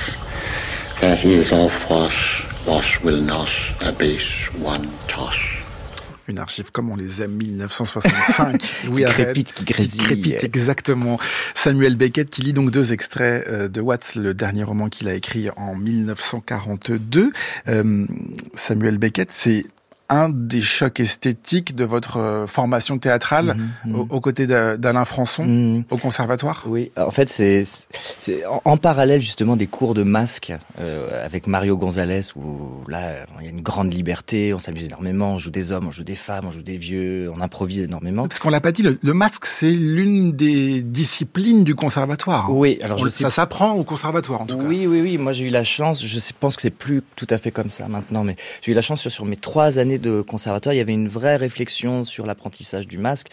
That 1.01 1.25
is 1.25 1.53
of 1.53 1.73
what, 1.89 2.13
what 2.65 3.05
will 3.05 3.21
not 3.21 3.51
abate 3.81 4.21
one 4.59 4.91
toss. 5.07 5.46
Une 6.29 6.39
archive 6.39 6.71
comme 6.73 6.91
on 6.91 6.97
les 6.97 7.23
aime, 7.23 7.33
1965. 7.33 8.77
Louis 8.87 9.05
qui 9.05 9.13
crépite, 9.13 9.53
qui 9.53 9.65
grésille. 9.65 10.01
Qui 10.01 10.07
crépite, 10.07 10.45
exactement. 10.45 11.19
Samuel 11.55 11.97
Beckett 11.97 12.31
qui 12.31 12.43
lit 12.43 12.53
donc 12.53 12.71
deux 12.71 12.93
extraits 12.93 13.49
de 13.49 13.81
Watts, 13.81 14.15
le 14.15 14.35
dernier 14.35 14.65
roman 14.65 14.89
qu'il 14.89 15.09
a 15.09 15.15
écrit 15.15 15.49
en 15.57 15.75
1942. 15.75 17.33
Euh, 17.69 18.07
Samuel 18.55 18.99
Beckett, 18.99 19.31
c'est 19.33 19.67
un 20.09 20.29
des 20.29 20.63
chocs 20.63 21.01
esthétiques 21.01 21.75
de 21.75 21.85
votre 21.85 22.45
formation 22.47 22.99
théâtrale 22.99 23.57
mmh, 23.57 23.91
mmh. 23.91 23.95
aux, 23.95 24.07
aux 24.11 24.21
côtés 24.21 24.47
d'Alain 24.47 25.05
Françon 25.05 25.45
mmh. 25.45 25.85
au 25.91 25.97
conservatoire? 25.97 26.65
Oui, 26.67 26.93
en 26.97 27.11
fait, 27.11 27.29
c'est 27.29 27.65
en, 28.47 28.63
en, 28.65 28.77
parallèle 28.77 29.21
justement 29.21 29.57
des 29.57 29.67
cours 29.67 29.95
de 29.95 30.03
masque 30.03 30.53
euh, 30.79 31.25
avec 31.25 31.47
Mario 31.47 31.77
Gonzalez 31.77 32.21
où 32.37 32.89
là, 32.89 33.27
il 33.41 33.45
y 33.45 33.49
a 33.49 33.51
une 33.51 33.63
grande 33.63 33.93
liberté, 33.93 34.55
on 34.55 34.59
s'amuse 34.59 34.85
énormément, 34.85 35.35
on 35.35 35.39
joue 35.39 35.51
des 35.51 35.73
hommes, 35.73 35.89
on 35.89 35.91
joue 35.91 36.05
des 36.05 36.15
femmes, 36.15 36.47
on 36.47 36.53
joue 36.53 36.63
des 36.63 36.77
vieux, 36.77 37.31
on 37.35 37.41
improvise 37.41 37.81
énormément. 37.81 38.29
Parce 38.29 38.39
qu'on 38.39 38.51
l'a 38.51 38.61
pas 38.61 38.73
dit, 38.73 38.83
le, 38.83 38.99
le 39.03 39.15
masque, 39.15 39.47
c'est 39.47 39.71
l'une 39.71 40.33
des 40.33 40.83
disciplines 40.83 41.65
du 41.65 41.75
conservatoire. 41.75 42.53
Oui, 42.53 42.79
alors 42.83 43.01
on, 43.01 43.05
je 43.05 43.09
ça 43.11 43.31
s'apprend 43.31 43.73
au 43.73 43.85
conservatoire 43.85 44.43
en 44.43 44.47
tout 44.47 44.57
cas. 44.57 44.65
Oui, 44.65 44.87
oui, 44.87 45.01
oui. 45.01 45.19
Moi, 45.19 45.33
j'ai 45.33 45.47
eu 45.47 45.51
la 45.51 45.65
chance. 45.65 46.05
Je 46.05 46.19
pense 46.39 46.57
que 46.57 46.63
c'est 46.63 46.71
plus 46.71 47.03
tout 47.17 47.27
à 47.31 47.39
fait 47.39 47.51
comme 47.51 47.71
ça 47.71 47.89
maintenant, 47.89 48.25
mais 48.25 48.37
j'ai 48.63 48.73
eu 48.73 48.75
la 48.75 48.83
chance 48.83 49.01
sur, 49.01 49.11
sur 49.11 49.25
mes 49.25 49.37
trois 49.37 49.79
années 49.79 49.96
de 49.99 50.23
conservatoire, 50.23 50.75
il 50.75 50.79
y 50.79 50.81
avait 50.81 50.93
une 50.93 51.09
vraie 51.09 51.37
réflexion 51.37 52.05
sur 52.05 52.27
l'apprentissage 52.27 52.87
du 52.87 52.99
masque 52.99 53.29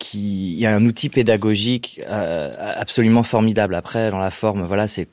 qui, 0.00 0.54
il 0.54 0.58
y 0.58 0.66
a 0.66 0.74
un 0.74 0.84
outil 0.86 1.10
pédagogique 1.10 2.00
euh, 2.08 2.54
absolument 2.58 3.22
formidable. 3.22 3.76
Après, 3.76 4.10
dans 4.10 4.18
la 4.18 4.30
forme, 4.30 4.64
voilà, 4.64 4.88
c'est 4.88 5.06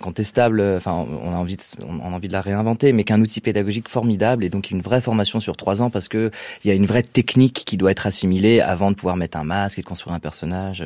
contestable. 0.00 0.60
Enfin, 0.76 0.92
on 0.92 1.32
a 1.32 1.36
envie, 1.36 1.56
de, 1.56 1.62
on 1.88 2.00
a 2.00 2.14
envie 2.16 2.28
de 2.28 2.32
la 2.32 2.42
réinventer, 2.42 2.92
mais 2.92 3.04
qu'un 3.04 3.20
outil 3.20 3.40
pédagogique 3.40 3.88
formidable 3.88 4.44
et 4.44 4.50
donc 4.50 4.70
une 4.70 4.82
vraie 4.82 5.00
formation 5.00 5.40
sur 5.40 5.56
trois 5.56 5.80
ans 5.80 5.88
parce 5.88 6.08
que 6.08 6.30
il 6.64 6.68
y 6.68 6.70
a 6.70 6.74
une 6.74 6.84
vraie 6.84 7.04
technique 7.04 7.62
qui 7.64 7.76
doit 7.76 7.92
être 7.92 8.06
assimilée 8.06 8.60
avant 8.60 8.90
de 8.90 8.96
pouvoir 8.96 9.16
mettre 9.16 9.38
un 9.38 9.44
masque 9.44 9.78
et 9.78 9.82
de 9.82 9.86
construire 9.86 10.14
un 10.14 10.20
personnage. 10.20 10.84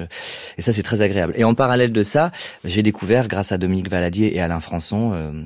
Et 0.59 0.63
ça, 0.63 0.73
c'est 0.73 0.83
très 0.83 1.03
agréable. 1.03 1.33
Et 1.37 1.45
en 1.45 1.55
parallèle 1.55 1.93
de 1.93 2.03
ça, 2.03 2.31
j'ai 2.65 2.83
découvert, 2.83 3.27
grâce 3.27 3.51
à 3.51 3.59
Dominique 3.59 3.91
Valadier 3.91 4.37
et 4.37 4.41
Alain 4.41 4.61
Françon, 4.61 5.13
euh, 5.15 5.43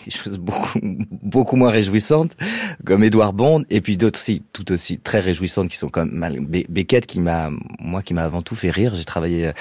des 0.04 0.10
choses 0.10 0.38
beaucoup, 0.38 0.78
beaucoup 0.82 1.56
moins 1.56 1.70
réjouissantes, 1.70 2.36
comme 2.84 3.04
Edouard 3.04 3.32
Bond, 3.32 3.64
et 3.70 3.80
puis 3.80 3.96
d'autres 3.96 4.18
aussi, 4.18 4.42
tout 4.52 4.70
aussi 4.72 4.98
très 4.98 5.20
réjouissantes, 5.20 5.68
qui 5.68 5.76
sont 5.76 5.88
comme 5.88 6.46
Beckett, 6.68 7.06
qui 7.06 7.20
m'a, 7.20 7.50
moi, 7.78 8.02
qui 8.02 8.14
m'a 8.14 8.24
avant 8.24 8.42
tout 8.42 8.54
fait 8.54 8.70
rire. 8.70 8.94
J'ai 8.94 9.04
travaillé 9.04 9.48
euh, 9.48 9.52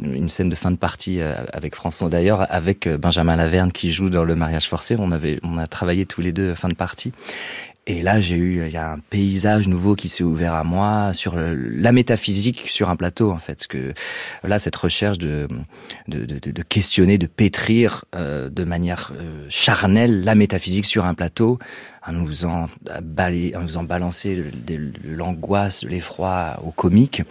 une 0.00 0.28
scène 0.28 0.48
de 0.48 0.54
fin 0.54 0.70
de 0.70 0.76
partie 0.76 1.20
euh, 1.20 1.34
avec 1.52 1.74
François 1.74 2.08
d'ailleurs, 2.08 2.46
avec 2.52 2.86
euh, 2.86 2.98
Benjamin 2.98 3.36
Laverne 3.36 3.72
qui 3.72 3.92
joue 3.92 4.10
dans 4.10 4.24
Le 4.24 4.34
mariage 4.34 4.68
forcé. 4.68 4.96
On 4.98 5.12
avait, 5.12 5.38
on 5.42 5.58
a 5.58 5.66
travaillé 5.66 6.06
tous 6.06 6.20
les 6.20 6.32
deux 6.32 6.54
fin 6.54 6.68
de 6.68 6.74
partie. 6.74 7.12
Et 7.90 8.02
là, 8.02 8.20
j'ai 8.20 8.36
eu, 8.36 8.66
il 8.66 8.72
y 8.72 8.76
a 8.76 8.92
un 8.92 8.98
paysage 8.98 9.66
nouveau 9.66 9.94
qui 9.94 10.10
s'est 10.10 10.22
ouvert 10.22 10.52
à 10.52 10.62
moi 10.62 11.14
sur 11.14 11.34
la 11.36 11.90
métaphysique 11.90 12.68
sur 12.68 12.90
un 12.90 12.96
plateau, 12.96 13.30
en 13.30 13.38
fait. 13.38 13.66
Que 13.66 13.94
là, 14.44 14.58
cette 14.58 14.76
recherche 14.76 15.16
de, 15.16 15.48
de, 16.06 16.26
de, 16.26 16.38
de 16.38 16.62
questionner, 16.62 17.16
de 17.16 17.26
pétrir 17.26 18.04
euh, 18.14 18.50
de 18.50 18.64
manière 18.64 19.14
euh, 19.18 19.46
charnelle 19.48 20.22
la 20.22 20.34
métaphysique 20.34 20.84
sur 20.84 21.06
un 21.06 21.14
plateau, 21.14 21.58
en 22.06 22.12
nous 22.12 22.28
balayer, 23.02 23.56
en 23.56 23.62
nous 23.62 23.68
faisant 23.68 23.84
balancer 23.84 24.44
l'angoisse, 25.02 25.82
l'effroi 25.82 26.60
au 26.62 26.70
comique. 26.70 27.22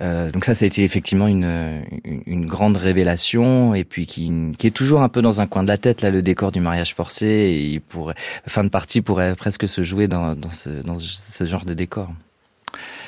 Euh, 0.00 0.30
donc 0.30 0.44
ça, 0.44 0.54
ça 0.54 0.64
a 0.64 0.66
été 0.66 0.82
effectivement 0.82 1.28
une, 1.28 1.84
une, 2.26 2.46
grande 2.46 2.76
révélation 2.76 3.74
et 3.74 3.84
puis 3.84 4.06
qui, 4.06 4.52
qui, 4.58 4.66
est 4.66 4.72
toujours 4.72 5.02
un 5.02 5.08
peu 5.08 5.22
dans 5.22 5.40
un 5.40 5.46
coin 5.46 5.62
de 5.62 5.68
la 5.68 5.78
tête 5.78 6.02
là, 6.02 6.10
le 6.10 6.20
décor 6.20 6.50
du 6.50 6.60
mariage 6.60 6.94
forcé. 6.94 7.26
Et 7.26 7.66
il 7.66 7.80
pourrait, 7.80 8.14
fin 8.46 8.64
de 8.64 8.70
partie 8.70 9.02
pourrait 9.02 9.34
presque 9.36 9.68
se 9.68 9.82
jouer 9.82 10.08
dans, 10.08 10.34
dans, 10.34 10.50
ce, 10.50 10.68
dans 10.68 10.96
ce 10.96 11.46
genre 11.46 11.64
de 11.64 11.74
décor. 11.74 12.10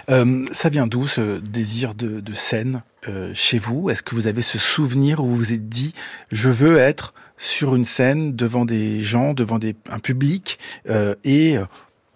Euh, 0.09 0.44
ça 0.53 0.68
vient 0.68 0.87
d'où 0.87 1.07
ce 1.07 1.40
désir 1.40 1.94
de, 1.94 2.20
de 2.20 2.33
scène 2.33 2.83
euh, 3.09 3.33
chez 3.35 3.59
vous? 3.59 3.90
Est-ce 3.90 4.03
que 4.03 4.14
vous 4.14 4.29
avez 4.29 4.42
ce 4.42 4.59
souvenir 4.59 5.20
où 5.20 5.27
vous 5.27 5.37
vous 5.37 5.53
êtes 5.53 5.68
dit 5.68 5.92
je 6.31 6.49
veux 6.49 6.77
être 6.77 7.14
sur 7.38 7.75
une 7.75 7.85
scène 7.85 8.35
devant 8.35 8.64
des 8.64 9.03
gens, 9.03 9.35
devant 9.35 9.59
des, 9.59 9.75
un 9.90 9.99
public 9.99 10.59
euh, 10.88 11.14
et 11.25 11.57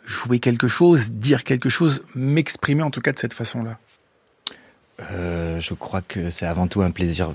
jouer 0.07 0.39
quelque 0.39 0.69
chose, 0.69 1.11
dire 1.11 1.45
quelque 1.45 1.69
chose, 1.69 2.03
m'exprimer 2.15 2.83
en 2.83 2.91
tout 2.91 3.01
cas 3.01 3.13
de 3.13 3.19
cette 3.19 3.35
façon-là? 3.35 3.79
Euh, 5.13 5.61
je 5.61 5.75
crois 5.75 6.03
que 6.03 6.31
c'est 6.31 6.47
avant 6.47 6.67
tout 6.67 6.83
un 6.83 6.91
plaisir 6.91 7.33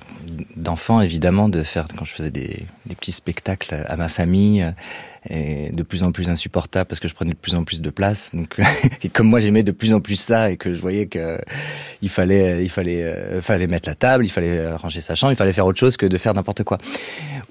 d'enfant, 0.55 1.01
évidemment, 1.01 1.49
de 1.49 1.63
faire 1.63 1.85
quand 1.97 2.05
je 2.05 2.13
faisais 2.13 2.31
des, 2.31 2.65
des, 2.85 2.95
petits 2.95 3.11
spectacles 3.11 3.85
à 3.87 3.95
ma 3.95 4.09
famille, 4.09 4.73
et 5.29 5.69
de 5.71 5.83
plus 5.83 6.03
en 6.03 6.11
plus 6.11 6.29
insupportable 6.29 6.87
parce 6.87 6.99
que 6.99 7.07
je 7.07 7.13
prenais 7.13 7.31
de 7.31 7.37
plus 7.37 7.55
en 7.55 7.63
plus 7.63 7.81
de 7.81 7.89
place. 7.89 8.31
Donc, 8.33 8.59
et 9.03 9.09
comme 9.09 9.27
moi 9.27 9.39
j'aimais 9.39 9.63
de 9.63 9.71
plus 9.71 9.93
en 9.93 9.99
plus 9.99 10.15
ça 10.15 10.51
et 10.51 10.57
que 10.57 10.73
je 10.73 10.79
voyais 10.79 11.07
que 11.07 11.39
il 12.01 12.09
fallait, 12.09 12.63
il 12.63 12.69
fallait, 12.69 13.03
euh, 13.03 13.41
fallait 13.41 13.67
mettre 13.67 13.89
la 13.89 13.95
table, 13.95 14.25
il 14.25 14.29
fallait 14.29 14.75
ranger 14.75 15.01
sa 15.01 15.15
chambre, 15.15 15.33
il 15.33 15.35
fallait 15.35 15.53
faire 15.53 15.65
autre 15.65 15.79
chose 15.79 15.97
que 15.97 16.05
de 16.05 16.17
faire 16.17 16.33
n'importe 16.33 16.63
quoi. 16.63 16.77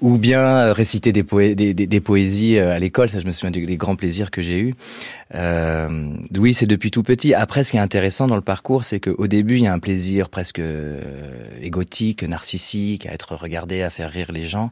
Ou 0.01 0.17
bien 0.17 0.41
euh, 0.41 0.73
réciter 0.73 1.13
des, 1.13 1.23
des, 1.55 2.01
poésies 2.01 2.57
euh, 2.57 2.73
à 2.73 2.79
l'école, 2.79 3.07
ça 3.07 3.19
je 3.19 3.25
me 3.25 3.31
souviens 3.31 3.51
des, 3.51 3.77
grands 3.77 3.95
plaisirs 3.95 4.29
que 4.29 4.41
j'ai 4.41 4.59
eus. 4.59 4.75
Euh, 5.33 6.09
oui, 6.37 6.53
c'est 6.53 6.65
depuis 6.65 6.91
tout 6.91 7.01
petit. 7.01 7.33
Après, 7.33 7.63
ce 7.63 7.71
qui 7.71 7.77
est 7.77 7.81
intéressant 7.81 8.27
dans 8.27 8.35
le 8.35 8.41
parcours, 8.41 8.83
c'est 8.83 8.99
qu'au 8.99 9.27
début, 9.27 9.57
il 9.57 9.63
y 9.63 9.67
a 9.67 9.73
un 9.73 9.79
plaisir 9.79 10.29
presque 10.29 10.61
égotique, 11.61 12.23
narcissique, 12.23 13.05
à 13.05 13.13
être 13.13 13.35
regardé, 13.35 13.81
à 13.83 13.89
faire 13.89 14.11
rire 14.11 14.31
les 14.31 14.45
gens. 14.45 14.71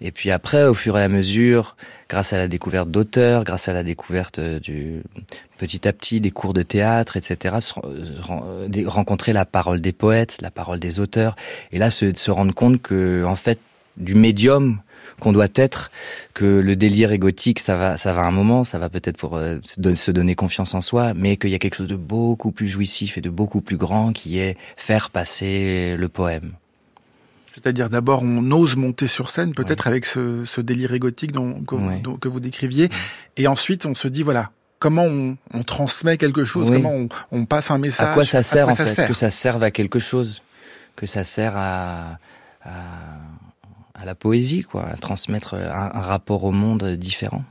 Et 0.00 0.12
puis 0.12 0.30
après, 0.30 0.64
au 0.64 0.74
fur 0.74 0.98
et 0.98 1.02
à 1.02 1.08
mesure, 1.08 1.76
grâce 2.08 2.32
à 2.32 2.38
la 2.38 2.48
découverte 2.48 2.90
d'auteurs, 2.90 3.44
grâce 3.44 3.68
à 3.68 3.72
la 3.72 3.82
découverte 3.82 4.40
du 4.40 5.02
petit 5.58 5.86
à 5.86 5.92
petit 5.92 6.20
des 6.20 6.30
cours 6.30 6.54
de 6.54 6.62
théâtre, 6.62 7.16
etc., 7.16 7.56
rencontrer 8.86 9.32
la 9.32 9.44
parole 9.44 9.80
des 9.80 9.92
poètes, 9.92 10.38
la 10.40 10.50
parole 10.50 10.78
des 10.78 11.00
auteurs, 11.00 11.36
et 11.72 11.78
là 11.78 11.90
se, 11.90 12.30
rendre 12.30 12.54
compte 12.54 12.80
que 12.80 13.24
en 13.24 13.36
fait 13.36 13.58
du 13.96 14.14
médium 14.14 14.80
qu'on 15.20 15.32
doit 15.32 15.48
être, 15.56 15.90
que 16.32 16.44
le 16.44 16.76
délire 16.76 17.10
égotique, 17.10 17.58
ça 17.58 17.76
va, 17.76 17.96
ça 17.96 18.12
va 18.12 18.22
un 18.22 18.30
moment, 18.30 18.62
ça 18.62 18.78
va 18.78 18.88
peut-être 18.88 19.16
pour 19.16 19.36
euh, 19.36 19.58
se 19.62 20.10
donner 20.12 20.36
confiance 20.36 20.74
en 20.74 20.80
soi, 20.80 21.12
mais 21.14 21.36
qu'il 21.36 21.50
y 21.50 21.54
a 21.54 21.58
quelque 21.58 21.74
chose 21.74 21.88
de 21.88 21.96
beaucoup 21.96 22.52
plus 22.52 22.68
jouissif 22.68 23.18
et 23.18 23.20
de 23.20 23.30
beaucoup 23.30 23.60
plus 23.60 23.76
grand 23.76 24.12
qui 24.12 24.38
est 24.38 24.56
faire 24.76 25.10
passer 25.10 25.96
le 25.98 26.08
poème. 26.08 26.52
C'est-à-dire 27.62 27.90
d'abord 27.90 28.22
on 28.22 28.50
ose 28.50 28.76
monter 28.76 29.06
sur 29.06 29.30
scène, 29.30 29.54
peut-être 29.54 29.86
avec 29.86 30.06
ce, 30.06 30.44
ce, 30.44 30.60
délire 30.60 30.94
égotique 30.94 31.32
dont, 31.32 31.54
que 31.64 32.28
vous 32.28 32.40
décriviez, 32.40 32.88
et 33.36 33.46
ensuite 33.46 33.86
on 33.86 33.94
se 33.94 34.08
dit 34.08 34.22
voilà 34.22 34.50
comment 34.78 35.04
on, 35.04 35.36
on 35.52 35.62
transmet 35.62 36.16
quelque 36.16 36.44
chose, 36.44 36.70
comment 36.70 36.92
on, 36.92 37.08
on, 37.32 37.46
passe 37.46 37.70
un 37.70 37.78
message. 37.78 38.08
À 38.08 38.14
quoi 38.14 38.24
ça 38.24 38.42
sert 38.42 38.68
en 38.68 38.74
fait 38.74 39.06
Que 39.06 39.14
ça 39.14 39.30
serve 39.30 39.62
à 39.62 39.70
quelque 39.70 39.98
chose, 39.98 40.42
que 40.96 41.06
ça 41.06 41.24
sert 41.24 41.56
à, 41.56 42.18
à 42.62 42.72
à 44.00 44.04
la 44.04 44.14
poésie, 44.14 44.62
quoi, 44.62 44.86
à 44.86 44.96
transmettre 44.96 45.54
un, 45.54 45.90
un 45.92 46.00
rapport 46.00 46.44
au 46.44 46.52
monde 46.52 46.84
différent. 46.92 47.42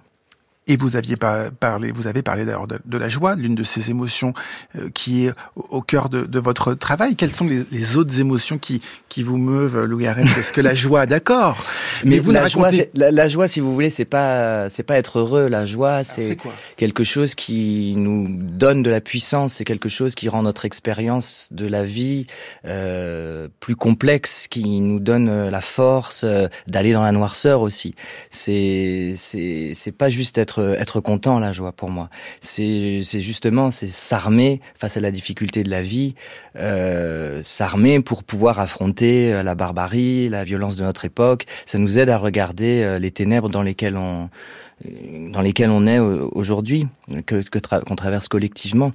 Et 0.67 0.75
vous 0.75 0.95
aviez 0.95 1.15
parlé, 1.15 1.91
vous 1.91 2.08
avez 2.08 2.21
parlé 2.21 2.45
d'ailleurs 2.45 2.67
de, 2.67 2.97
la 2.97 3.10
joie, 3.10 3.36
l'une 3.36 3.56
de 3.56 3.63
ces 3.63 3.89
émotions 3.89 4.34
euh, 4.75 4.89
qui 4.93 5.25
est 5.25 5.34
au, 5.56 5.82
cœur 5.82 6.10
de, 6.10 6.23
de, 6.23 6.39
votre 6.39 6.73
travail. 6.73 7.15
Quelles 7.15 7.32
sont 7.32 7.45
les, 7.45 7.63
les, 7.71 7.97
autres 7.97 8.19
émotions 8.19 8.58
qui, 8.58 8.82
qui 9.10 9.23
vous 9.23 9.38
meuvent, 9.38 9.86
Louis 9.86 10.08
Arène? 10.08 10.27
Est-ce 10.38 10.51
que 10.53 10.62
la 10.62 10.73
joie, 10.73 11.06
d'accord 11.08 11.63
Mais, 12.03 12.19
vous 12.19 12.32
la 12.32 12.47
joie, 12.47 12.69
la, 12.93 13.12
la, 13.12 13.27
joie, 13.27 13.47
si 13.47 13.60
vous 13.60 13.73
voulez, 13.73 13.89
c'est 13.89 14.06
pas, 14.06 14.69
c'est 14.69 14.84
pas 14.84 14.97
être 14.97 15.19
heureux. 15.19 15.47
La 15.47 15.65
joie, 15.65 16.03
c'est 16.03 16.38
quelque 16.75 17.03
chose 17.03 17.36
qui 17.36 17.93
nous 17.95 18.27
donne 18.30 18.84
de 18.84 18.89
la 18.89 19.01
puissance. 19.01 19.53
C'est 19.56 19.65
quelque 19.65 19.89
chose 19.89 20.15
qui 20.15 20.30
rend 20.30 20.43
notre 20.43 20.65
expérience 20.65 21.47
de 21.51 21.65
la 21.65 21.84
vie 21.84 22.27
euh, 22.65 23.47
plus 23.60 23.75
complexe, 23.75 24.47
qui 24.47 24.80
nous 24.80 24.99
donne 24.99 25.30
euh, 25.30 25.49
la 25.49 25.62
force 25.62 26.23
euh, 26.23 26.47
d'aller 26.67 26.93
dans 26.93 27.03
la 27.03 27.12
noirceur 27.12 27.62
aussi. 27.62 27.95
C'est, 28.30 29.13
c'est, 29.15 29.71
c'est 29.73 29.91
pas 29.91 30.10
juste 30.10 30.38
être 30.38 30.57
être 30.60 31.00
content 31.00 31.39
la 31.39 31.54
joie 31.54 31.72
pour 31.72 31.89
moi. 31.89 32.10
C'est 32.41 33.02
justement 33.04 33.72
c'est 33.72 33.88
s'armer 33.88 34.62
face 34.78 34.98
à 34.98 35.00
la 35.00 35.12
difficulté 35.12 35.63
de 35.63 35.70
la 35.70 35.82
vie, 35.82 36.15
euh, 36.58 37.41
s'armer 37.43 38.02
pour 38.02 38.24
pouvoir 38.24 38.60
affronter 38.60 39.34
euh, 39.34 39.43
la 39.43 39.56
barbarie, 39.56 40.30
la 40.30 40.43
violence 40.43 40.76
de 40.76 40.84
notre 40.84 41.06
époque. 41.06 41.46
Ça 41.65 41.78
nous 41.78 42.00
aide 42.00 42.10
à 42.10 42.17
regarder 42.17 42.84
euh, 42.84 43.00
les 43.00 43.12
ténèbres 43.12 43.50
dans 43.50 43.62
lesquelles 43.62 43.98
on 43.98 44.30
dans 45.32 45.41
lesquelles 45.41 45.72
on 45.72 45.88
est 45.88 45.98
aujourd'hui, 45.98 46.88
que 47.26 47.41
qu'on 47.82 47.96
traverse 47.96 48.28
collectivement. 48.28 48.91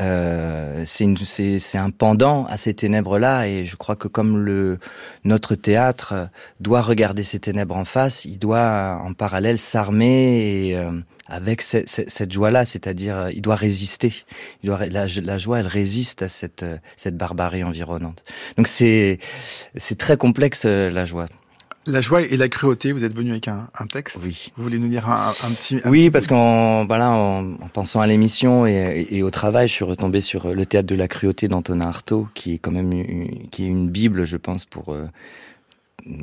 Euh, 0.00 0.84
c'est 0.84 1.78
un 1.78 1.90
pendant 1.90 2.46
à 2.46 2.56
ces 2.56 2.74
ténèbres-là, 2.74 3.48
et 3.48 3.66
je 3.66 3.76
crois 3.76 3.96
que 3.96 4.08
comme 4.08 4.38
le 4.38 4.78
notre 5.24 5.54
théâtre 5.54 6.28
doit 6.60 6.82
regarder 6.82 7.22
ces 7.22 7.40
ténèbres 7.40 7.76
en 7.76 7.84
face, 7.84 8.24
il 8.24 8.38
doit 8.38 9.00
en 9.02 9.12
parallèle 9.12 9.58
s'armer 9.58 10.72
euh, 10.76 11.00
avec 11.26 11.62
cette, 11.62 12.32
joie-là, 12.32 12.64
c'est-à-dire 12.64 13.16
euh, 13.16 13.32
il 13.32 13.42
doit 13.42 13.56
résister. 13.56 14.14
Il 14.62 14.68
doit, 14.68 14.86
la, 14.86 15.38
joie, 15.38 15.60
elle 15.60 15.66
résiste 15.66 16.22
à 16.22 16.28
cette 16.28 16.64
cette 16.96 17.16
barbarie 17.16 17.64
environnante. 17.64 18.24
Donc 18.56 18.68
c'est 18.68 19.18
c'est 19.74 19.98
très 19.98 20.16
complexe 20.16 20.64
la 20.64 21.04
joie. 21.04 21.28
La 21.88 22.02
joie 22.02 22.20
et 22.20 22.36
la 22.36 22.48
cruauté, 22.50 22.92
vous 22.92 23.02
êtes 23.02 23.14
venu 23.14 23.30
avec 23.30 23.48
un, 23.48 23.68
un 23.78 23.86
texte. 23.86 24.20
Oui. 24.22 24.52
Vous 24.56 24.62
voulez 24.62 24.78
nous 24.78 24.88
dire 24.88 25.08
un, 25.08 25.30
un 25.30 25.50
petit. 25.52 25.80
Oui, 25.86 26.10
parce 26.10 26.26
qu'en 26.26 26.84
voilà, 26.84 27.10
en, 27.10 27.54
en, 27.54 27.68
pensant 27.68 28.00
à 28.00 28.06
l'émission 28.06 28.66
et, 28.66 29.06
et, 29.10 29.22
au 29.22 29.30
travail, 29.30 29.68
je 29.68 29.72
suis 29.72 29.84
retombé 29.84 30.20
sur 30.20 30.52
le 30.52 30.66
théâtre 30.66 30.86
de 30.86 30.94
la 30.94 31.08
cruauté 31.08 31.48
d'Antonin 31.48 31.86
Artaud, 31.86 32.28
qui 32.34 32.54
est 32.54 32.58
quand 32.58 32.72
même 32.72 32.92
une, 32.92 33.48
qui 33.48 33.64
est 33.64 33.68
une 33.68 33.88
bible, 33.88 34.26
je 34.26 34.36
pense, 34.36 34.66
pour 34.66 34.92
euh, 34.92 35.06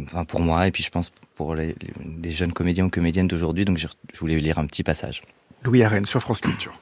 enfin 0.04 0.24
pour 0.24 0.40
moi 0.40 0.68
et 0.68 0.72
puis 0.72 0.84
je 0.84 0.90
pense 0.90 1.12
pour 1.36 1.56
les, 1.56 1.76
les 2.22 2.32
jeunes 2.32 2.54
comédiens 2.54 2.86
ou 2.86 2.90
comédiennes 2.90 3.28
d'aujourd'hui. 3.28 3.66
Donc 3.66 3.78
je, 3.78 3.88
je 4.14 4.20
voulais 4.20 4.38
lire 4.38 4.60
un 4.60 4.68
petit 4.68 4.84
passage. 4.84 5.24
Louis 5.64 5.82
Arène 5.82 6.06
sur 6.06 6.22
France 6.22 6.42
Culture. 6.42 6.80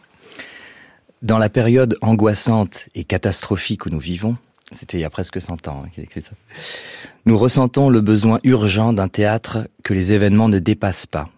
Dans 1.22 1.38
la 1.38 1.50
période 1.50 1.98
angoissante 2.02 2.90
et 2.96 3.06
catastrophique 3.06 3.86
où 3.86 3.90
nous 3.90 4.00
vivons, 4.00 4.36
c'était 4.76 4.98
il 4.98 5.02
y 5.02 5.06
a 5.06 5.10
presque 5.10 5.42
100 5.42 5.68
ans 5.68 5.84
hein, 5.86 5.90
qu'il 5.94 6.04
écrit 6.04 6.22
ça. 6.22 6.32
Nous 7.26 7.38
ressentons 7.38 7.90
le 7.90 8.02
besoin 8.02 8.40
urgent 8.44 8.94
d'un 8.94 9.08
théâtre 9.08 9.68
que 9.84 9.94
les 9.94 10.14
événements 10.14 10.50
ne 10.50 10.60
dépassent 10.60 11.06
pas, 11.06 11.30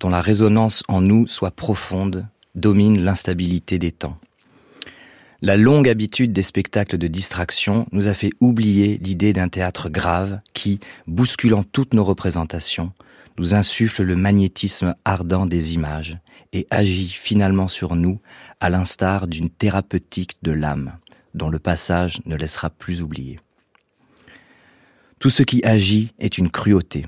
dont 0.00 0.10
la 0.10 0.20
résonance 0.20 0.82
en 0.88 1.00
nous 1.00 1.26
soit 1.26 1.50
profonde, 1.50 2.26
domine 2.54 3.02
l'instabilité 3.02 3.78
des 3.78 3.92
temps. 3.92 4.18
La 5.40 5.56
longue 5.56 5.88
habitude 5.88 6.32
des 6.32 6.42
spectacles 6.42 6.98
de 6.98 7.06
distraction 7.06 7.86
nous 7.92 8.08
a 8.08 8.14
fait 8.14 8.30
oublier 8.40 8.98
l'idée 8.98 9.32
d'un 9.32 9.48
théâtre 9.48 9.88
grave 9.88 10.40
qui, 10.52 10.80
bousculant 11.06 11.62
toutes 11.62 11.94
nos 11.94 12.02
représentations, 12.02 12.92
nous 13.38 13.54
insuffle 13.54 14.02
le 14.02 14.16
magnétisme 14.16 14.96
ardent 15.04 15.46
des 15.46 15.74
images 15.74 16.18
et 16.52 16.66
agit 16.72 17.10
finalement 17.10 17.68
sur 17.68 17.94
nous 17.94 18.20
à 18.60 18.68
l'instar 18.68 19.28
d'une 19.28 19.48
thérapeutique 19.48 20.36
de 20.42 20.50
l'âme 20.50 20.94
dont 21.34 21.50
le 21.50 21.58
passage 21.58 22.20
ne 22.26 22.36
laissera 22.36 22.70
plus 22.70 23.02
oublier. 23.02 23.40
Tout 25.18 25.30
ce 25.30 25.42
qui 25.42 25.64
agit 25.64 26.12
est 26.18 26.38
une 26.38 26.50
cruauté. 26.50 27.06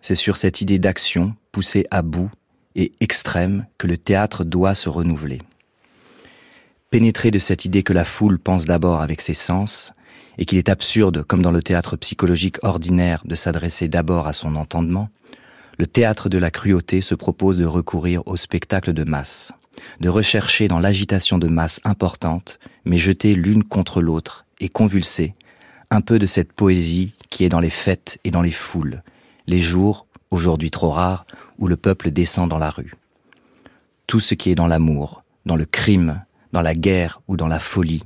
C'est 0.00 0.14
sur 0.14 0.36
cette 0.36 0.60
idée 0.60 0.78
d'action 0.78 1.34
poussée 1.52 1.86
à 1.90 2.02
bout 2.02 2.30
et 2.74 2.92
extrême 3.00 3.66
que 3.78 3.86
le 3.86 3.96
théâtre 3.96 4.44
doit 4.44 4.74
se 4.74 4.88
renouveler. 4.88 5.40
Pénétré 6.90 7.30
de 7.30 7.38
cette 7.38 7.64
idée 7.64 7.82
que 7.82 7.92
la 7.92 8.04
foule 8.04 8.38
pense 8.38 8.66
d'abord 8.66 9.00
avec 9.00 9.20
ses 9.20 9.34
sens, 9.34 9.92
et 10.38 10.44
qu'il 10.44 10.58
est 10.58 10.68
absurde, 10.68 11.22
comme 11.22 11.42
dans 11.42 11.50
le 11.50 11.62
théâtre 11.62 11.96
psychologique 11.96 12.58
ordinaire, 12.62 13.22
de 13.24 13.34
s'adresser 13.34 13.88
d'abord 13.88 14.26
à 14.26 14.32
son 14.32 14.56
entendement, 14.56 15.08
le 15.78 15.86
théâtre 15.86 16.28
de 16.28 16.38
la 16.38 16.50
cruauté 16.50 17.00
se 17.00 17.14
propose 17.14 17.56
de 17.56 17.64
recourir 17.64 18.22
au 18.26 18.36
spectacle 18.36 18.92
de 18.92 19.04
masse, 19.04 19.52
de 20.00 20.08
rechercher 20.08 20.68
dans 20.68 20.78
l'agitation 20.78 21.38
de 21.38 21.48
masse 21.48 21.80
importante, 21.84 22.58
mais 22.84 22.98
jetée 22.98 23.34
l'une 23.34 23.64
contre 23.64 24.00
l'autre 24.00 24.46
et 24.60 24.68
convulsée, 24.68 25.34
un 25.90 26.00
peu 26.00 26.18
de 26.18 26.26
cette 26.26 26.52
poésie 26.52 27.14
qui 27.30 27.44
est 27.44 27.48
dans 27.48 27.60
les 27.60 27.70
fêtes 27.70 28.18
et 28.24 28.30
dans 28.30 28.42
les 28.42 28.50
foules, 28.50 29.02
les 29.46 29.60
jours, 29.60 30.06
aujourd'hui 30.30 30.70
trop 30.70 30.90
rares, 30.90 31.26
où 31.58 31.66
le 31.66 31.76
peuple 31.76 32.10
descend 32.10 32.48
dans 32.48 32.58
la 32.58 32.70
rue. 32.70 32.94
Tout 34.06 34.20
ce 34.20 34.34
qui 34.34 34.50
est 34.50 34.54
dans 34.54 34.66
l'amour, 34.66 35.22
dans 35.46 35.56
le 35.56 35.64
crime, 35.64 36.24
dans 36.52 36.62
la 36.62 36.74
guerre 36.74 37.20
ou 37.28 37.36
dans 37.36 37.48
la 37.48 37.60
folie, 37.60 38.04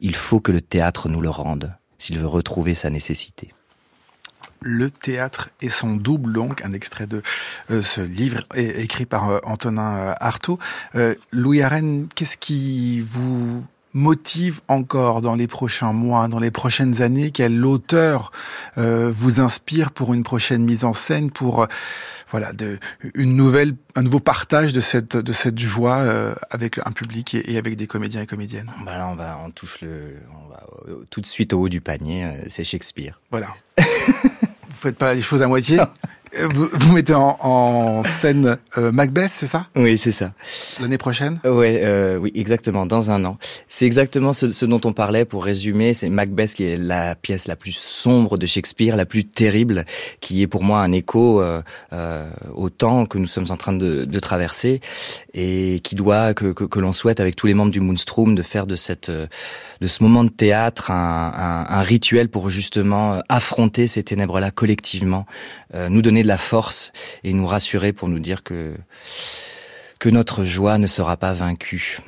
il 0.00 0.14
faut 0.14 0.40
que 0.40 0.52
le 0.52 0.60
théâtre 0.60 1.08
nous 1.08 1.20
le 1.20 1.30
rende, 1.30 1.74
s'il 1.98 2.18
veut 2.18 2.26
retrouver 2.26 2.74
sa 2.74 2.90
nécessité. 2.90 3.52
Le 4.60 4.90
théâtre 4.90 5.50
et 5.60 5.68
son 5.68 5.96
double, 5.96 6.32
donc 6.32 6.64
un 6.64 6.72
extrait 6.72 7.06
de 7.06 7.22
euh, 7.70 7.82
ce 7.82 8.00
livre 8.00 8.42
écrit 8.54 9.06
par 9.06 9.30
euh, 9.30 9.38
Antonin 9.44 9.96
euh, 9.96 10.14
Artaud. 10.20 10.58
Louis 11.32 11.62
Arène, 11.62 12.08
qu'est-ce 12.14 12.36
qui 12.36 13.00
vous 13.00 13.64
motive 13.92 14.60
encore 14.68 15.22
dans 15.22 15.34
les 15.34 15.46
prochains 15.46 15.92
mois, 15.92 16.28
dans 16.28 16.38
les 16.38 16.50
prochaines 16.50 17.02
années? 17.02 17.30
Quel 17.30 17.64
auteur 17.64 18.30
vous 18.76 19.40
inspire 19.40 19.90
pour 19.90 20.12
une 20.12 20.22
prochaine 20.22 20.64
mise 20.64 20.84
en 20.84 20.92
scène, 20.92 21.30
pour 21.30 21.66
voilà, 22.28 22.52
de, 22.52 22.78
une 23.14 23.36
nouvelle, 23.36 23.74
un 23.94 24.02
nouveau 24.02 24.20
partage 24.20 24.72
de 24.72 24.80
cette, 24.80 25.16
de 25.16 25.32
cette 25.32 25.58
joie 25.58 25.98
euh, 25.98 26.34
avec 26.50 26.78
un 26.84 26.90
public 26.92 27.34
et, 27.34 27.56
avec 27.56 27.76
des 27.76 27.86
comédiens 27.86 28.22
et 28.22 28.26
comédiennes? 28.26 28.70
Bah 28.84 28.98
là, 28.98 29.08
on 29.08 29.14
va, 29.14 29.38
on 29.44 29.50
touche 29.50 29.80
le, 29.80 30.16
on 30.34 30.48
va 30.48 30.66
tout 31.10 31.20
de 31.20 31.26
suite 31.26 31.52
au 31.52 31.60
haut 31.60 31.68
du 31.68 31.80
panier. 31.80 32.44
C'est 32.48 32.64
Shakespeare. 32.64 33.20
Voilà. 33.30 33.54
Vous 34.76 34.82
faites 34.82 34.98
pas 34.98 35.14
les 35.14 35.22
choses 35.22 35.40
à 35.40 35.48
moitié. 35.48 35.78
Vous, 36.50 36.68
vous, 36.70 36.92
mettez 36.92 37.14
en, 37.14 37.36
en 37.40 38.02
scène 38.04 38.58
euh, 38.76 38.92
Macbeth, 38.92 39.30
c'est 39.30 39.46
ça? 39.46 39.68
Oui, 39.74 39.96
c'est 39.96 40.12
ça. 40.12 40.32
L'année 40.80 40.98
prochaine? 40.98 41.40
Ouais, 41.44 41.80
euh, 41.82 42.18
Oui, 42.18 42.32
exactement, 42.34 42.84
dans 42.86 43.10
un 43.10 43.24
an. 43.24 43.38
C'est 43.68 43.86
exactement 43.86 44.32
ce, 44.32 44.52
ce, 44.52 44.66
dont 44.66 44.80
on 44.84 44.92
parlait 44.92 45.24
pour 45.24 45.44
résumer. 45.44 45.94
C'est 45.94 46.08
Macbeth 46.08 46.54
qui 46.54 46.64
est 46.64 46.76
la 46.76 47.14
pièce 47.14 47.46
la 47.46 47.56
plus 47.56 47.72
sombre 47.72 48.38
de 48.38 48.46
Shakespeare, 48.46 48.96
la 48.96 49.06
plus 49.06 49.24
terrible, 49.24 49.84
qui 50.20 50.42
est 50.42 50.46
pour 50.46 50.62
moi 50.62 50.80
un 50.80 50.92
écho 50.92 51.40
euh, 51.40 51.62
euh 51.92 52.26
au 52.54 52.70
temps 52.70 53.06
que 53.06 53.18
nous 53.18 53.26
sommes 53.26 53.46
en 53.50 53.56
train 53.56 53.72
de, 53.72 54.04
de 54.04 54.18
traverser 54.18 54.80
et 55.34 55.80
qui 55.84 55.94
doit, 55.94 56.34
que, 56.34 56.52
que, 56.52 56.64
que 56.64 56.80
l'on 56.80 56.92
souhaite 56.92 57.20
avec 57.20 57.36
tous 57.36 57.46
les 57.46 57.54
membres 57.54 57.72
du 57.72 57.80
Moonstrom, 57.80 58.34
de 58.34 58.42
faire 58.42 58.66
de 58.66 58.76
cette 58.76 59.10
de 59.10 59.86
ce 59.86 60.02
moment 60.02 60.24
de 60.24 60.30
théâtre 60.30 60.90
un, 60.90 61.32
un, 61.36 61.78
un 61.78 61.82
rituel 61.82 62.28
pour 62.28 62.50
justement 62.50 63.20
affronter 63.28 63.86
ces 63.86 64.02
ténèbres-là 64.02 64.50
collectivement, 64.50 65.26
euh, 65.74 65.88
nous 65.88 66.02
donner 66.02 66.22
la 66.26 66.38
force 66.38 66.92
et 67.24 67.32
nous 67.32 67.46
rassurer 67.46 67.92
pour 67.92 68.08
nous 68.08 68.18
dire 68.18 68.42
que 68.42 68.76
notre 70.04 70.44
joie 70.44 70.78
ne 70.78 70.86
sera 70.86 71.16
pas 71.16 71.32
vaincue. 71.32 71.98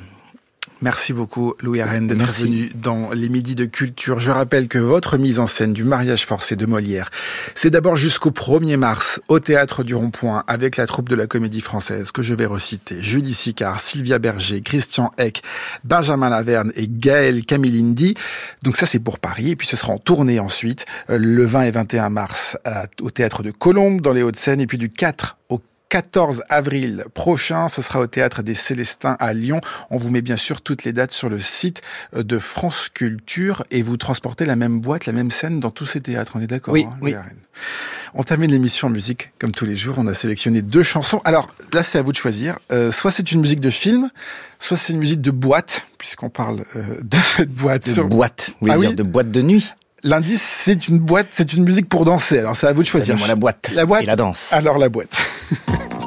Merci 0.80 1.12
beaucoup 1.12 1.54
Louis 1.60 1.80
Arène 1.80 2.06
d'être 2.06 2.30
venu 2.30 2.70
dans 2.76 3.10
les 3.10 3.28
Midis 3.28 3.56
de 3.56 3.64
Culture. 3.64 4.20
Je 4.20 4.30
rappelle 4.30 4.68
que 4.68 4.78
votre 4.78 5.18
mise 5.18 5.40
en 5.40 5.48
scène 5.48 5.72
du 5.72 5.82
mariage 5.82 6.24
forcé 6.24 6.54
de 6.54 6.66
Molière, 6.66 7.10
c'est 7.56 7.70
d'abord 7.70 7.96
jusqu'au 7.96 8.30
1er 8.30 8.76
mars 8.76 9.20
au 9.26 9.40
Théâtre 9.40 9.82
du 9.82 9.96
Rond-Point 9.96 10.44
avec 10.46 10.76
la 10.76 10.86
troupe 10.86 11.08
de 11.08 11.16
la 11.16 11.26
Comédie 11.26 11.62
Française 11.62 12.12
que 12.12 12.22
je 12.22 12.32
vais 12.32 12.46
reciter. 12.46 13.02
Julie 13.02 13.34
Sicard, 13.34 13.80
Sylvia 13.80 14.20
Berger, 14.20 14.60
Christian 14.60 15.12
Eck, 15.18 15.42
Benjamin 15.82 16.28
Laverne 16.28 16.70
et 16.76 16.86
Gaël 16.86 17.44
Camilindi. 17.44 18.14
Donc 18.62 18.76
ça 18.76 18.86
c'est 18.86 19.00
pour 19.00 19.18
Paris 19.18 19.50
et 19.50 19.56
puis 19.56 19.66
ce 19.66 19.76
sera 19.76 19.92
en 19.92 19.98
tournée 19.98 20.38
ensuite 20.38 20.86
euh, 21.10 21.18
le 21.18 21.44
20 21.44 21.62
et 21.62 21.70
21 21.72 22.08
mars 22.10 22.56
au 23.02 23.10
Théâtre 23.10 23.42
de 23.42 23.50
Colombes 23.50 24.00
dans 24.00 24.12
les 24.12 24.22
Hauts-de-Seine 24.22 24.60
et 24.60 24.68
puis 24.68 24.78
du 24.78 24.90
4 24.90 25.38
au 25.48 25.60
14 25.88 26.42
avril 26.48 27.04
prochain. 27.14 27.68
Ce 27.68 27.82
sera 27.82 28.00
au 28.00 28.06
Théâtre 28.06 28.42
des 28.42 28.54
Célestins 28.54 29.16
à 29.20 29.32
Lyon. 29.32 29.60
On 29.90 29.96
vous 29.96 30.10
met 30.10 30.20
bien 30.20 30.36
sûr 30.36 30.60
toutes 30.60 30.84
les 30.84 30.92
dates 30.92 31.12
sur 31.12 31.28
le 31.28 31.40
site 31.40 31.82
euh, 32.14 32.22
de 32.22 32.38
France 32.38 32.88
Culture 32.92 33.64
et 33.70 33.82
vous 33.82 33.96
transportez 33.96 34.44
la 34.44 34.56
même 34.56 34.80
boîte, 34.80 35.06
la 35.06 35.12
même 35.12 35.30
scène 35.30 35.60
dans 35.60 35.70
tous 35.70 35.86
ces 35.86 36.00
théâtres. 36.00 36.32
On 36.34 36.40
est 36.40 36.46
d'accord 36.46 36.74
Oui, 36.74 36.86
hein, 36.90 36.96
oui. 37.00 37.14
On 38.14 38.22
termine 38.22 38.50
l'émission 38.50 38.88
en 38.88 38.90
musique 38.90 39.32
comme 39.38 39.52
tous 39.52 39.64
les 39.64 39.76
jours. 39.76 39.96
On 39.98 40.06
a 40.06 40.14
sélectionné 40.14 40.62
deux 40.62 40.82
chansons. 40.82 41.20
Alors 41.24 41.52
là, 41.72 41.82
c'est 41.82 41.98
à 41.98 42.02
vous 42.02 42.12
de 42.12 42.16
choisir. 42.16 42.58
Euh, 42.72 42.90
soit 42.90 43.10
c'est 43.10 43.32
une 43.32 43.40
musique 43.40 43.60
de 43.60 43.70
film, 43.70 44.10
soit 44.58 44.76
c'est 44.76 44.92
une 44.92 44.98
musique 44.98 45.20
de 45.20 45.30
boîte, 45.30 45.86
puisqu'on 45.98 46.30
parle 46.30 46.64
euh, 46.76 46.82
de 47.02 47.18
cette 47.18 47.50
boîte. 47.50 47.86
De 47.86 47.92
sur... 47.92 48.06
boîte, 48.06 48.50
ah, 48.68 48.78
oui. 48.78 48.94
de 48.94 49.02
boîte 49.02 49.30
de 49.30 49.42
nuit. 49.42 49.72
L'indice, 50.04 50.42
c'est 50.42 50.88
une 50.88 50.98
boîte, 50.98 51.28
c'est 51.32 51.52
une 51.54 51.64
musique 51.64 51.88
pour 51.88 52.04
danser. 52.04 52.38
Alors, 52.38 52.56
c'est 52.56 52.68
à 52.68 52.72
vous 52.72 52.82
de 52.82 52.86
choisir. 52.86 53.16
Moi, 53.16 53.26
la 53.26 53.34
boîte. 53.34 53.70
La 53.74 53.84
boîte. 53.84 54.02
Et 54.02 54.06
la 54.06 54.16
danse. 54.16 54.52
Alors, 54.52 54.78
la 54.78 54.88
boîte. 54.88 55.16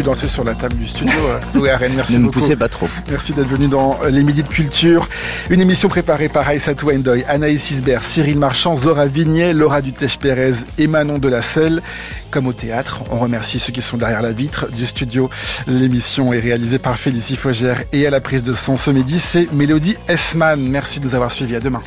pu 0.00 0.04
danser 0.04 0.28
sur 0.28 0.44
la 0.44 0.54
table 0.54 0.76
du 0.76 0.88
studio, 0.88 1.12
Louis 1.54 1.68
Arène. 1.68 1.92
Merci 1.94 2.18
ne 2.18 2.24
beaucoup. 2.24 2.38
Ne 2.38 2.40
poussez 2.40 2.56
pas 2.56 2.68
trop. 2.68 2.88
Merci 3.10 3.34
d'être 3.34 3.48
venu 3.48 3.68
dans 3.68 3.98
les 4.10 4.22
Midis 4.24 4.42
de 4.42 4.48
Culture. 4.48 5.06
Une 5.50 5.60
émission 5.60 5.88
préparée 5.88 6.28
par 6.28 6.48
Aïssatou 6.48 6.86
Wendoy, 6.86 7.24
Anaïs 7.28 7.70
Isbert, 7.70 8.02
Cyril 8.02 8.38
Marchand, 8.38 8.76
Zora 8.76 9.06
Vignet, 9.06 9.52
Laura 9.52 9.82
Dutèche-Pérez 9.82 10.64
et 10.78 10.86
Manon 10.86 11.18
de 11.18 11.28
la 11.28 11.42
Selle. 11.42 11.82
Comme 12.30 12.46
au 12.46 12.52
théâtre, 12.52 13.02
on 13.10 13.18
remercie 13.18 13.58
ceux 13.58 13.72
qui 13.72 13.82
sont 13.82 13.98
derrière 13.98 14.22
la 14.22 14.32
vitre 14.32 14.68
du 14.70 14.86
studio. 14.86 15.28
L'émission 15.66 16.32
est 16.32 16.40
réalisée 16.40 16.78
par 16.78 16.98
Félicie 16.98 17.36
Fogère 17.36 17.82
et 17.92 18.06
à 18.06 18.10
la 18.10 18.20
prise 18.20 18.42
de 18.42 18.54
son 18.54 18.76
ce 18.76 18.90
midi, 18.90 19.18
c'est 19.18 19.52
Mélodie 19.52 19.96
Esman. 20.08 20.60
Merci 20.60 21.00
de 21.00 21.04
nous 21.04 21.14
avoir 21.14 21.30
suivis. 21.30 21.56
À 21.56 21.60
demain. 21.60 21.82